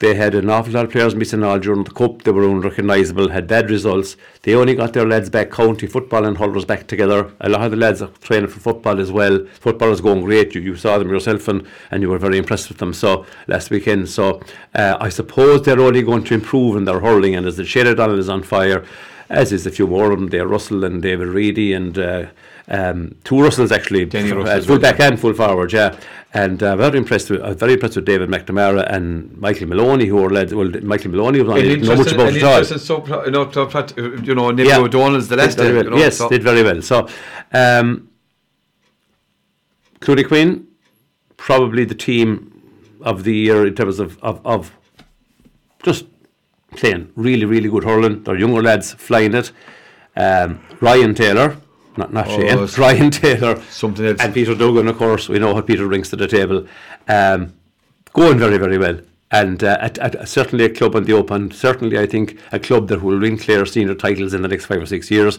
they 0.00 0.14
had 0.14 0.34
an 0.36 0.48
awful 0.48 0.72
lot 0.72 0.84
of 0.84 0.92
players 0.92 1.16
missing 1.16 1.42
all 1.42 1.58
during 1.58 1.82
the 1.82 1.90
cup. 1.90 2.22
They 2.22 2.30
were 2.30 2.48
unrecognisable, 2.48 3.30
had 3.30 3.48
bad 3.48 3.68
results. 3.68 4.16
They 4.42 4.54
only 4.54 4.76
got 4.76 4.92
their 4.92 5.06
lads 5.06 5.28
back, 5.28 5.50
county 5.50 5.88
football 5.88 6.24
and 6.24 6.38
hurlers 6.38 6.64
back 6.64 6.86
together. 6.86 7.32
A 7.40 7.48
lot 7.48 7.62
of 7.62 7.72
the 7.72 7.76
lads 7.76 8.00
are 8.00 8.10
training 8.20 8.48
for 8.48 8.60
football 8.60 9.00
as 9.00 9.10
well. 9.10 9.44
Football 9.54 9.90
is 9.90 10.00
going 10.00 10.22
great. 10.22 10.54
You, 10.54 10.60
you 10.60 10.76
saw 10.76 10.98
them 10.98 11.10
yourself 11.10 11.48
and, 11.48 11.66
and 11.90 12.02
you 12.02 12.10
were 12.10 12.18
very 12.18 12.38
impressed 12.38 12.68
with 12.68 12.78
them 12.78 12.94
so 12.94 13.26
last 13.48 13.70
weekend. 13.70 14.08
So 14.08 14.40
uh, 14.74 14.98
I 15.00 15.08
suppose 15.08 15.62
they're 15.62 15.80
only 15.80 16.02
going 16.02 16.22
to 16.24 16.34
improve 16.34 16.76
in 16.76 16.84
their 16.84 17.00
hurling. 17.00 17.34
And 17.34 17.44
as 17.44 17.56
the 17.56 17.88
O'Donnell 17.88 18.20
is 18.20 18.28
on 18.28 18.44
fire, 18.44 18.84
as 19.28 19.52
is 19.52 19.66
a 19.66 19.70
few 19.70 19.88
more 19.88 20.12
of 20.12 20.20
them, 20.20 20.28
there 20.28 20.46
Russell 20.46 20.84
and 20.84 21.02
David 21.02 21.28
Reidy 21.28 21.72
and 21.72 21.98
uh, 21.98 22.26
um, 22.68 23.14
two 23.24 23.40
Russells 23.42 23.72
actually, 23.72 24.04
Denny 24.04 24.30
f- 24.30 24.36
Russell 24.36 24.58
uh, 24.58 24.60
full 24.62 24.78
back 24.78 25.00
and 25.00 25.18
full 25.18 25.32
forward, 25.34 25.72
yeah. 25.72 25.98
And 26.34 26.62
uh, 26.62 26.76
very 26.76 26.98
impressed 26.98 27.30
with 27.30 27.40
uh, 27.40 27.54
very 27.54 27.72
impressed 27.74 27.96
with 27.96 28.04
David 28.04 28.28
McNamara 28.28 28.86
and 28.92 29.34
Michael 29.38 29.66
Maloney, 29.68 30.04
who 30.06 30.16
were 30.16 30.28
led. 30.30 30.52
Well, 30.52 30.68
Michael 30.82 31.10
Maloney 31.12 31.40
was 31.40 31.50
on 31.50 31.58
it, 31.58 31.80
know 31.82 31.96
much 31.96 32.12
about 32.12 32.34
it 32.34 32.42
at 32.42 32.42
all. 32.42 32.78
sub, 32.78 33.08
you 33.24 33.30
know, 33.30 33.46
to, 33.46 34.20
you 34.22 34.34
know, 34.34 34.50
Nicky 34.50 34.68
Yeah. 34.68 34.78
O'Donnell's 34.80 35.28
the 35.28 35.36
Did 35.36 35.42
last 35.44 35.58
well. 35.58 35.74
you 35.84 35.90
know, 35.90 35.96
yes, 35.96 36.18
so- 36.18 36.28
did 36.28 36.42
very 36.42 36.62
well. 36.62 36.82
So, 36.82 37.08
um, 37.52 38.10
Clooney 40.00 40.26
Quin, 40.28 40.66
probably 41.36 41.84
the 41.84 41.94
team 41.94 42.60
of 43.00 43.24
the 43.24 43.34
year 43.34 43.66
in 43.66 43.74
terms 43.74 43.98
of, 43.98 44.18
of, 44.22 44.44
of 44.44 44.76
just 45.82 46.04
playing 46.76 47.10
really, 47.16 47.44
really 47.46 47.68
good 47.68 47.84
hurling. 47.84 48.22
They're 48.22 48.36
younger 48.36 48.62
lads 48.62 48.92
flying 48.92 49.34
it. 49.34 49.50
Um, 50.16 50.60
Ryan 50.80 51.14
Taylor, 51.14 51.56
not 51.98 52.12
not 52.12 52.28
Oh, 52.28 52.66
Shane, 52.66 52.82
Ryan 52.82 53.10
Taylor, 53.10 53.60
Something 53.70 54.06
else. 54.06 54.20
and 54.20 54.32
Peter 54.32 54.54
Duggan, 54.54 54.88
of 54.88 54.96
course. 54.96 55.28
We 55.28 55.38
know 55.38 55.52
what 55.54 55.66
Peter 55.66 55.86
brings 55.86 56.08
to 56.10 56.16
the 56.16 56.26
table. 56.28 56.66
Um, 57.08 57.52
going 58.12 58.38
very, 58.38 58.56
very 58.58 58.78
well. 58.78 58.98
And 59.30 59.62
uh, 59.62 59.76
at, 59.80 59.98
at 59.98 60.26
certainly 60.28 60.64
a 60.64 60.70
club 60.70 60.96
on 60.96 61.04
the 61.04 61.12
open, 61.12 61.50
certainly 61.50 61.98
I 61.98 62.06
think 62.06 62.38
a 62.50 62.58
club 62.58 62.88
that 62.88 63.02
will 63.02 63.18
win 63.18 63.36
clear 63.36 63.66
senior 63.66 63.94
titles 63.94 64.32
in 64.32 64.40
the 64.40 64.48
next 64.48 64.64
five 64.66 64.80
or 64.80 64.86
six 64.86 65.10
years. 65.10 65.38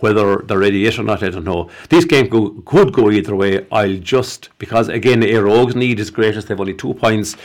Whether 0.00 0.38
they're 0.38 0.58
ready 0.58 0.78
yet 0.78 0.98
or 0.98 1.02
not, 1.02 1.22
I 1.22 1.28
don't 1.28 1.44
know. 1.44 1.70
These 1.90 2.06
games 2.06 2.30
go, 2.30 2.50
could 2.64 2.92
go 2.92 3.10
either 3.10 3.36
way. 3.36 3.66
I'll 3.70 3.96
just, 3.98 4.48
because 4.58 4.88
again, 4.88 5.20
Éire 5.22 5.44
Óg's 5.48 5.74
need 5.76 6.00
is 6.00 6.10
greatest. 6.10 6.48
They've 6.48 6.58
only 6.60 6.72
two 6.74 6.94
points. 6.94 7.36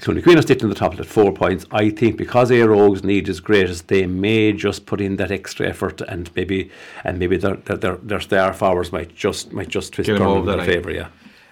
Clooney 0.00 0.22
Quin 0.22 0.38
are 0.38 0.42
sitting 0.42 0.64
in 0.64 0.68
the 0.70 0.74
top 0.74 0.98
at 0.98 1.04
four 1.04 1.30
points. 1.30 1.66
I 1.72 1.90
think 1.90 2.16
because 2.16 2.50
Éire 2.50 2.74
Óg's 2.74 3.04
need 3.04 3.28
is 3.28 3.38
greatest, 3.38 3.88
they 3.88 4.06
may 4.06 4.52
just 4.52 4.86
put 4.86 5.00
in 5.00 5.16
that 5.16 5.30
extra 5.30 5.68
effort 5.68 6.00
and 6.00 6.30
maybe 6.34 6.70
and 7.04 7.18
maybe 7.18 7.36
their 7.36 7.56
their, 7.56 7.76
their, 7.76 7.96
their 7.96 8.20
star 8.20 8.54
forwards 8.54 8.92
might 8.92 9.14
just 9.14 9.52
might 9.52 9.68
just 9.68 9.92
twist 9.92 10.06
Get 10.06 10.14
'em 10.14 10.22
turn 10.22 10.28
over 10.28 10.52
in 10.52 10.56
their 10.56 10.66
favour. 10.66 10.90
Yeah. 10.90 11.08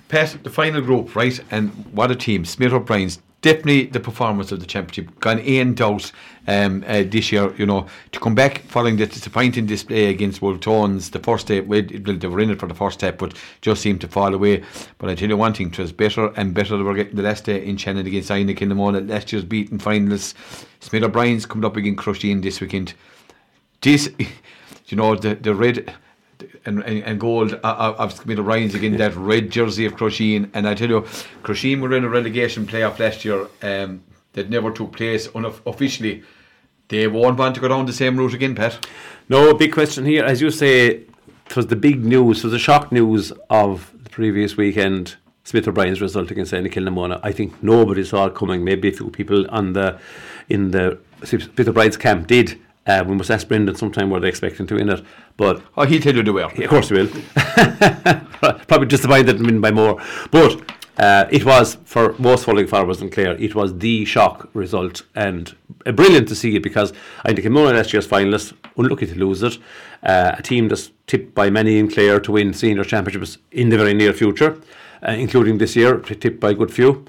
Pat, 0.08 0.38
the 0.42 0.50
final 0.50 0.80
group, 0.80 1.14
right? 1.14 1.38
And 1.50 1.70
what 1.92 2.10
a 2.10 2.16
team. 2.16 2.46
Smith 2.46 2.72
O'Brien's 2.72 3.20
definitely 3.42 3.86
the 3.86 4.00
performance 4.00 4.50
of 4.52 4.60
the 4.60 4.66
championship. 4.66 5.18
Gone 5.20 5.38
in 5.38 5.74
doubt 5.74 6.10
um, 6.46 6.84
uh, 6.86 7.04
this 7.06 7.30
year, 7.30 7.54
you 7.56 7.66
know, 7.66 7.86
to 8.12 8.20
come 8.20 8.34
back 8.34 8.60
following 8.62 8.96
the 8.96 9.06
disappointing 9.06 9.66
display 9.66 10.06
against 10.06 10.42
Wolf 10.42 10.60
Tones 10.60 11.10
the 11.10 11.20
first 11.20 11.46
day. 11.46 11.60
Well, 11.60 11.82
they 11.82 12.26
were 12.26 12.40
in 12.40 12.50
it 12.50 12.58
for 12.58 12.66
the 12.66 12.74
first 12.74 12.98
step, 12.98 13.18
but 13.18 13.34
just 13.60 13.82
seemed 13.82 14.00
to 14.00 14.08
fall 14.08 14.34
away. 14.34 14.64
But 14.98 15.10
I 15.10 15.14
tell 15.14 15.28
you 15.28 15.36
one 15.36 15.54
thing, 15.54 15.68
it 15.68 15.78
was 15.78 15.92
better 15.92 16.32
and 16.36 16.54
better 16.54 16.76
they 16.76 16.82
were 16.82 16.94
getting 16.94 17.16
the 17.16 17.22
last 17.22 17.44
day 17.44 17.64
in 17.64 17.76
Shannon 17.76 18.06
against 18.06 18.30
Inagh 18.30 18.56
Kilnamona, 18.56 19.08
last 19.08 19.32
year's 19.32 19.44
beaten 19.44 19.78
finalists. 19.78 20.34
Smith 20.80 21.02
O'Brien's 21.02 21.46
coming 21.46 21.64
up 21.64 21.76
against 21.76 22.00
Crusheen 22.00 22.42
this 22.42 22.60
weekend. 22.60 22.94
This, 23.80 24.10
you 24.86 24.96
know, 24.96 25.14
the, 25.14 25.36
the 25.36 25.54
red 25.54 25.94
and, 26.64 26.80
and, 26.82 27.02
and 27.04 27.20
gold 27.20 27.54
uh, 27.62 27.94
of 27.98 28.12
Smith 28.12 28.38
O'Brien's 28.38 28.74
again, 28.74 28.96
that 28.96 29.14
red 29.16 29.50
jersey 29.50 29.86
of 29.86 29.94
Crusheen. 29.94 30.50
And 30.54 30.68
I 30.68 30.74
tell 30.74 30.88
you, 30.88 31.00
Crusheen 31.42 31.80
were 31.80 31.94
in 31.94 32.04
a 32.04 32.08
relegation 32.08 32.66
playoff 32.66 32.98
last 32.98 33.24
year 33.24 33.48
um, 33.62 34.02
that 34.32 34.50
never 34.50 34.70
took 34.70 34.92
place 34.92 35.28
unofficially. 35.34 36.22
They 36.88 37.06
won't 37.06 37.38
want 37.38 37.54
to 37.56 37.60
go 37.60 37.68
down 37.68 37.86
the 37.86 37.92
same 37.92 38.16
route 38.16 38.34
again, 38.34 38.54
Pat. 38.54 38.86
No, 39.28 39.52
big 39.54 39.72
question 39.72 40.06
here. 40.06 40.24
As 40.24 40.40
you 40.40 40.50
say, 40.50 40.86
it 40.86 41.56
was 41.56 41.66
the 41.66 41.76
big 41.76 42.04
news, 42.04 42.38
it 42.38 42.44
was 42.44 42.52
the 42.52 42.58
shock 42.58 42.90
news 42.92 43.32
of 43.50 43.92
the 44.02 44.10
previous 44.10 44.56
weekend. 44.56 45.16
Smith 45.44 45.66
O'Brien's 45.66 46.02
result 46.02 46.30
against 46.30 46.52
Inagh 46.52 46.72
Kilnamona. 46.72 47.20
I 47.22 47.32
think 47.32 47.62
nobody 47.62 48.04
saw 48.04 48.26
it 48.26 48.34
coming. 48.34 48.64
Maybe 48.64 48.88
a 48.88 48.92
few 48.92 49.08
people 49.08 49.48
on 49.48 49.72
the 49.72 49.98
in 50.50 50.72
the 50.72 50.98
Smith 51.24 51.68
O'Brien's 51.68 51.96
camp 51.96 52.26
did. 52.26 52.60
Uh, 52.88 53.04
we 53.06 53.14
must 53.14 53.30
ask 53.30 53.46
Brendan 53.46 53.74
sometime 53.76 54.08
were 54.10 54.18
they're 54.18 54.30
expecting 54.30 54.66
to 54.66 54.74
win 54.76 54.88
it. 54.88 55.04
But 55.36 55.62
Oh, 55.76 55.84
he'll 55.84 56.00
tell 56.00 56.16
you 56.16 56.22
the 56.22 56.32
way. 56.32 56.42
of 56.42 56.54
course 56.68 56.88
he 56.88 56.94
will. 56.94 57.08
Probably 58.66 58.86
disappointed 58.86 59.40
win 59.44 59.60
by 59.60 59.70
more. 59.70 60.00
But 60.30 60.62
uh, 60.98 61.26
it 61.30 61.44
was, 61.44 61.76
for 61.84 62.14
most 62.18 62.44
falling 62.46 62.66
forwards 62.66 63.02
in 63.02 63.10
Clare, 63.10 63.36
it 63.36 63.54
was 63.54 63.76
the 63.78 64.04
shock 64.04 64.48
result. 64.54 65.02
And 65.14 65.54
uh, 65.86 65.92
brilliant 65.92 66.28
to 66.28 66.34
see 66.34 66.56
it 66.56 66.62
because 66.62 66.92
I 67.24 67.32
think 67.34 67.46
Kimona 67.46 67.74
last 67.74 67.92
year's 67.92 68.08
finalist, 68.08 68.54
unlucky 68.76 69.06
to 69.06 69.14
lose 69.14 69.42
it. 69.42 69.58
Uh, 70.02 70.32
a 70.38 70.42
team 70.42 70.68
that's 70.68 70.90
tipped 71.06 71.34
by 71.34 71.50
many 71.50 71.78
in 71.78 71.88
Clare 71.90 72.20
to 72.20 72.32
win 72.32 72.54
senior 72.54 72.84
championships 72.84 73.38
in 73.52 73.68
the 73.68 73.76
very 73.76 73.92
near 73.94 74.12
future, 74.12 74.60
uh, 75.06 75.12
including 75.12 75.58
this 75.58 75.76
year, 75.76 75.98
tipped 75.98 76.40
by 76.40 76.50
a 76.50 76.54
good 76.54 76.72
few. 76.72 77.04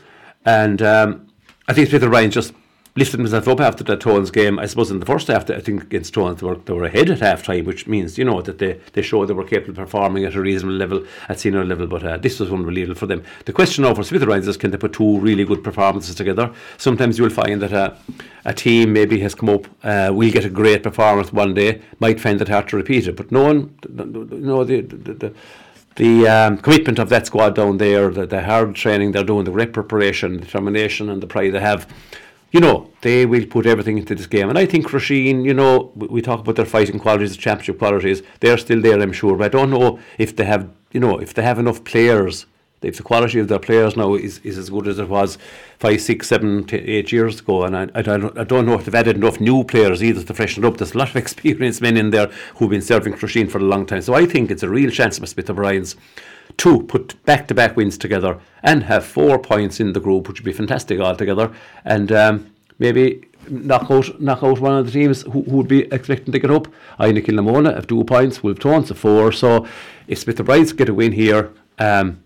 And 0.46 0.82
um, 0.82 1.28
I 1.68 1.74
think 1.74 1.90
Peter 1.90 2.10
Ryan 2.10 2.32
just 2.32 2.54
lifted 3.00 3.20
himself 3.20 3.48
up 3.48 3.60
after 3.60 3.84
that 3.86 4.02
Tones 4.02 4.30
game. 4.30 4.60
I 4.60 4.66
suppose 4.68 4.92
in 4.92 5.00
the 5.00 5.06
first 5.06 5.28
half, 5.28 5.50
I 5.50 5.60
think 5.60 5.84
against 5.84 6.14
Tones, 6.14 6.42
they 6.42 6.48
were, 6.48 6.56
they 6.56 6.74
were 6.74 6.84
ahead 6.84 7.10
at 7.10 7.22
half 7.22 7.44
time, 7.44 7.66
which 7.66 7.88
means, 7.88 8.18
you 8.18 8.26
know, 8.26 8.42
that 8.42 8.60
they, 8.60 8.80
they 8.94 9.02
showed 9.02 9.26
they 9.26 9.34
were 9.34 9.44
capable 9.44 9.72
of 9.72 9.78
performing 9.78 10.26
at 10.26 10.36
a 10.36 10.42
reasonable 10.42 10.78
level, 10.78 11.06
at 11.28 11.40
senior 11.40 11.66
level. 11.66 11.88
But 11.88 12.04
uh, 12.04 12.18
this 12.18 12.40
was 12.40 12.52
unbelievable 12.52 13.00
for 13.00 13.08
them. 13.08 13.24
The 13.46 13.54
question 13.54 13.84
now 13.84 13.96
for 13.96 14.04
Smith 14.04 14.24
is 14.24 14.58
can 14.58 14.72
they 14.72 14.78
put 14.78 14.94
two 14.94 15.20
really 15.20 15.46
good 15.46 15.64
performances 15.64 16.16
together? 16.16 16.54
Sometimes 16.78 17.18
you 17.18 17.24
will 17.24 17.32
find 17.32 17.62
that 17.62 17.74
a, 17.74 17.98
a 18.46 18.54
team 18.54 18.94
maybe 18.94 19.20
has 19.22 19.34
come 19.34 19.50
up, 19.50 19.66
uh, 19.84 20.12
will 20.14 20.32
get 20.32 20.46
a 20.46 20.50
great 20.50 20.84
performance 20.84 21.34
one 21.34 21.54
day, 21.54 21.82
might 22.00 22.20
find 22.20 22.42
it 22.42 22.50
hard 22.50 22.68
to 22.70 22.78
repeat 22.78 23.08
it. 23.08 23.16
But 23.16 23.32
no 23.32 23.44
one, 23.44 23.76
you 23.88 24.40
know, 24.40 24.64
the, 24.64 24.82
the, 24.82 25.14
the 25.14 25.34
the 25.96 26.26
um, 26.30 26.58
commitment 26.58 26.98
of 26.98 27.10
that 27.10 27.28
squad 27.28 27.56
down 27.56 27.78
there, 27.78 28.10
the, 28.10 28.26
the 28.26 28.42
hard 28.42 28.74
training 28.74 29.12
they're 29.12 29.24
doing, 29.24 29.44
the 29.44 29.52
great 29.52 29.74
preparation, 29.74 30.38
determination, 30.38 31.10
and 31.10 31.22
the 31.22 31.28
pride 31.28 31.52
they 31.52 31.60
have, 31.60 31.88
you 32.52 32.60
know, 32.60 32.90
they 33.02 33.26
will 33.26 33.46
put 33.46 33.66
everything 33.66 33.98
into 33.98 34.16
this 34.16 34.28
game. 34.28 34.50
And 34.50 34.58
I 34.58 34.66
think 34.66 34.88
Crusheen, 34.88 35.46
you 35.46 35.54
know, 35.54 35.92
we, 35.96 36.22
talk 36.22 36.40
about 36.40 36.56
their 36.56 36.66
fighting 36.66 37.00
qualities, 37.00 37.36
the 37.36 37.42
championship 37.42 37.78
qualities, 37.78 38.24
they're 38.40 38.58
still 38.58 38.82
there, 38.82 39.00
I'm 39.00 39.14
sure. 39.14 39.38
But 39.38 39.46
I 39.46 39.50
don't 39.50 39.70
know 39.70 40.00
if 40.18 40.36
they 40.36 40.46
have, 40.46 40.70
you 40.92 41.00
know, 41.00 41.20
if 41.20 41.34
they 41.34 41.44
have 41.44 41.60
enough 41.60 41.84
players. 41.84 42.46
If 42.82 42.96
the 42.96 43.04
quality 43.04 43.40
of 43.40 43.50
their 43.50 43.60
players 43.60 43.98
now 43.98 44.14
is, 44.14 44.40
is 44.40 44.58
as 44.58 44.70
good 44.70 44.88
as 44.88 45.00
it 45.00 45.10
was 45.10 45.38
five, 45.80 46.00
six, 46.00 46.30
seven, 46.30 46.64
t- 46.64 46.78
eight 46.78 47.12
years 47.12 47.42
ago, 47.42 47.66
and 47.66 47.76
I, 47.76 47.90
I, 47.94 48.02
don't, 48.02 48.38
I 48.38 48.46
don't 48.46 48.66
know 48.66 48.76
if 48.76 48.86
they've 48.86 48.96
added 48.96 49.18
enough 49.18 49.42
new 49.42 49.66
players 49.66 50.02
either 50.02 50.24
to 50.24 50.34
freshen 50.34 50.64
it 50.64 50.68
up. 50.68 50.78
There's 50.78 50.94
a 50.94 50.98
lot 50.98 51.10
of 51.10 51.16
experienced 51.18 51.82
men 51.82 51.98
in 51.98 52.12
there 52.12 52.28
who've 52.56 52.70
been 52.70 52.82
serving 52.82 53.16
Crusheen 53.16 53.52
for 53.52 53.58
a 53.58 53.64
long 53.64 53.86
time. 53.86 54.02
So 54.02 54.14
I 54.14 54.26
think 54.26 54.50
it's 54.50 54.64
a 54.64 54.70
real 54.70 54.92
chance 54.92 55.18
Smith 55.18 55.50
O'Brien's 55.50 55.98
to 56.60 56.84
put 56.84 57.22
back 57.26 57.48
to 57.48 57.56
back 57.56 57.76
wins 57.76 57.98
together 57.98 58.40
and 58.64 58.84
have 58.84 59.06
four 59.06 59.40
points 59.40 59.80
in 59.80 59.94
the 59.94 60.00
group, 60.00 60.28
which 60.28 60.40
would 60.40 60.46
be 60.46 60.54
fantastic 60.54 61.00
altogether. 61.00 61.52
And 61.86 62.12
um, 62.12 62.54
maybe 62.80 63.26
knock 63.50 63.90
out 63.90 64.20
knock 64.22 64.44
out 64.44 64.60
one 64.60 64.78
of 64.78 64.86
the 64.86 64.92
teams 64.92 65.22
who, 65.24 65.42
who 65.44 65.58
would 65.58 65.68
be 65.68 65.84
expecting 65.94 66.34
to 66.34 66.40
get 66.40 66.52
up. 66.52 66.68
Aina 67.00 67.22
Kilnamona 67.22 67.74
have 67.74 67.88
two 67.88 68.04
points, 68.04 68.44
Wolf 68.44 68.60
Tones 68.60 68.90
have 68.90 68.98
four. 68.98 69.32
So 69.32 69.68
if 70.08 70.20
Smith 70.20 70.40
O'Brien's 70.40 70.74
get 70.74 70.90
a 70.90 70.94
win 70.94 71.14
here, 71.14 71.52
um, 71.78 72.24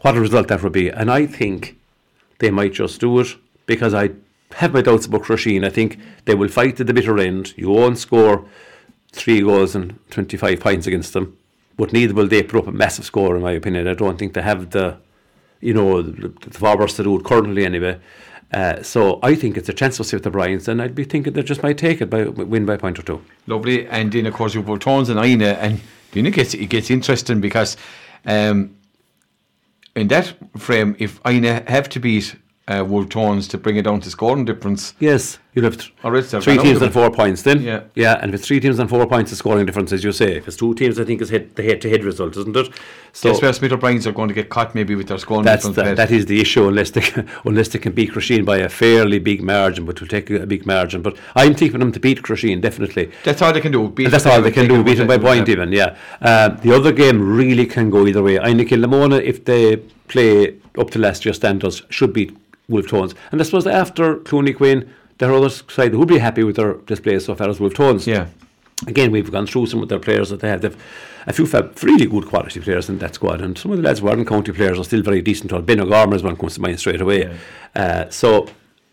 what 0.00 0.16
a 0.16 0.20
result 0.20 0.48
that 0.48 0.62
would 0.62 0.72
be. 0.72 0.88
And 0.88 1.10
I 1.10 1.26
think 1.26 1.78
they 2.38 2.50
might 2.50 2.72
just 2.72 3.00
do 3.00 3.20
it 3.20 3.28
because 3.66 3.92
I 3.92 4.10
have 4.54 4.72
my 4.72 4.80
doubts 4.80 5.06
about 5.06 5.22
Crusheen. 5.22 5.64
I 5.64 5.70
think 5.70 5.98
they 6.24 6.34
will 6.34 6.48
fight 6.48 6.76
to 6.76 6.84
the 6.84 6.94
bitter 6.94 7.18
end. 7.18 7.52
You 7.56 7.70
won't 7.70 7.98
score 7.98 8.46
three 9.12 9.40
goals 9.40 9.74
and 9.74 9.98
25 10.10 10.60
points 10.60 10.86
against 10.86 11.12
them, 11.12 11.36
but 11.76 11.92
neither 11.92 12.14
will 12.14 12.28
they 12.28 12.42
put 12.42 12.60
up 12.60 12.66
a 12.66 12.72
massive 12.72 13.04
score, 13.04 13.36
in 13.36 13.42
my 13.42 13.52
opinion. 13.52 13.86
I 13.86 13.94
don't 13.94 14.18
think 14.18 14.34
they 14.34 14.42
have 14.42 14.70
the, 14.70 14.96
you 15.60 15.74
know, 15.74 16.02
the, 16.02 16.28
the 16.28 16.50
forwards 16.50 16.94
to 16.94 17.02
do 17.02 17.18
it 17.18 17.24
currently 17.24 17.64
anyway. 17.64 17.98
Uh, 18.52 18.82
so 18.82 19.18
I 19.22 19.34
think 19.34 19.56
it's 19.56 19.68
a 19.68 19.72
chance 19.72 19.96
for 19.96 20.04
the 20.04 20.28
O'Brien's, 20.28 20.68
and 20.68 20.80
I'd 20.80 20.94
be 20.94 21.04
thinking 21.04 21.32
they 21.32 21.42
just 21.42 21.62
might 21.62 21.78
take 21.78 22.00
it 22.00 22.08
by 22.08 22.24
win 22.24 22.64
by 22.64 22.74
a 22.74 22.78
point 22.78 22.98
or 22.98 23.02
two. 23.02 23.22
Lovely. 23.46 23.86
And 23.88 24.12
then, 24.12 24.26
of 24.26 24.34
course, 24.34 24.54
you've 24.54 24.66
got 24.66 24.80
Tones 24.80 25.08
and 25.08 25.18
Inagh, 25.18 25.58
and 25.60 25.80
then 26.12 26.26
it 26.26 26.34
gets, 26.34 26.54
it 26.54 26.66
gets 26.66 26.90
interesting 26.90 27.40
because 27.40 27.76
um, 28.24 28.76
in 29.96 30.08
that 30.08 30.34
frame, 30.56 30.94
if 30.98 31.20
Inagh 31.24 31.68
have 31.68 31.88
to 31.90 32.00
beat 32.00 32.36
uh, 32.68 32.84
Wolf 32.86 33.08
Tones 33.08 33.48
to 33.48 33.58
bring 33.58 33.76
it 33.76 33.82
down 33.82 34.00
to 34.00 34.10
scoring 34.10 34.44
difference, 34.44 34.94
Yes, 35.00 35.38
you'd 35.56 35.64
have 35.64 35.78
th- 35.78 35.92
Or 36.04 36.22
three 36.22 36.58
teams 36.58 36.82
and 36.82 36.92
four 36.92 37.10
points 37.10 37.40
then. 37.40 37.62
Yeah. 37.62 37.84
yeah, 37.94 38.18
and 38.20 38.32
if 38.32 38.40
it's 38.40 38.46
three 38.46 38.60
teams 38.60 38.78
and 38.78 38.90
four 38.90 39.06
points, 39.06 39.30
the 39.30 39.36
scoring 39.36 39.64
difference, 39.64 39.90
as 39.90 40.04
you 40.04 40.12
say. 40.12 40.36
If 40.36 40.46
it's 40.46 40.56
two 40.58 40.74
teams, 40.74 41.00
I 41.00 41.04
think 41.04 41.22
it's 41.22 41.30
hit, 41.30 41.56
the 41.56 41.62
head-to-head 41.62 42.04
result, 42.04 42.36
isn't 42.36 42.54
it? 42.54 42.68
So 43.14 43.30
that's 43.30 43.40
where 43.40 43.52
Smith 43.54 43.72
O'Brien's 43.72 44.06
are 44.06 44.12
going 44.12 44.28
to 44.28 44.34
get 44.34 44.50
caught 44.50 44.74
maybe 44.74 44.94
with 44.94 45.08
their 45.08 45.16
scoring 45.16 45.44
that's 45.44 45.66
difference. 45.66 45.88
the, 45.88 45.94
that 45.94 46.10
is 46.10 46.26
the 46.26 46.42
issue, 46.42 46.68
unless 46.68 46.90
they 46.90 47.00
can, 47.00 47.26
unless 47.46 47.68
they 47.68 47.78
can 47.78 47.92
beat 47.92 48.12
Crusheen 48.12 48.44
by 48.44 48.58
a 48.58 48.68
fairly 48.68 49.18
big 49.18 49.42
margin, 49.42 49.86
but 49.86 49.98
will 49.98 50.08
take 50.08 50.28
a, 50.28 50.46
big 50.46 50.66
margin. 50.66 51.00
But 51.00 51.16
I'm 51.34 51.54
thinking 51.54 51.80
them 51.80 51.90
to 51.92 52.00
beat 52.00 52.22
Crusheen 52.22 52.60
definitely. 52.60 53.10
That's 53.24 53.40
all 53.40 53.54
they 53.54 53.62
can 53.62 53.72
do. 53.72 53.88
Beat 53.88 54.10
that's 54.10 54.26
all 54.26 54.42
they 54.42 54.52
can 54.52 54.68
do, 54.68 54.84
beat 54.84 54.98
them 54.98 55.06
by 55.06 55.16
point 55.16 55.48
even, 55.48 55.72
yeah. 55.72 55.96
Um, 56.20 56.58
the 56.58 56.74
other 56.74 56.92
game 56.92 57.36
really 57.36 57.64
can 57.64 57.88
go 57.88 58.06
either 58.06 58.22
way. 58.22 58.36
Inagh 58.36 58.68
Kilnamona, 58.68 59.22
if 59.22 59.46
they 59.46 59.78
play 60.08 60.54
up 60.76 60.90
to 60.90 60.98
last 60.98 61.24
year's 61.24 61.36
standards, 61.36 61.82
should 61.88 62.12
beat 62.12 62.36
Wolf 62.68 62.88
Tones. 62.88 63.14
And 63.32 63.40
I 63.40 63.44
suppose 63.44 63.66
after 63.66 64.16
Clooney 64.16 64.56
Quinn, 64.56 64.92
their 65.18 65.32
other 65.32 65.48
side 65.48 65.94
would 65.94 66.08
be 66.08 66.18
happy 66.18 66.44
with 66.44 66.56
their 66.56 66.74
displays 66.74 67.24
so 67.24 67.34
far 67.34 67.48
as 67.48 67.60
Wolf 67.60 67.74
Tones. 67.74 68.06
Yeah. 68.06 68.28
Again, 68.86 69.10
we've 69.10 69.32
gone 69.32 69.46
through 69.46 69.66
some 69.66 69.82
of 69.82 69.88
their 69.88 69.98
players 69.98 70.28
that 70.28 70.40
they 70.40 70.48
have. 70.48 70.60
They've 70.60 70.76
a 71.26 71.32
few 71.32 71.46
really 71.82 72.06
good 72.06 72.26
quality 72.26 72.60
players 72.60 72.88
in 72.88 72.98
that 72.98 73.14
squad, 73.14 73.40
and 73.40 73.58
some 73.58 73.72
of 73.72 73.78
the 73.78 73.82
lads 73.82 74.00
who 74.00 74.08
aren't 74.08 74.28
county 74.28 74.52
players 74.52 74.78
are 74.78 74.84
still 74.84 75.02
very 75.02 75.22
decent. 75.22 75.66
Ben 75.66 75.80
O'Gorman 75.80 76.14
is 76.14 76.22
one 76.22 76.36
comes 76.36 76.54
to 76.54 76.60
mind 76.60 76.78
straight 76.78 77.00
away. 77.00 77.24
Yeah. 77.24 77.36
Uh, 77.74 78.10
so 78.10 78.48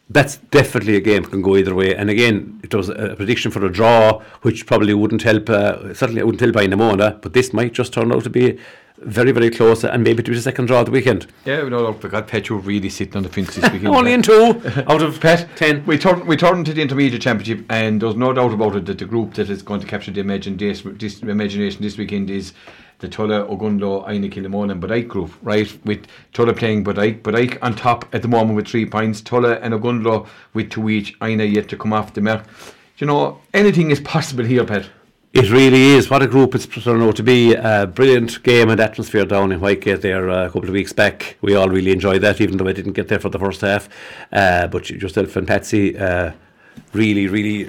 that's 0.10 0.38
definitely 0.38 0.96
a 0.96 1.02
game 1.02 1.26
can 1.26 1.42
go 1.42 1.58
either 1.58 1.76
way. 1.76 1.96
And 1.96 2.10
again, 2.10 2.60
it 2.64 2.74
was 2.74 2.90
a 2.90 3.16
prediction 3.16 3.52
for 3.52 3.64
a 3.66 3.72
draw, 3.72 4.22
which 4.42 4.66
probably 4.66 4.94
wouldn't 4.94 5.22
help. 5.22 5.50
Uh, 5.50 5.94
certainly, 5.94 6.22
it 6.22 6.26
wouldn't 6.26 6.42
help 6.42 6.54
by 6.54 6.66
Namona, 6.66 7.22
but 7.22 7.34
this 7.34 7.54
might 7.54 7.74
just 7.74 7.94
turn 7.94 8.12
out 8.12 8.24
to 8.24 8.30
be 8.30 8.58
very, 8.98 9.32
very 9.32 9.50
close 9.50 9.84
and 9.84 10.04
maybe 10.04 10.24
to 10.24 10.32
be 10.32 10.38
the 10.38 10.42
second 10.42 10.68
draw 10.68 10.82
of 10.82 10.86
the 10.86 10.92
weekend. 10.92 11.28
Yeah, 11.46 11.64
we 11.64 11.70
know, 11.70 11.82
look, 11.82 12.04
we 12.04 12.10
got 12.10 12.28
Petro 12.28 12.58
really 12.58 12.90
sitting 12.90 13.18
on 13.18 13.24
the 13.24 13.30
fence 13.30 13.56
this 13.56 13.72
weekend. 13.72 13.88
Only 13.96 14.14
in 14.14 14.22
two 14.22 14.62
out 14.88 15.02
of 15.02 15.20
Pet, 15.20 15.48
ten. 15.56 15.86
We 15.86 15.98
turned 15.98 16.26
we 16.26 16.38
turned 16.38 16.66
to 16.68 16.74
the 16.74 16.82
intermediate 16.82 17.22
championship, 17.22 17.66
and 17.70 18.02
there's 18.02 18.16
no 18.16 18.34
doubt 18.34 18.54
about 18.54 18.76
it 18.76 18.86
that 18.86 19.00
the 19.00 19.06
group 19.06 19.34
that 19.36 19.50
is 19.50 19.62
going 19.62 19.82
to 19.82 19.88
capture 19.88 20.12
the 20.12 20.22
imagine 20.22 20.58
this, 20.58 20.84
this 20.86 21.22
imagination 21.22 21.82
this 21.82 21.98
weekend 21.98 22.30
is 22.30 22.54
the 23.00 23.10
Tulla, 23.10 23.46
Ogonnelloe, 23.48 24.08
Inagh 24.08 24.32
Kilnamona 24.32 24.72
and 24.72 24.82
Bodyke 24.82 25.10
group, 25.10 25.32
right? 25.42 25.78
With 25.86 26.08
Tulla 26.32 26.54
playing 26.54 26.86
Bodyke, 26.86 27.22
Bodyke 27.22 27.58
on 27.62 27.76
top 27.76 28.06
at 28.14 28.22
the 28.22 28.28
moment 28.30 28.56
with 28.56 28.68
three 28.68 28.86
points, 28.86 29.20
Tulla 29.20 29.56
and 29.56 29.74
Ogonnelloe 29.74 30.28
with 30.54 30.70
two 30.70 30.90
each, 30.90 31.18
Inagh 31.20 31.54
yet 31.54 31.68
to 31.70 31.78
come 31.78 31.92
off 31.92 32.14
the 32.14 32.22
mark. 32.22 32.46
You 32.98 33.08
know, 33.08 33.42
anything 33.54 33.92
is 33.92 34.00
possible 34.00 34.46
here, 34.46 34.64
Pet. 34.64 34.90
It 35.34 35.50
really 35.50 35.96
is. 35.96 36.12
What 36.12 36.22
a 36.22 36.28
group 36.28 36.54
it's 36.54 36.68
turned 36.68 37.02
out 37.02 37.16
to 37.16 37.24
be. 37.24 37.56
A 37.56 37.88
brilliant 37.88 38.44
game 38.44 38.70
and 38.70 38.80
atmosphere 38.80 39.26
down 39.26 39.52
in 39.52 39.60
Whitegate 39.60 40.02
there 40.02 40.30
uh, 40.30 40.46
a 40.46 40.50
couple 40.50 40.66
of 40.66 40.74
weeks 40.74 40.94
back. 40.94 41.38
We 41.42 41.56
all 41.56 41.70
really 41.70 41.92
enjoyed 41.92 42.22
that, 42.22 42.40
even 42.40 42.58
though 42.58 42.68
I 42.68 42.72
didn't 42.72 42.94
get 42.94 43.08
there 43.08 43.18
for 43.18 43.30
the 43.30 43.40
first 43.40 43.62
half. 43.62 43.90
Uh, 44.32 44.68
but 44.68 44.92
yourself 44.92 45.36
and 45.36 45.48
Patsy 45.48 45.98
uh, 45.98 46.34
really, 46.94 47.28
really 47.28 47.68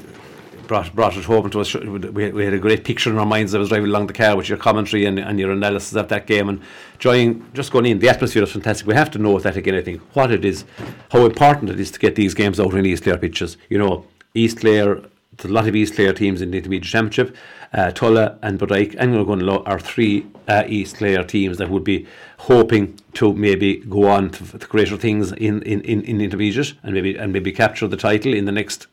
brought 0.67 0.95
brought 0.95 1.17
it 1.17 1.25
home 1.25 1.49
to 1.49 1.61
us. 1.61 1.73
We, 1.73 2.33
we, 2.33 2.45
had 2.45 2.53
a 2.53 2.59
great 2.59 2.85
picture 2.85 3.09
in 3.09 3.17
our 3.17 3.25
minds. 3.25 3.55
I 3.55 3.59
was 3.59 3.71
driving 3.71 3.89
along 3.89 4.09
the 4.09 4.12
car 4.12 4.37
with 4.37 4.51
your 4.51 4.59
commentary 4.59 5.07
and, 5.07 5.19
and 5.19 5.41
your 5.41 5.51
analysis 5.51 5.95
of 5.95 6.09
that 6.09 6.27
game 6.27 6.51
and 6.51 6.61
enjoying 6.93 7.51
just 7.55 7.73
going 7.73 7.87
in. 7.87 7.99
The 7.99 8.11
atmosphere 8.11 8.43
is 8.43 8.53
fantastic. 8.53 8.87
We 8.87 8.93
have 8.93 9.11
to 9.12 9.19
know 9.19 9.39
that 9.39 9.57
again. 9.57 9.75
I 9.75 9.81
think 9.81 10.03
what 10.15 10.31
it 10.31 10.45
is, 10.45 10.67
how 11.12 11.25
important 11.25 11.71
it 11.71 11.81
is 11.81 11.91
to 11.93 11.99
get 11.99 12.15
these 12.15 12.35
games 12.35 12.61
out 12.61 12.75
in 12.75 12.85
East 12.85 13.05
Clare 13.05 13.17
pitches. 13.17 13.57
You 13.71 13.79
know, 13.79 14.07
East 14.35 14.61
Clare 14.61 15.01
there's 15.37 15.51
a 15.51 15.55
lot 15.55 15.68
of 15.68 15.74
East 15.74 15.95
Clare 15.95 16.12
teams 16.12 16.41
in 16.41 16.51
the 16.51 16.59
Intermediate 16.59 16.91
Championship. 16.91 17.37
Uh, 17.72 17.91
Tulla 17.91 18.39
and 18.43 18.59
Bodyke 18.59 18.95
and 18.99 19.14
Ogonnelloe 19.14 19.62
are 19.66 19.80
three 19.80 20.26
uh, 20.47 20.64
East 20.66 20.97
Clare 20.97 21.24
teams 21.24 21.59
that 21.59 21.70
would 21.70 21.85
be 21.85 22.07
hoping 22.39 22.99
to 23.14 23.32
maybe 23.32 23.78
go 23.78 24.09
on 24.09 24.30
to, 24.30 24.59
to 24.59 24.66
greater 24.66 24.97
things 24.97 25.32
in, 25.32 25.62
in, 25.62 25.80
in, 25.82 26.03
in 26.03 26.20
Intermediate 26.20 26.74
and 26.82 26.95
maybe 26.95 27.16
and 27.16 27.32
maybe 27.32 27.53
capture 27.53 27.89
the 27.89 27.97
title 27.97 28.32
in 28.32 28.45
the 28.45 28.53
next, 28.53 28.87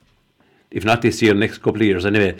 if 0.72 0.84
not 0.84 1.02
this 1.02 1.22
year, 1.22 1.34
next 1.34 1.60
couple 1.60 1.82
of 1.82 1.88
years 1.88 2.06
anyway. 2.06 2.38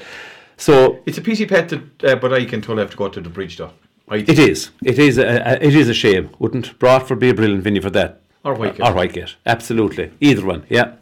So 0.58 1.00
it's 1.06 1.18
a 1.18 1.22
PC 1.22 1.48
pet 1.48 1.70
that 1.70 2.04
uh, 2.04 2.20
Bodyke 2.20 2.54
and 2.54 2.64
Tulla 2.64 2.82
have 2.82 2.92
to 2.92 2.98
go 2.98 3.10
to 3.10 3.22
the 3.22 3.30
bridge 3.30 3.58
though. 3.58 3.74
It 4.10 4.40
is. 4.40 4.72
It 4.84 5.00
is. 5.00 5.18
A, 5.18 5.26
a, 5.26 5.54
it 5.66 5.74
is 5.76 5.88
a 5.88 5.94
shame. 5.94 6.32
Wouldn't 6.38 6.78
Broadford 6.80 7.20
be 7.20 7.30
a 7.30 7.34
brilliant 7.34 7.64
venue 7.64 7.82
for 7.82 7.92
that? 7.92 8.20
Or 8.44 8.56
Whitegate. 8.56 8.80
Or 8.80 8.94
Whitegate. 8.94 9.36
Absolutely. 9.46 10.12
Either 10.20 10.46
one. 10.46 10.66
Yeah. 10.70 10.96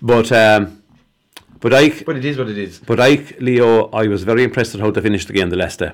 But. 0.00 0.32
Um, 0.32 0.81
Bodyke, 1.62 2.04
but 2.04 2.16
it 2.16 2.24
is 2.24 2.36
what 2.36 2.48
it 2.48 2.58
is. 2.58 2.80
Bodyke, 2.80 3.40
Leo, 3.40 3.88
I 3.90 4.08
was 4.08 4.24
very 4.24 4.42
impressed 4.42 4.72
with 4.72 4.82
how 4.82 4.90
they 4.90 5.00
finished 5.00 5.28
the 5.28 5.32
game 5.32 5.48
the 5.48 5.56
last 5.56 5.78
day 5.78 5.92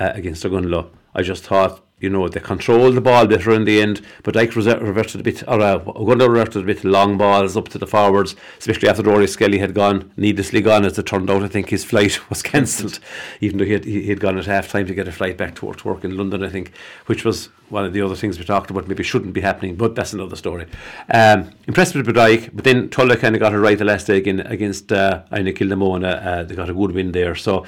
uh, 0.00 0.12
against 0.14 0.42
Ogonnelloe. 0.44 0.88
I 1.14 1.22
just 1.22 1.44
thought 1.44 1.82
you 2.00 2.08
know, 2.08 2.26
they 2.28 2.40
controlled 2.40 2.94
the 2.94 3.00
ball 3.00 3.26
better 3.26 3.52
in 3.52 3.64
the 3.64 3.80
end, 3.80 4.00
but 4.22 4.32
Dyke 4.32 4.56
reverted 4.56 5.20
a 5.20 5.22
bit, 5.22 5.42
or 5.46 5.60
uh, 5.60 5.78
Ogonnelloe 5.80 6.30
reverted 6.30 6.62
a 6.62 6.66
bit 6.66 6.82
long 6.82 7.18
balls 7.18 7.58
up 7.58 7.68
to 7.68 7.78
the 7.78 7.86
forwards, 7.86 8.34
especially 8.58 8.88
after 8.88 9.02
Rory 9.02 9.26
Skelly 9.26 9.58
had 9.58 9.74
gone, 9.74 10.10
needlessly 10.16 10.62
gone, 10.62 10.86
as 10.86 10.98
it 10.98 11.04
turned 11.04 11.30
out. 11.30 11.42
I 11.42 11.48
think 11.48 11.68
his 11.68 11.84
flight 11.84 12.18
was 12.30 12.42
cancelled, 12.42 13.00
even 13.42 13.58
though 13.58 13.66
he 13.66 13.72
had, 13.72 13.84
he 13.84 14.08
had 14.08 14.18
gone 14.18 14.38
at 14.38 14.46
half 14.46 14.70
time 14.70 14.86
to 14.86 14.94
get 14.94 15.08
a 15.08 15.12
flight 15.12 15.36
back 15.36 15.54
to, 15.56 15.70
to 15.70 15.88
work 15.88 16.02
in 16.02 16.16
London, 16.16 16.42
I 16.42 16.48
think, 16.48 16.72
which 17.04 17.24
was 17.24 17.50
one 17.68 17.84
of 17.84 17.92
the 17.92 18.00
other 18.00 18.16
things 18.16 18.38
we 18.38 18.44
talked 18.46 18.70
about, 18.70 18.88
maybe 18.88 19.04
shouldn't 19.04 19.34
be 19.34 19.42
happening, 19.42 19.76
but 19.76 19.94
that's 19.94 20.14
another 20.14 20.36
story. 20.36 20.66
Um, 21.12 21.50
impressed 21.68 21.94
with 21.94 22.12
Dyke, 22.12 22.48
but 22.54 22.64
then 22.64 22.88
Tulla 22.88 23.18
kind 23.18 23.34
of 23.34 23.40
got 23.40 23.52
it 23.52 23.58
right 23.58 23.78
the 23.78 23.84
last 23.84 24.06
day 24.06 24.16
again 24.16 24.40
against 24.40 24.90
uh, 24.90 25.22
Inagh 25.32 25.58
Kilnamona. 25.58 26.26
Uh, 26.26 26.42
they 26.44 26.54
got 26.54 26.70
a 26.70 26.74
good 26.74 26.92
win 26.92 27.12
there, 27.12 27.34
so. 27.34 27.66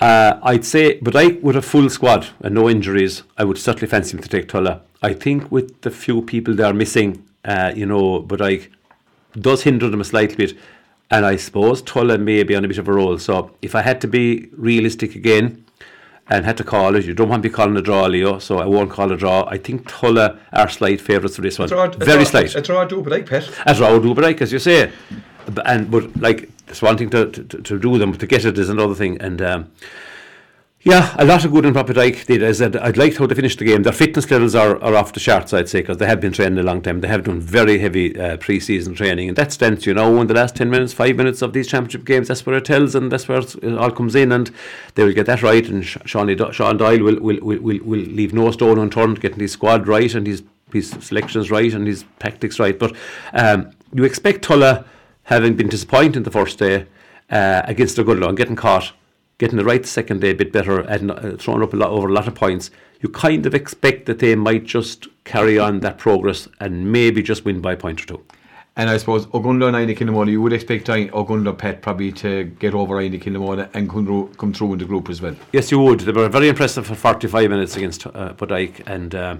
Uh, 0.00 0.38
I'd 0.42 0.64
say, 0.64 0.98
but 1.00 1.16
I 1.16 1.38
with 1.42 1.56
a 1.56 1.62
full 1.62 1.90
squad 1.90 2.28
and 2.40 2.54
no 2.54 2.68
injuries, 2.68 3.24
I 3.36 3.44
would 3.44 3.58
certainly 3.58 3.88
fancy 3.88 4.16
him 4.16 4.22
to 4.22 4.28
take 4.28 4.48
Tulla. 4.48 4.82
I 5.02 5.12
think 5.12 5.50
with 5.50 5.80
the 5.80 5.90
few 5.90 6.22
people 6.22 6.54
they 6.54 6.62
are 6.62 6.72
missing, 6.72 7.24
uh, 7.44 7.72
you 7.74 7.86
know, 7.86 8.20
but 8.20 8.40
I 8.40 8.68
does 9.32 9.62
hinder 9.62 9.88
them 9.88 10.00
a 10.00 10.04
slight 10.04 10.36
bit. 10.36 10.56
And 11.10 11.24
I 11.24 11.36
suppose 11.36 11.80
Tulla 11.82 12.18
may 12.18 12.42
be 12.42 12.54
on 12.54 12.64
a 12.64 12.68
bit 12.68 12.78
of 12.78 12.86
a 12.86 12.92
roll. 12.92 13.18
So 13.18 13.54
if 13.62 13.74
I 13.74 13.80
had 13.80 14.00
to 14.02 14.06
be 14.06 14.50
realistic 14.52 15.14
again 15.14 15.64
and 16.28 16.44
had 16.44 16.58
to 16.58 16.64
call 16.64 16.96
it, 16.96 17.06
you 17.06 17.14
don't 17.14 17.30
want 17.30 17.42
to 17.42 17.48
be 17.48 17.52
calling 17.52 17.76
a 17.78 17.80
draw, 17.80 18.04
Leo, 18.04 18.38
so 18.38 18.58
I 18.58 18.66
won't 18.66 18.90
call 18.90 19.10
a 19.10 19.16
draw. 19.16 19.48
I 19.48 19.56
think 19.56 19.88
Tulla 19.88 20.38
are 20.52 20.68
slight 20.68 21.00
favourites 21.00 21.36
for 21.36 21.42
this 21.42 21.58
one. 21.58 21.68
Draw, 21.68 21.88
Very 21.92 22.24
draw, 22.24 22.24
slight. 22.24 22.54
A 22.54 22.60
draw 22.60 22.84
do 22.84 23.00
but 23.00 23.12
like 23.12 23.26
pet. 23.26 23.50
A 23.64 23.74
draw 23.74 23.98
do 23.98 24.14
but 24.14 24.42
as 24.42 24.52
you 24.52 24.58
say. 24.58 24.92
And 25.64 25.90
but 25.90 26.14
like 26.20 26.50
one 26.82 26.96
thing 26.96 27.10
to, 27.10 27.30
to, 27.30 27.42
to 27.44 27.78
do 27.78 27.98
them, 27.98 28.12
to 28.14 28.26
get 28.26 28.44
it 28.44 28.58
is 28.58 28.68
another 28.68 28.94
thing. 28.94 29.20
And 29.20 29.40
um, 29.42 29.72
yeah, 30.82 31.14
a 31.18 31.24
lot 31.24 31.44
of 31.44 31.50
good 31.50 31.66
in 31.66 31.72
proper 31.72 31.92
Dyke 31.92 32.24
did. 32.26 32.42
I 32.44 32.52
said 32.52 32.76
I'd 32.76 32.96
liked 32.96 33.16
how 33.16 33.26
they 33.26 33.34
finished 33.34 33.58
the 33.58 33.64
game. 33.64 33.82
Their 33.82 33.92
fitness 33.92 34.30
levels 34.30 34.54
are, 34.54 34.80
are 34.80 34.94
off 34.94 35.12
the 35.12 35.20
charts, 35.20 35.52
I'd 35.52 35.68
say, 35.68 35.80
because 35.80 35.96
they 35.96 36.06
have 36.06 36.20
been 36.20 36.32
training 36.32 36.58
a 36.58 36.62
long 36.62 36.82
time. 36.82 37.00
They 37.00 37.08
have 37.08 37.24
done 37.24 37.40
very 37.40 37.78
heavy 37.80 38.18
uh, 38.18 38.36
pre-season 38.36 38.94
training, 38.94 39.28
and 39.28 39.36
that 39.36 39.52
stands, 39.52 39.86
you 39.86 39.94
know, 39.94 40.20
in 40.20 40.28
the 40.28 40.34
last 40.34 40.54
ten 40.54 40.70
minutes, 40.70 40.92
five 40.92 41.16
minutes 41.16 41.42
of 41.42 41.52
these 41.52 41.66
championship 41.66 42.04
games. 42.04 42.28
That's 42.28 42.46
where 42.46 42.56
it 42.56 42.64
tells, 42.64 42.94
and 42.94 43.10
that's 43.10 43.26
where 43.26 43.38
it 43.40 43.76
all 43.76 43.90
comes 43.90 44.14
in, 44.14 44.30
and 44.30 44.52
they 44.94 45.04
will 45.04 45.12
get 45.12 45.26
that 45.26 45.42
right. 45.42 45.68
And 45.68 45.84
Sean, 45.84 46.52
Sean 46.52 46.76
Doyle 46.76 47.02
will, 47.02 47.20
will, 47.20 47.38
will, 47.42 47.60
will, 47.60 47.80
will 47.82 48.00
leave 48.00 48.32
no 48.32 48.50
stone 48.52 48.78
unturned, 48.78 49.20
getting 49.20 49.40
his 49.40 49.52
squad 49.52 49.88
right 49.88 50.14
and 50.14 50.26
his 50.26 50.42
his 50.72 50.90
selections 50.90 51.50
right 51.50 51.72
and 51.72 51.86
his 51.86 52.04
tactics 52.18 52.58
right. 52.58 52.78
But 52.78 52.94
um, 53.32 53.72
you 53.92 54.04
expect 54.04 54.42
Tulla 54.42 54.84
having 55.28 55.54
been 55.54 55.68
disappointed 55.68 56.24
the 56.24 56.30
first 56.30 56.58
day 56.58 56.86
uh, 57.30 57.60
against 57.64 57.98
Ogonnelloe 57.98 58.30
and 58.30 58.36
getting 58.36 58.56
caught, 58.56 58.92
getting 59.36 59.58
it 59.58 59.64
right 59.66 59.82
the 59.82 59.88
second 59.88 60.22
day 60.22 60.30
a 60.30 60.34
bit 60.34 60.52
better, 60.52 60.80
and 60.80 61.10
uh, 61.10 61.36
throwing 61.36 61.62
up 61.62 61.74
a 61.74 61.76
lot 61.76 61.90
over 61.90 62.08
a 62.08 62.12
lot 62.12 62.26
of 62.26 62.34
points, 62.34 62.70
you 63.02 63.10
kind 63.10 63.44
of 63.44 63.54
expect 63.54 64.06
that 64.06 64.20
they 64.20 64.34
might 64.34 64.64
just 64.64 65.06
carry 65.24 65.58
on 65.58 65.80
that 65.80 65.98
progress 65.98 66.48
and 66.60 66.90
maybe 66.90 67.22
just 67.22 67.44
win 67.44 67.60
by 67.60 67.74
a 67.74 67.76
point 67.76 68.02
or 68.02 68.06
two. 68.06 68.24
And 68.76 68.88
I 68.88 68.96
suppose 68.96 69.26
Ogonnelloe 69.26 69.74
and 69.74 69.94
Kilnamona, 69.94 70.30
you 70.30 70.40
would 70.40 70.54
expect 70.54 70.86
Ogonnelloe 70.86 71.58
Pet 71.58 71.82
probably 71.82 72.10
to 72.12 72.44
get 72.44 72.72
over 72.72 72.94
Inagh 72.94 73.20
Kilnamona 73.20 73.68
and 73.74 73.90
come 74.38 74.54
through 74.54 74.72
in 74.72 74.78
the 74.78 74.86
group 74.86 75.10
as 75.10 75.20
well. 75.20 75.36
Yes, 75.52 75.70
you 75.70 75.78
would. 75.80 76.00
They 76.00 76.12
were 76.12 76.30
very 76.30 76.48
impressive 76.48 76.86
for 76.86 76.94
45 76.94 77.50
minutes 77.50 77.76
against 77.76 78.06
uh, 78.06 78.32
Bodyke 78.32 78.82
and. 78.86 79.14
Uh, 79.14 79.36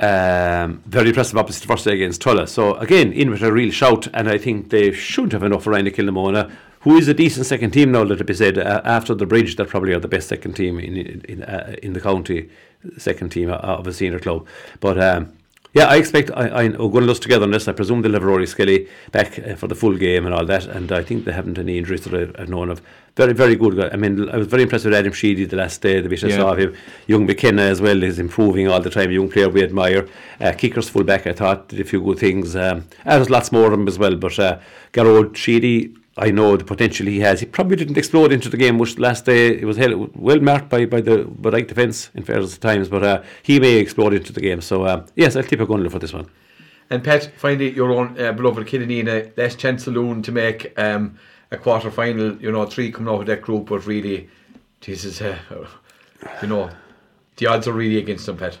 um, 0.00 0.82
very 0.86 1.08
impressive 1.08 1.36
opposite 1.36 1.66
first 1.66 1.84
day 1.84 1.92
against 1.92 2.20
Tulla. 2.20 2.46
So 2.46 2.74
again, 2.76 3.12
in 3.12 3.30
with 3.30 3.42
a 3.42 3.52
real 3.52 3.70
shout, 3.70 4.08
and 4.14 4.28
I 4.28 4.38
think 4.38 4.70
they 4.70 4.92
should 4.92 5.32
have 5.32 5.42
enough 5.42 5.66
Ryan 5.66 5.86
Kilnamona, 5.86 6.50
who 6.80 6.96
is 6.96 7.08
a 7.08 7.14
decent 7.14 7.46
second 7.46 7.72
team 7.72 7.92
now. 7.92 8.02
Let 8.02 8.20
it 8.20 8.26
be 8.26 8.34
said, 8.34 8.58
uh, 8.58 8.80
after 8.84 9.14
the 9.14 9.26
bridge, 9.26 9.56
they 9.56 9.64
probably 9.64 9.92
are 9.92 10.00
the 10.00 10.08
best 10.08 10.28
second 10.28 10.54
team 10.54 10.80
in 10.80 10.96
in, 11.28 11.42
uh, 11.42 11.76
in 11.82 11.92
the 11.92 12.00
county, 12.00 12.48
second 12.96 13.30
team 13.30 13.50
of 13.50 13.86
a 13.86 13.92
senior 13.92 14.18
club. 14.18 14.46
But 14.80 14.98
um, 14.98 15.32
yeah, 15.72 15.86
I 15.86 15.96
expect 15.96 16.32
I, 16.32 16.48
I 16.48 16.68
Ogonnelloe's 16.68 17.20
together 17.20 17.44
on 17.44 17.52
this. 17.52 17.68
I 17.68 17.72
presume 17.72 18.02
they'll 18.02 18.12
have 18.14 18.24
Rory 18.24 18.46
Skelly 18.46 18.88
back 19.12 19.38
uh, 19.38 19.54
for 19.54 19.68
the 19.68 19.76
full 19.76 19.96
game 19.96 20.26
and 20.26 20.34
all 20.34 20.44
that. 20.46 20.66
And 20.66 20.90
I 20.90 21.02
think 21.02 21.24
they 21.24 21.32
haven't 21.32 21.58
any 21.58 21.78
injuries 21.78 22.02
that 22.04 22.38
I've 22.38 22.48
known 22.48 22.70
of. 22.70 22.82
Very, 23.14 23.32
very 23.32 23.54
good 23.54 23.76
guy. 23.76 23.88
I 23.92 23.96
mean, 23.96 24.28
I 24.30 24.36
was 24.36 24.48
very 24.48 24.64
impressed 24.64 24.84
with 24.84 24.94
Adam 24.94 25.12
Sheedy 25.12 25.44
the 25.44 25.56
last 25.56 25.80
day. 25.80 26.00
The 26.00 26.08
bit 26.08 26.24
I 26.24 26.28
yeah. 26.28 26.36
saw 26.38 26.52
of 26.52 26.58
him. 26.58 26.76
Young 27.06 27.24
McKenna 27.24 27.62
as 27.62 27.80
well 27.80 28.02
is 28.02 28.18
improving 28.18 28.66
all 28.66 28.80
the 28.80 28.90
time. 28.90 29.12
Young 29.12 29.30
player 29.30 29.48
we 29.48 29.62
admire. 29.62 30.08
Uh, 30.40 30.52
kickers 30.52 30.88
full 30.88 31.04
back, 31.04 31.26
I 31.26 31.32
thought, 31.32 31.68
did 31.68 31.80
a 31.80 31.84
few 31.84 32.02
good 32.02 32.18
things. 32.18 32.56
Um, 32.56 32.86
there's 33.04 33.30
lots 33.30 33.52
more 33.52 33.66
of 33.66 33.72
them 33.72 33.86
as 33.86 33.98
well. 33.98 34.16
But 34.16 34.38
uh, 34.38 34.58
Garrod 34.92 35.36
Sheedy, 35.36 35.94
I 36.20 36.30
know 36.30 36.54
the 36.54 36.64
potential 36.64 37.06
he 37.06 37.20
has. 37.20 37.40
He 37.40 37.46
probably 37.46 37.76
didn't 37.76 37.96
explode 37.96 38.30
into 38.30 38.50
the 38.50 38.58
game 38.58 38.76
much 38.76 38.98
last 38.98 39.24
day. 39.24 39.58
It 39.58 39.64
was 39.64 39.78
held, 39.78 40.14
well 40.14 40.38
marked 40.38 40.68
by, 40.68 40.84
by 40.84 41.00
the 41.00 41.24
right 41.24 41.66
defence 41.66 42.10
in 42.14 42.24
fairness 42.24 42.58
times, 42.58 42.90
but 42.90 43.02
uh, 43.02 43.22
he 43.42 43.58
may 43.58 43.76
explode 43.76 44.12
into 44.12 44.30
the 44.30 44.40
game. 44.42 44.60
So, 44.60 44.84
uh, 44.84 45.06
yes, 45.16 45.34
I'll 45.34 45.42
keep 45.42 45.60
a 45.60 45.66
gun 45.66 45.88
for 45.88 45.98
this 45.98 46.12
one. 46.12 46.28
And 46.90 47.02
Pat, 47.02 47.32
finally, 47.38 47.70
your 47.70 47.90
own 47.92 48.20
uh, 48.20 48.32
beloved 48.32 48.66
Killanena, 48.66 49.34
less 49.38 49.54
chance 49.54 49.86
alone 49.86 50.20
to 50.22 50.32
make 50.32 50.78
um, 50.78 51.16
a 51.50 51.56
quarter 51.56 51.90
final. 51.90 52.36
You 52.36 52.52
know, 52.52 52.66
three 52.66 52.92
coming 52.92 53.12
out 53.14 53.20
of 53.20 53.26
that 53.26 53.40
group, 53.40 53.70
but 53.70 53.86
really, 53.86 54.28
this 54.82 55.04
is, 55.06 55.22
uh, 55.22 55.38
you 56.42 56.48
know, 56.48 56.68
the 57.36 57.46
odds 57.46 57.66
are 57.66 57.72
really 57.72 57.96
against 57.96 58.26
them, 58.26 58.36
Pat. 58.36 58.58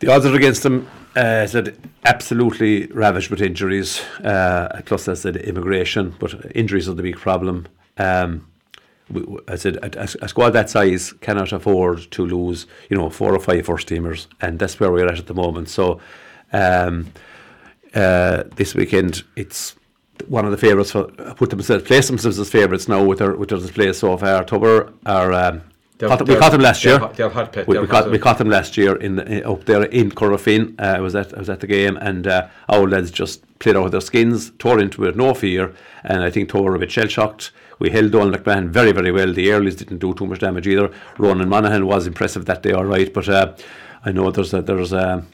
The 0.00 0.12
odds 0.12 0.26
are 0.26 0.34
against 0.34 0.62
them 0.62 0.88
uh, 1.16 1.46
said 1.46 1.76
absolutely 2.04 2.86
ravaged 2.86 3.30
with 3.30 3.42
injuries. 3.42 4.00
Uh, 4.22 4.80
plus, 4.84 5.08
I 5.08 5.14
said 5.14 5.36
immigration, 5.36 6.14
but 6.18 6.52
injuries 6.54 6.88
are 6.88 6.94
the 6.94 7.02
big 7.02 7.16
problem. 7.16 7.66
Um, 7.96 8.46
I 9.48 9.56
said 9.56 9.76
a, 9.76 10.02
a, 10.22 10.28
squad 10.28 10.50
that 10.50 10.70
size 10.70 11.12
cannot 11.20 11.50
afford 11.52 12.10
to 12.12 12.26
lose, 12.26 12.66
you 12.90 12.96
know, 12.96 13.08
four 13.10 13.34
or 13.34 13.40
five 13.40 13.66
first 13.66 13.88
teamers, 13.88 14.26
and 14.40 14.58
that's 14.58 14.78
where 14.78 14.92
we're 14.92 15.08
at 15.08 15.18
at 15.18 15.26
the 15.26 15.34
moment. 15.34 15.70
So, 15.70 16.00
um, 16.52 17.12
uh, 17.94 18.44
this 18.54 18.74
weekend. 18.74 19.24
It's 19.34 19.74
one 20.26 20.44
of 20.44 20.50
the 20.50 20.58
favourites 20.58 20.90
for 20.90 21.04
put 21.04 21.50
themselves 21.50 21.84
place 21.84 22.06
themselves 22.06 22.38
as 22.38 22.50
favourites 22.50 22.86
now 22.86 23.02
with 23.02 23.18
their 23.18 23.34
with 23.34 23.48
their 23.48 23.58
display 23.58 23.92
so 23.92 24.16
far. 24.16 24.44
Tubber 24.44 24.92
are. 25.06 25.32
Um, 25.32 25.62
caught, 25.98 26.28
we 26.28 26.36
caught 26.36 26.52
them 26.52 26.60
last 26.60 26.84
year. 26.84 26.98
hot- 26.98 27.14
they're 27.14 27.28
hot 27.28 27.52
pet, 27.52 27.66
We, 27.66 27.78
we, 27.78 27.86
caught, 27.86 28.10
we 28.10 28.18
caught 28.18 28.38
them 28.38 28.48
last 28.48 28.76
year 28.76 28.94
in, 28.96 29.16
the, 29.16 29.48
up 29.48 29.64
there 29.64 29.82
in 29.84 30.10
Corofin. 30.12 30.74
Uh, 30.80 30.96
I 30.98 31.00
was 31.00 31.14
at 31.16 31.34
I 31.34 31.38
was 31.40 31.50
at 31.50 31.60
the 31.60 31.66
game, 31.66 31.96
and 31.96 32.26
uh, 32.26 32.48
our 32.68 32.88
lads 32.88 33.10
just 33.10 33.42
played 33.58 33.76
out 33.76 33.86
of 33.86 33.90
their 33.92 34.00
skins, 34.00 34.52
tore 34.58 34.78
into 34.78 35.04
it, 35.04 35.16
no 35.16 35.34
fear, 35.34 35.74
and 36.04 36.22
I 36.22 36.30
think 36.30 36.48
tore 36.50 36.74
a 36.74 36.78
bit 36.78 36.92
shell 36.92 37.08
shocked. 37.08 37.50
We 37.80 37.90
held 37.90 38.12
Donald 38.12 38.34
McMahon 38.36 38.68
very 38.68 38.92
very 38.92 39.10
well. 39.10 39.32
The 39.32 39.48
earlies 39.48 39.76
didn't 39.76 39.98
do 39.98 40.14
too 40.14 40.26
much 40.26 40.38
damage 40.38 40.68
either. 40.68 40.90
Ronan 41.18 41.48
Monaghan 41.48 41.86
was 41.86 42.06
impressive 42.06 42.44
that 42.46 42.62
day, 42.62 42.72
all 42.72 42.84
right, 42.84 43.12
but 43.12 43.28
uh, 43.28 43.54
I 44.04 44.12
know 44.12 44.30
there's 44.30 44.54
a 44.54 44.62
there's 44.62 44.92
a 44.92 45.24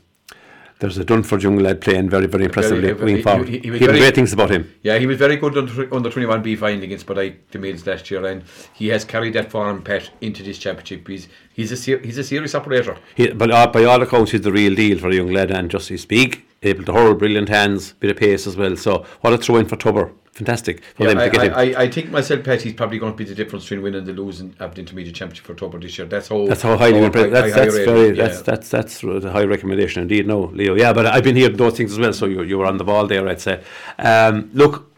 there's 0.80 0.98
a 0.98 1.04
Dunford 1.04 1.42
young 1.42 1.58
lad 1.58 1.80
playing 1.80 2.10
very 2.10 2.26
very 2.26 2.44
impressively 2.44 2.92
Very- 2.92 3.16
he- 3.16 3.22
forward. 3.22 3.48
he- 3.48 3.58
He, 3.58 3.60
he 3.64 3.70
was 3.70 3.80
very- 3.80 3.98
great 3.98 4.14
things 4.14 4.32
about 4.32 4.50
him. 4.50 4.70
Yeah, 4.82 4.98
he 4.98 5.06
was 5.06 5.18
very 5.18 5.36
good 5.36 5.56
under, 5.56 5.94
under 5.94 6.10
21B 6.10 6.58
final 6.58 6.82
against 6.82 7.06
Budai 7.06 7.34
the 7.52 7.58
Mills 7.58 7.86
last 7.86 8.10
year, 8.10 8.24
and 8.26 8.42
he 8.74 8.88
has 8.88 9.04
carried 9.04 9.34
that 9.34 9.50
form, 9.50 9.82
Pet, 9.82 10.10
into 10.20 10.42
this 10.42 10.58
championship. 10.58 11.06
He's 11.08 11.28
he's 11.52 11.72
a 11.72 11.76
ser- 11.76 12.00
he's 12.00 12.18
a 12.18 12.24
serious 12.24 12.54
operator. 12.54 12.96
He, 13.14 13.28
but 13.28 13.50
uh, 13.50 13.66
by 13.68 13.84
all 13.84 14.02
accounts, 14.02 14.32
he's 14.32 14.42
the 14.42 14.52
real 14.52 14.74
deal 14.74 14.98
for 14.98 15.08
a 15.08 15.14
young 15.14 15.32
lad, 15.32 15.50
and 15.50 15.70
just 15.70 15.88
he's 15.88 16.04
big, 16.04 16.42
able 16.62 16.84
to 16.84 16.92
hurl, 16.92 17.14
brilliant 17.14 17.48
hands, 17.48 17.92
bit 18.00 18.10
of 18.10 18.16
pace 18.16 18.46
as 18.46 18.56
well. 18.56 18.76
So 18.76 19.04
what 19.20 19.32
a 19.32 19.38
throw 19.38 19.56
in 19.56 19.66
for 19.66 19.76
Tubber, 19.76 20.10
fantastic 20.34 20.82
for 20.94 21.04
Yeah, 21.04 21.08
them 21.10 21.18
I, 21.18 21.24
to 21.24 21.30
get 21.30 21.42
him. 21.46 21.54
I, 21.54 21.60
I, 21.74 21.82
I 21.82 21.90
think 21.90 22.10
myself, 22.10 22.44
Pet, 22.44 22.62
he's 22.62 22.74
probably 22.74 22.98
going 22.98 23.12
to 23.12 23.16
be 23.16 23.24
the 23.24 23.34
difference 23.34 23.64
between 23.64 23.82
winning 23.82 23.98
and 24.00 24.06
the 24.06 24.12
losing 24.12 24.54
of 24.60 24.74
the 24.74 24.80
intermediate 24.80 25.14
championship 25.16 25.46
for 25.46 25.54
Tubber 25.54 25.78
this 25.78 25.96
year. 25.96 26.06
That's 26.06 26.28
how 26.28 26.46
That's 26.46 26.62
how 26.62 26.76
highly 26.76 27.00
how 27.00 27.12
high- 27.12 27.28
That's 27.28 27.52
high 27.54 27.60
that's 27.64 27.74
rated, 27.74 27.94
very 27.94 28.16
yeah. 28.16 28.24
that's 28.24 28.42
that's 28.42 28.68
that's 28.68 29.02
a 29.04 29.30
high 29.30 29.44
recommendation 29.44 30.02
indeed. 30.02 30.26
No, 30.26 30.40
Leo. 30.52 30.74
Yeah, 30.74 30.92
but 30.92 31.06
I've 31.06 31.24
been 31.24 31.36
hearing 31.36 31.56
those 31.56 31.76
things 31.76 31.92
as 31.92 31.98
well. 31.98 32.12
So 32.12 32.26
you 32.26 32.42
you 32.42 32.58
were 32.58 32.66
on 32.66 32.76
the 32.78 32.84
ball 32.84 33.06
there, 33.06 33.26
I'd 33.28 33.40
say. 33.40 33.62
Um, 33.98 34.50
look, 34.52 34.90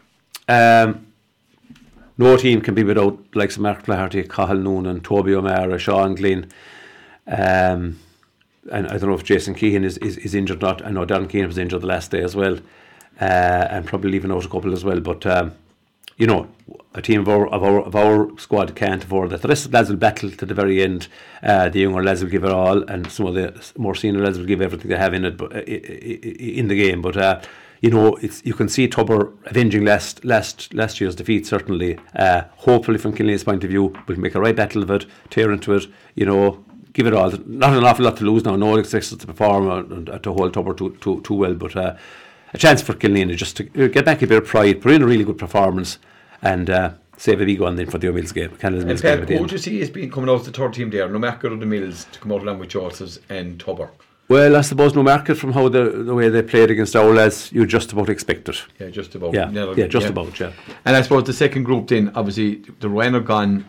um, 0.49 1.05
no 2.17 2.35
team 2.37 2.61
can 2.61 2.73
be 2.73 2.83
without 2.83 3.19
like 3.35 3.57
Mark 3.59 3.83
Flaherty, 3.83 4.23
Cahill 4.23 4.57
Noonan, 4.57 5.01
Toby 5.01 5.35
O'Mara, 5.35 5.77
Sean 5.77 6.15
Glynn. 6.15 6.49
Um, 7.27 7.99
and 8.71 8.87
I 8.87 8.97
don't 8.97 9.09
know 9.09 9.13
if 9.13 9.23
Jason 9.23 9.53
Keehan 9.53 9.83
is, 9.83 9.97
is, 9.99 10.17
is 10.17 10.35
injured 10.35 10.63
or 10.63 10.67
not. 10.67 10.85
I 10.85 10.89
know 10.91 11.05
Darren 11.05 11.29
Keehan 11.29 11.47
was 11.47 11.57
injured 11.57 11.81
the 11.81 11.87
last 11.87 12.11
day 12.11 12.21
as 12.21 12.35
well, 12.35 12.59
and 13.25 13.85
probably 13.85 14.11
leaving 14.11 14.31
out 14.31 14.45
a 14.45 14.49
couple 14.49 14.73
as 14.73 14.83
well. 14.83 14.99
But 14.99 15.25
um, 15.25 15.53
you 16.17 16.25
know, 16.25 16.47
a 16.93 17.01
team 17.01 17.21
of 17.21 17.29
our, 17.29 17.47
of 17.47 17.63
our 17.63 17.81
of 17.81 17.95
our 17.95 18.37
squad 18.39 18.75
can't 18.75 19.03
afford 19.03 19.29
that. 19.29 19.43
The 19.43 19.47
rest 19.47 19.65
of 19.65 19.71
the 19.71 19.77
lads 19.77 19.89
will 19.89 19.97
battle 19.97 20.31
to 20.31 20.45
the 20.45 20.53
very 20.53 20.81
end. 20.81 21.07
Uh, 21.43 21.69
the 21.69 21.81
younger 21.81 22.03
lads 22.03 22.23
will 22.23 22.29
give 22.29 22.43
it 22.43 22.51
all, 22.51 22.81
and 22.89 23.09
some 23.11 23.27
of 23.27 23.35
the 23.35 23.73
more 23.77 23.95
senior 23.95 24.23
lads 24.23 24.39
will 24.39 24.45
give 24.45 24.61
everything 24.61 24.89
they 24.89 24.97
have 24.97 25.13
in 25.13 25.25
it, 25.25 25.37
but 25.37 25.55
uh, 25.55 25.61
in 25.61 26.67
the 26.67 26.75
game. 26.75 27.01
But 27.03 27.17
uh, 27.17 27.41
you 27.81 27.91
know, 27.91 28.15
it's 28.15 28.43
you 28.43 28.55
can 28.55 28.67
see 28.67 28.87
Tubber 28.87 29.31
avenging 29.45 29.85
last 29.85 30.25
last 30.25 30.73
last 30.73 30.99
year's 30.99 31.15
defeat. 31.15 31.45
Certainly, 31.45 31.99
uh, 32.15 32.43
hopefully 32.55 32.97
from 32.97 33.13
Killian's 33.13 33.43
point 33.43 33.63
of 33.63 33.69
view, 33.69 33.95
we'll 34.07 34.19
make 34.19 34.33
a 34.33 34.41
right 34.41 34.55
battle 34.55 34.81
of 34.81 34.89
it, 34.89 35.05
tear 35.29 35.51
into 35.51 35.73
it. 35.75 35.85
You 36.15 36.25
know, 36.25 36.65
give 36.93 37.05
it 37.05 37.13
all. 37.13 37.29
Not 37.45 37.77
an 37.77 37.83
awful 37.83 38.05
lot 38.05 38.17
to 38.17 38.23
lose 38.23 38.43
now. 38.43 38.55
No 38.55 38.71
one 38.71 38.79
expects 38.79 39.13
us 39.13 39.19
to 39.19 39.27
perform 39.27 39.69
and, 39.69 40.09
and 40.09 40.23
to 40.23 40.33
hold 40.33 40.55
Tubber 40.55 40.73
too 40.73 40.97
too, 40.99 41.21
too 41.21 41.35
well, 41.35 41.53
but. 41.53 41.99
A 42.53 42.57
chance 42.57 42.81
for 42.81 42.93
is 43.01 43.39
just 43.39 43.57
to 43.57 43.85
uh, 43.85 43.87
get 43.87 44.05
back 44.05 44.21
a 44.21 44.27
bit 44.27 44.41
of 44.41 44.47
pride, 44.47 44.81
put 44.81 44.91
in 44.91 45.01
a 45.01 45.05
really 45.05 45.23
good 45.23 45.37
performance, 45.37 45.99
and 46.41 46.69
uh, 46.69 46.91
save 47.17 47.41
a 47.41 47.45
big 47.45 47.59
one 47.59 47.75
then 47.75 47.89
for 47.89 47.97
the 47.97 48.07
O'Mills 48.07 48.31
game, 48.31 48.51
Canada's 48.57 48.83
And 48.83 48.87
Mills 48.87 49.01
game 49.01 49.11
Pet, 49.11 49.21
at 49.21 49.27
the 49.27 49.35
who 49.35 49.41
would 49.41 49.51
you 49.51 49.57
see 49.57 49.81
as 49.81 49.89
being 49.89 50.09
coming 50.09 50.29
out 50.29 50.35
of 50.35 50.45
the 50.45 50.51
third 50.51 50.73
team 50.73 50.89
there? 50.89 51.09
No 51.09 51.19
matter 51.19 51.49
the 51.49 51.65
Mills 51.65 52.05
to 52.11 52.19
come 52.19 52.31
out 52.31 52.41
along 52.41 52.59
with 52.59 52.69
Josephs 52.69 53.19
and 53.29 53.59
Tubber. 53.59 53.89
Well, 54.29 54.57
I 54.57 54.61
suppose 54.61 54.93
no 54.93 55.03
market 55.03 55.35
from 55.35 55.53
how 55.53 55.69
the, 55.69 55.89
the 55.89 56.13
way 56.13 56.27
they 56.27 56.41
played 56.41 56.69
against 56.69 56.97
our 56.97 57.13
lads, 57.13 57.49
you 57.53 57.65
just 57.65 57.93
about 57.93 58.09
expect 58.09 58.49
it. 58.49 58.61
Yeah, 58.77 58.89
just 58.89 59.15
about. 59.15 59.33
Yeah, 59.33 59.49
No, 59.49 59.73
yeah, 59.73 59.87
just 59.87 60.09
about, 60.09 60.37
yeah. 60.37 60.51
And 60.83 60.97
I 60.97 61.01
suppose 61.01 61.23
the 61.23 61.33
second 61.33 61.63
group 61.63 61.87
then, 61.87 62.11
obviously, 62.13 62.55
the 62.79 62.89
Ruan 62.89 63.15
are 63.15 63.21
gone. 63.21 63.65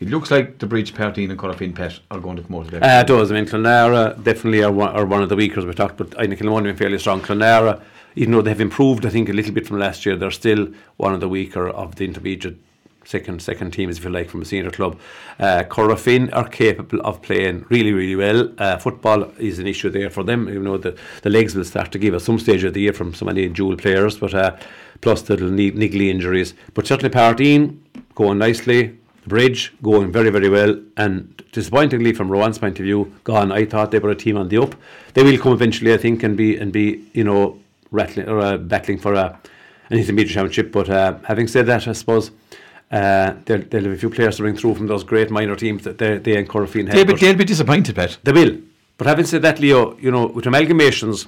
It 0.00 0.08
looks 0.08 0.30
like 0.30 0.58
the 0.58 0.66
Bridge 0.66 0.94
Party 0.94 1.24
and 1.26 1.38
Corofin 1.38 1.74
Pet 1.74 2.00
are 2.10 2.20
going 2.20 2.36
to 2.36 2.42
come 2.42 2.56
out 2.56 2.64
of 2.64 2.70
there. 2.70 2.82
Uh, 2.82 3.02
it 3.02 3.06
does. 3.06 3.30
I 3.30 3.34
mean, 3.34 3.44
Clonlara 3.44 4.20
definitely 4.24 4.64
are 4.64 4.72
one, 4.72 4.88
are 4.96 5.04
one 5.04 5.22
of 5.22 5.28
the 5.28 5.36
weakers 5.36 5.66
we 5.66 5.74
talked 5.74 6.00
about. 6.00 6.18
I 6.18 6.26
think 6.26 6.40
Kilmone 6.40 6.62
been 6.64 6.76
fairly 6.76 6.98
strong. 6.98 7.20
Clonlara, 7.20 7.82
even 8.14 8.32
though 8.32 8.42
they've 8.42 8.60
improved, 8.60 9.06
I 9.06 9.10
think, 9.10 9.28
a 9.28 9.32
little 9.32 9.52
bit 9.52 9.66
from 9.66 9.78
last 9.78 10.04
year, 10.04 10.16
they're 10.16 10.30
still 10.30 10.68
one 10.96 11.14
of 11.14 11.20
the 11.20 11.28
weaker 11.28 11.68
of 11.68 11.96
the 11.96 12.04
intermediate 12.04 12.56
second 13.04 13.42
second 13.42 13.72
teams, 13.72 13.98
if 13.98 14.04
you 14.04 14.10
like, 14.10 14.30
from 14.30 14.42
a 14.42 14.44
senior 14.44 14.70
club. 14.70 14.98
Uh, 15.38 15.64
Corofin 15.68 16.32
are 16.32 16.48
capable 16.48 17.00
of 17.00 17.22
playing 17.22 17.64
really, 17.68 17.92
really 17.92 18.16
well. 18.16 18.52
Uh, 18.58 18.78
football 18.78 19.24
is 19.38 19.58
an 19.58 19.66
issue 19.66 19.90
there 19.90 20.10
for 20.10 20.22
them. 20.22 20.48
You 20.48 20.60
know, 20.60 20.78
the, 20.78 20.96
the 21.22 21.30
legs 21.30 21.54
will 21.54 21.64
start 21.64 21.92
to 21.92 21.98
give 21.98 22.14
at 22.14 22.22
some 22.22 22.38
stage 22.38 22.64
of 22.64 22.74
the 22.74 22.80
year 22.80 22.92
from 22.92 23.14
so 23.14 23.24
many 23.26 23.48
dual 23.48 23.76
players, 23.76 24.18
but 24.18 24.34
uh, 24.34 24.56
plus 25.00 25.22
the 25.22 25.34
little 25.34 25.50
ni- 25.50 25.72
niggly 25.72 26.08
injuries. 26.08 26.54
But 26.74 26.86
certainly 26.86 27.10
Parteen 27.10 27.78
going 28.14 28.38
nicely. 28.38 28.98
Bridge 29.24 29.72
going 29.82 30.10
very, 30.10 30.30
very 30.30 30.48
well, 30.48 30.82
and 30.96 31.40
disappointingly 31.52 32.12
from 32.12 32.28
Ruan's 32.28 32.58
point 32.58 32.80
of 32.80 32.82
view, 32.82 33.14
gone. 33.22 33.52
I 33.52 33.64
thought 33.66 33.92
they 33.92 34.00
were 34.00 34.10
a 34.10 34.16
team 34.16 34.36
on 34.36 34.48
the 34.48 34.58
up. 34.58 34.74
They 35.14 35.22
will 35.22 35.38
come 35.38 35.52
eventually, 35.52 35.94
I 35.94 35.96
think, 35.96 36.24
and 36.24 36.36
be 36.36 36.56
and 36.56 36.72
be 36.72 37.08
you 37.12 37.22
know 37.22 37.60
rattling 37.92 38.28
or 38.28 38.40
uh, 38.40 38.56
battling 38.56 38.98
for 38.98 39.14
a 39.14 39.38
an 39.90 39.98
intermediate 39.98 40.32
championship. 40.32 40.72
But 40.72 40.88
uh, 40.90 41.18
having 41.24 41.46
said 41.46 41.66
that, 41.66 41.86
I 41.86 41.92
suppose 41.92 42.32
uh, 42.90 43.34
they'll, 43.44 43.62
they'll 43.62 43.84
have 43.84 43.92
a 43.92 43.96
few 43.96 44.10
players 44.10 44.36
to 44.36 44.42
bring 44.42 44.56
through 44.56 44.74
from 44.74 44.86
those 44.88 45.04
great 45.04 45.30
minor 45.30 45.54
teams 45.54 45.84
that 45.84 45.98
they 45.98 46.18
they 46.18 46.36
and 46.36 46.48
have. 46.48 46.74
they'll, 46.74 47.04
be, 47.06 47.14
they'll 47.14 47.36
be 47.36 47.44
disappointed, 47.44 47.94
Pet. 47.94 48.18
they 48.24 48.32
will. 48.32 48.58
But 48.98 49.06
having 49.06 49.24
said 49.24 49.42
that, 49.42 49.60
Leo, 49.60 49.96
you 49.98 50.10
know, 50.10 50.26
with 50.26 50.44
amalgamations, 50.44 51.26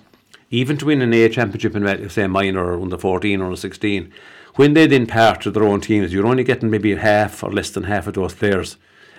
even 0.51 0.77
to 0.79 0.87
win 0.87 1.03
an 1.03 1.13
A 1.15 1.29
championship 1.29 1.75
in, 1.75 2.11
say, 2.11 2.27
minor 2.27 2.65
or 2.65 2.81
under 2.81 2.99
14 2.99 3.41
or 3.41 3.47
under 3.47 3.57
16, 3.57 4.13
when 4.55 4.75
they 4.75 4.87
then 4.87 5.07
part 5.07 5.41
to 5.43 5.51
their 5.51 5.65
own 5.65 5.81
teams, 5.81 6.13
you're 6.13 6.27
only 6.27 6.45
getting 6.45 6.71
maybe 6.71 6.95
half 6.95 7.43
or 7.43 7.51
less 7.51 7.71
than 7.71 7.85
half 7.85 8.07
of 8.07 8.15
those 8.15 8.35
players. 8.35 8.77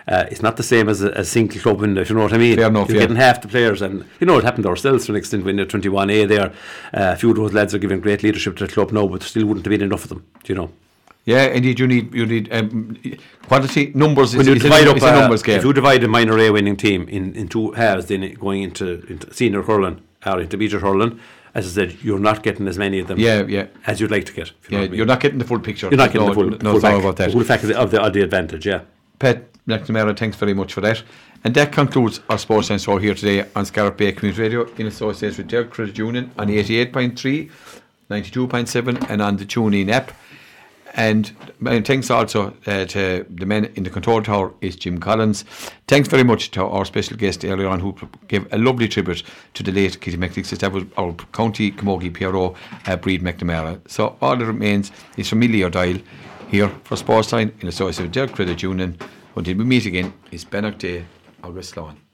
Uh, 0.07 0.25
it's 0.29 0.41
not 0.43 0.55
the 0.55 0.63
same 0.63 0.87
as 0.87 1.01
a, 1.01 1.09
a 1.11 1.25
single 1.25 1.59
club 1.59 1.79
window, 1.81 2.01
if 2.01 2.09
you 2.09 2.15
know 2.15 2.23
what 2.23 2.33
I 2.33 2.37
mean. 2.37 2.57
Fair 2.57 2.67
enough, 2.67 2.89
You're 2.89 2.97
yeah. 2.97 3.03
getting 3.03 3.15
half 3.15 3.41
the 3.41 3.47
players, 3.47 3.81
and 3.81 4.05
you 4.19 4.27
know 4.27 4.37
it 4.37 4.43
happened 4.43 4.63
to 4.63 4.69
ourselves 4.69 5.05
to 5.07 5.11
an 5.13 5.15
extent 5.15 5.43
when 5.45 5.57
you're 5.57 5.65
21A 5.65 6.27
there. 6.27 6.51
Uh, 6.93 7.13
a 7.13 7.15
few 7.15 7.31
of 7.31 7.35
those 7.37 7.53
lads 7.53 7.73
are 7.73 7.79
giving 7.79 7.99
great 8.01 8.21
leadership 8.21 8.55
to 8.57 8.67
the 8.67 8.71
club 8.73 8.91
now, 8.91 9.07
but 9.07 9.23
still 9.23 9.45
wouldn't 9.47 9.65
have 9.65 9.71
been 9.71 9.81
enough 9.81 10.03
of 10.03 10.09
them, 10.09 10.25
do 10.43 10.53
you 10.53 10.57
know. 10.59 10.71
Yeah, 11.25 11.45
indeed, 11.47 11.79
you 11.79 11.87
need 11.87 12.13
you 12.13 12.27
need 12.27 12.53
um, 12.53 12.97
quantity 13.47 13.91
numbers. 13.95 14.35
when 14.35 14.41
is, 14.41 14.47
you 14.47 14.53
is 14.55 14.61
divide 14.61 14.85
a, 14.87 14.91
up 14.91 14.97
a 15.01 15.07
uh, 15.07 15.21
numbers 15.21 15.41
game. 15.41 15.57
if 15.57 15.63
you 15.63 15.73
divide 15.73 16.03
a 16.03 16.07
minor 16.07 16.37
A 16.37 16.51
winning 16.51 16.77
team 16.77 17.09
in, 17.09 17.33
in 17.33 17.47
two 17.47 17.71
halves, 17.71 18.05
then 18.05 18.31
going 18.35 18.61
into, 18.61 19.03
into 19.07 19.33
senior 19.33 19.63
hurling 19.63 20.03
or 20.23 20.39
intermediate 20.39 20.83
hurling, 20.83 21.19
as 21.55 21.65
I 21.65 21.69
said, 21.69 21.97
you're 22.03 22.19
not 22.19 22.43
getting 22.43 22.67
as 22.67 22.77
many 22.77 22.99
of 22.99 23.07
them 23.07 23.17
Yeah, 23.17 23.41
yeah. 23.47 23.67
as 23.87 23.99
you'd 23.99 24.11
like 24.11 24.25
to 24.25 24.33
get. 24.33 24.51
if 24.61 24.69
you 24.69 24.77
know 24.77 24.77
yeah, 24.77 24.81
what 24.81 24.85
I 24.85 24.89
mean. 24.91 24.97
you're 24.97 25.07
not 25.07 25.19
getting 25.19 25.39
the 25.39 25.45
full 25.45 25.59
picture. 25.59 25.87
You're 25.87 25.97
not 25.97 26.11
getting 26.11 26.27
no, 26.27 26.33
the 26.33 26.35
full, 26.35 26.49
no, 26.51 26.71
full 26.73 26.79
doubt 26.79 26.91
back, 26.91 26.99
about 27.01 27.15
that. 27.17 27.31
full 27.31 27.43
fact 27.43 27.63
of 27.63 27.69
the, 27.69 27.79
of 27.79 27.89
the, 27.89 28.01
of 28.03 28.13
the 28.13 28.21
advantage. 28.21 28.67
Yeah. 28.67 28.81
Pet 29.17 29.54
McNamara, 29.67 30.17
thanks 30.17 30.37
very 30.37 30.53
much 30.53 30.73
for 30.73 30.81
that. 30.81 31.03
And 31.43 31.53
that 31.55 31.71
concludes 31.71 32.21
our 32.29 32.37
Sports 32.37 32.67
Science 32.67 32.83
Show 32.83 32.97
here 32.97 33.13
today 33.13 33.47
on 33.55 33.65
Scariff 33.65 33.97
Bay 33.97 34.11
Community 34.11 34.41
Radio 34.41 34.65
in 34.75 34.87
association 34.87 35.37
with 35.37 35.47
Derg 35.47 35.69
Credit 35.69 35.97
Union 35.97 36.31
on 36.37 36.47
88.3, 36.47 37.49
92.7 38.09 39.09
and 39.09 39.21
on 39.21 39.37
the 39.37 39.45
TuneIn 39.45 39.89
app. 39.89 40.11
And 40.97 41.33
thanks 41.85 42.09
also 42.09 42.55
uh, 42.65 42.85
to 42.85 43.25
the 43.29 43.45
men 43.45 43.65
in 43.75 43.83
the 43.83 43.89
control 43.89 44.21
tower 44.23 44.53
is 44.61 44.77
Jim 44.77 44.97
Collins. 44.97 45.43
Thanks 45.87 46.07
very 46.07 46.23
much 46.23 46.51
to 46.51 46.65
our 46.65 46.85
special 46.85 47.17
guest 47.17 47.43
earlier 47.43 47.67
on 47.67 47.81
who 47.81 47.97
gave 48.29 48.51
a 48.53 48.57
lovely 48.57 48.87
tribute 48.87 49.23
to 49.55 49.63
the 49.63 49.73
late 49.73 49.99
Kitty 49.99 50.15
McNixon. 50.15 50.57
That 50.59 50.71
was 50.71 50.85
our 50.97 51.13
County 51.33 51.71
Camogie 51.71 52.13
PRO, 52.13 52.55
uh, 52.87 52.95
Breed 52.95 53.21
McNamara. 53.21 53.79
So 53.89 54.15
all 54.21 54.37
that 54.37 54.45
remains 54.45 54.91
is 55.17 55.27
from 55.27 55.39
Millie 55.39 55.65
O'Dial 55.65 55.99
here 56.47 56.69
for 56.85 56.95
Sports 56.95 57.29
Time 57.29 57.51
in 57.59 57.67
association 57.67 58.05
with 58.05 58.13
Derg 58.13 58.31
Credit 58.31 58.63
Union. 58.63 58.97
Until 59.37 59.57
we 59.57 59.65
meet 59.65 59.85
again, 59.85 60.13
it's 60.31 60.45
Bennock 60.45 60.77
Day, 60.77 61.05
August 61.43 61.71
Sloan. 61.71 62.04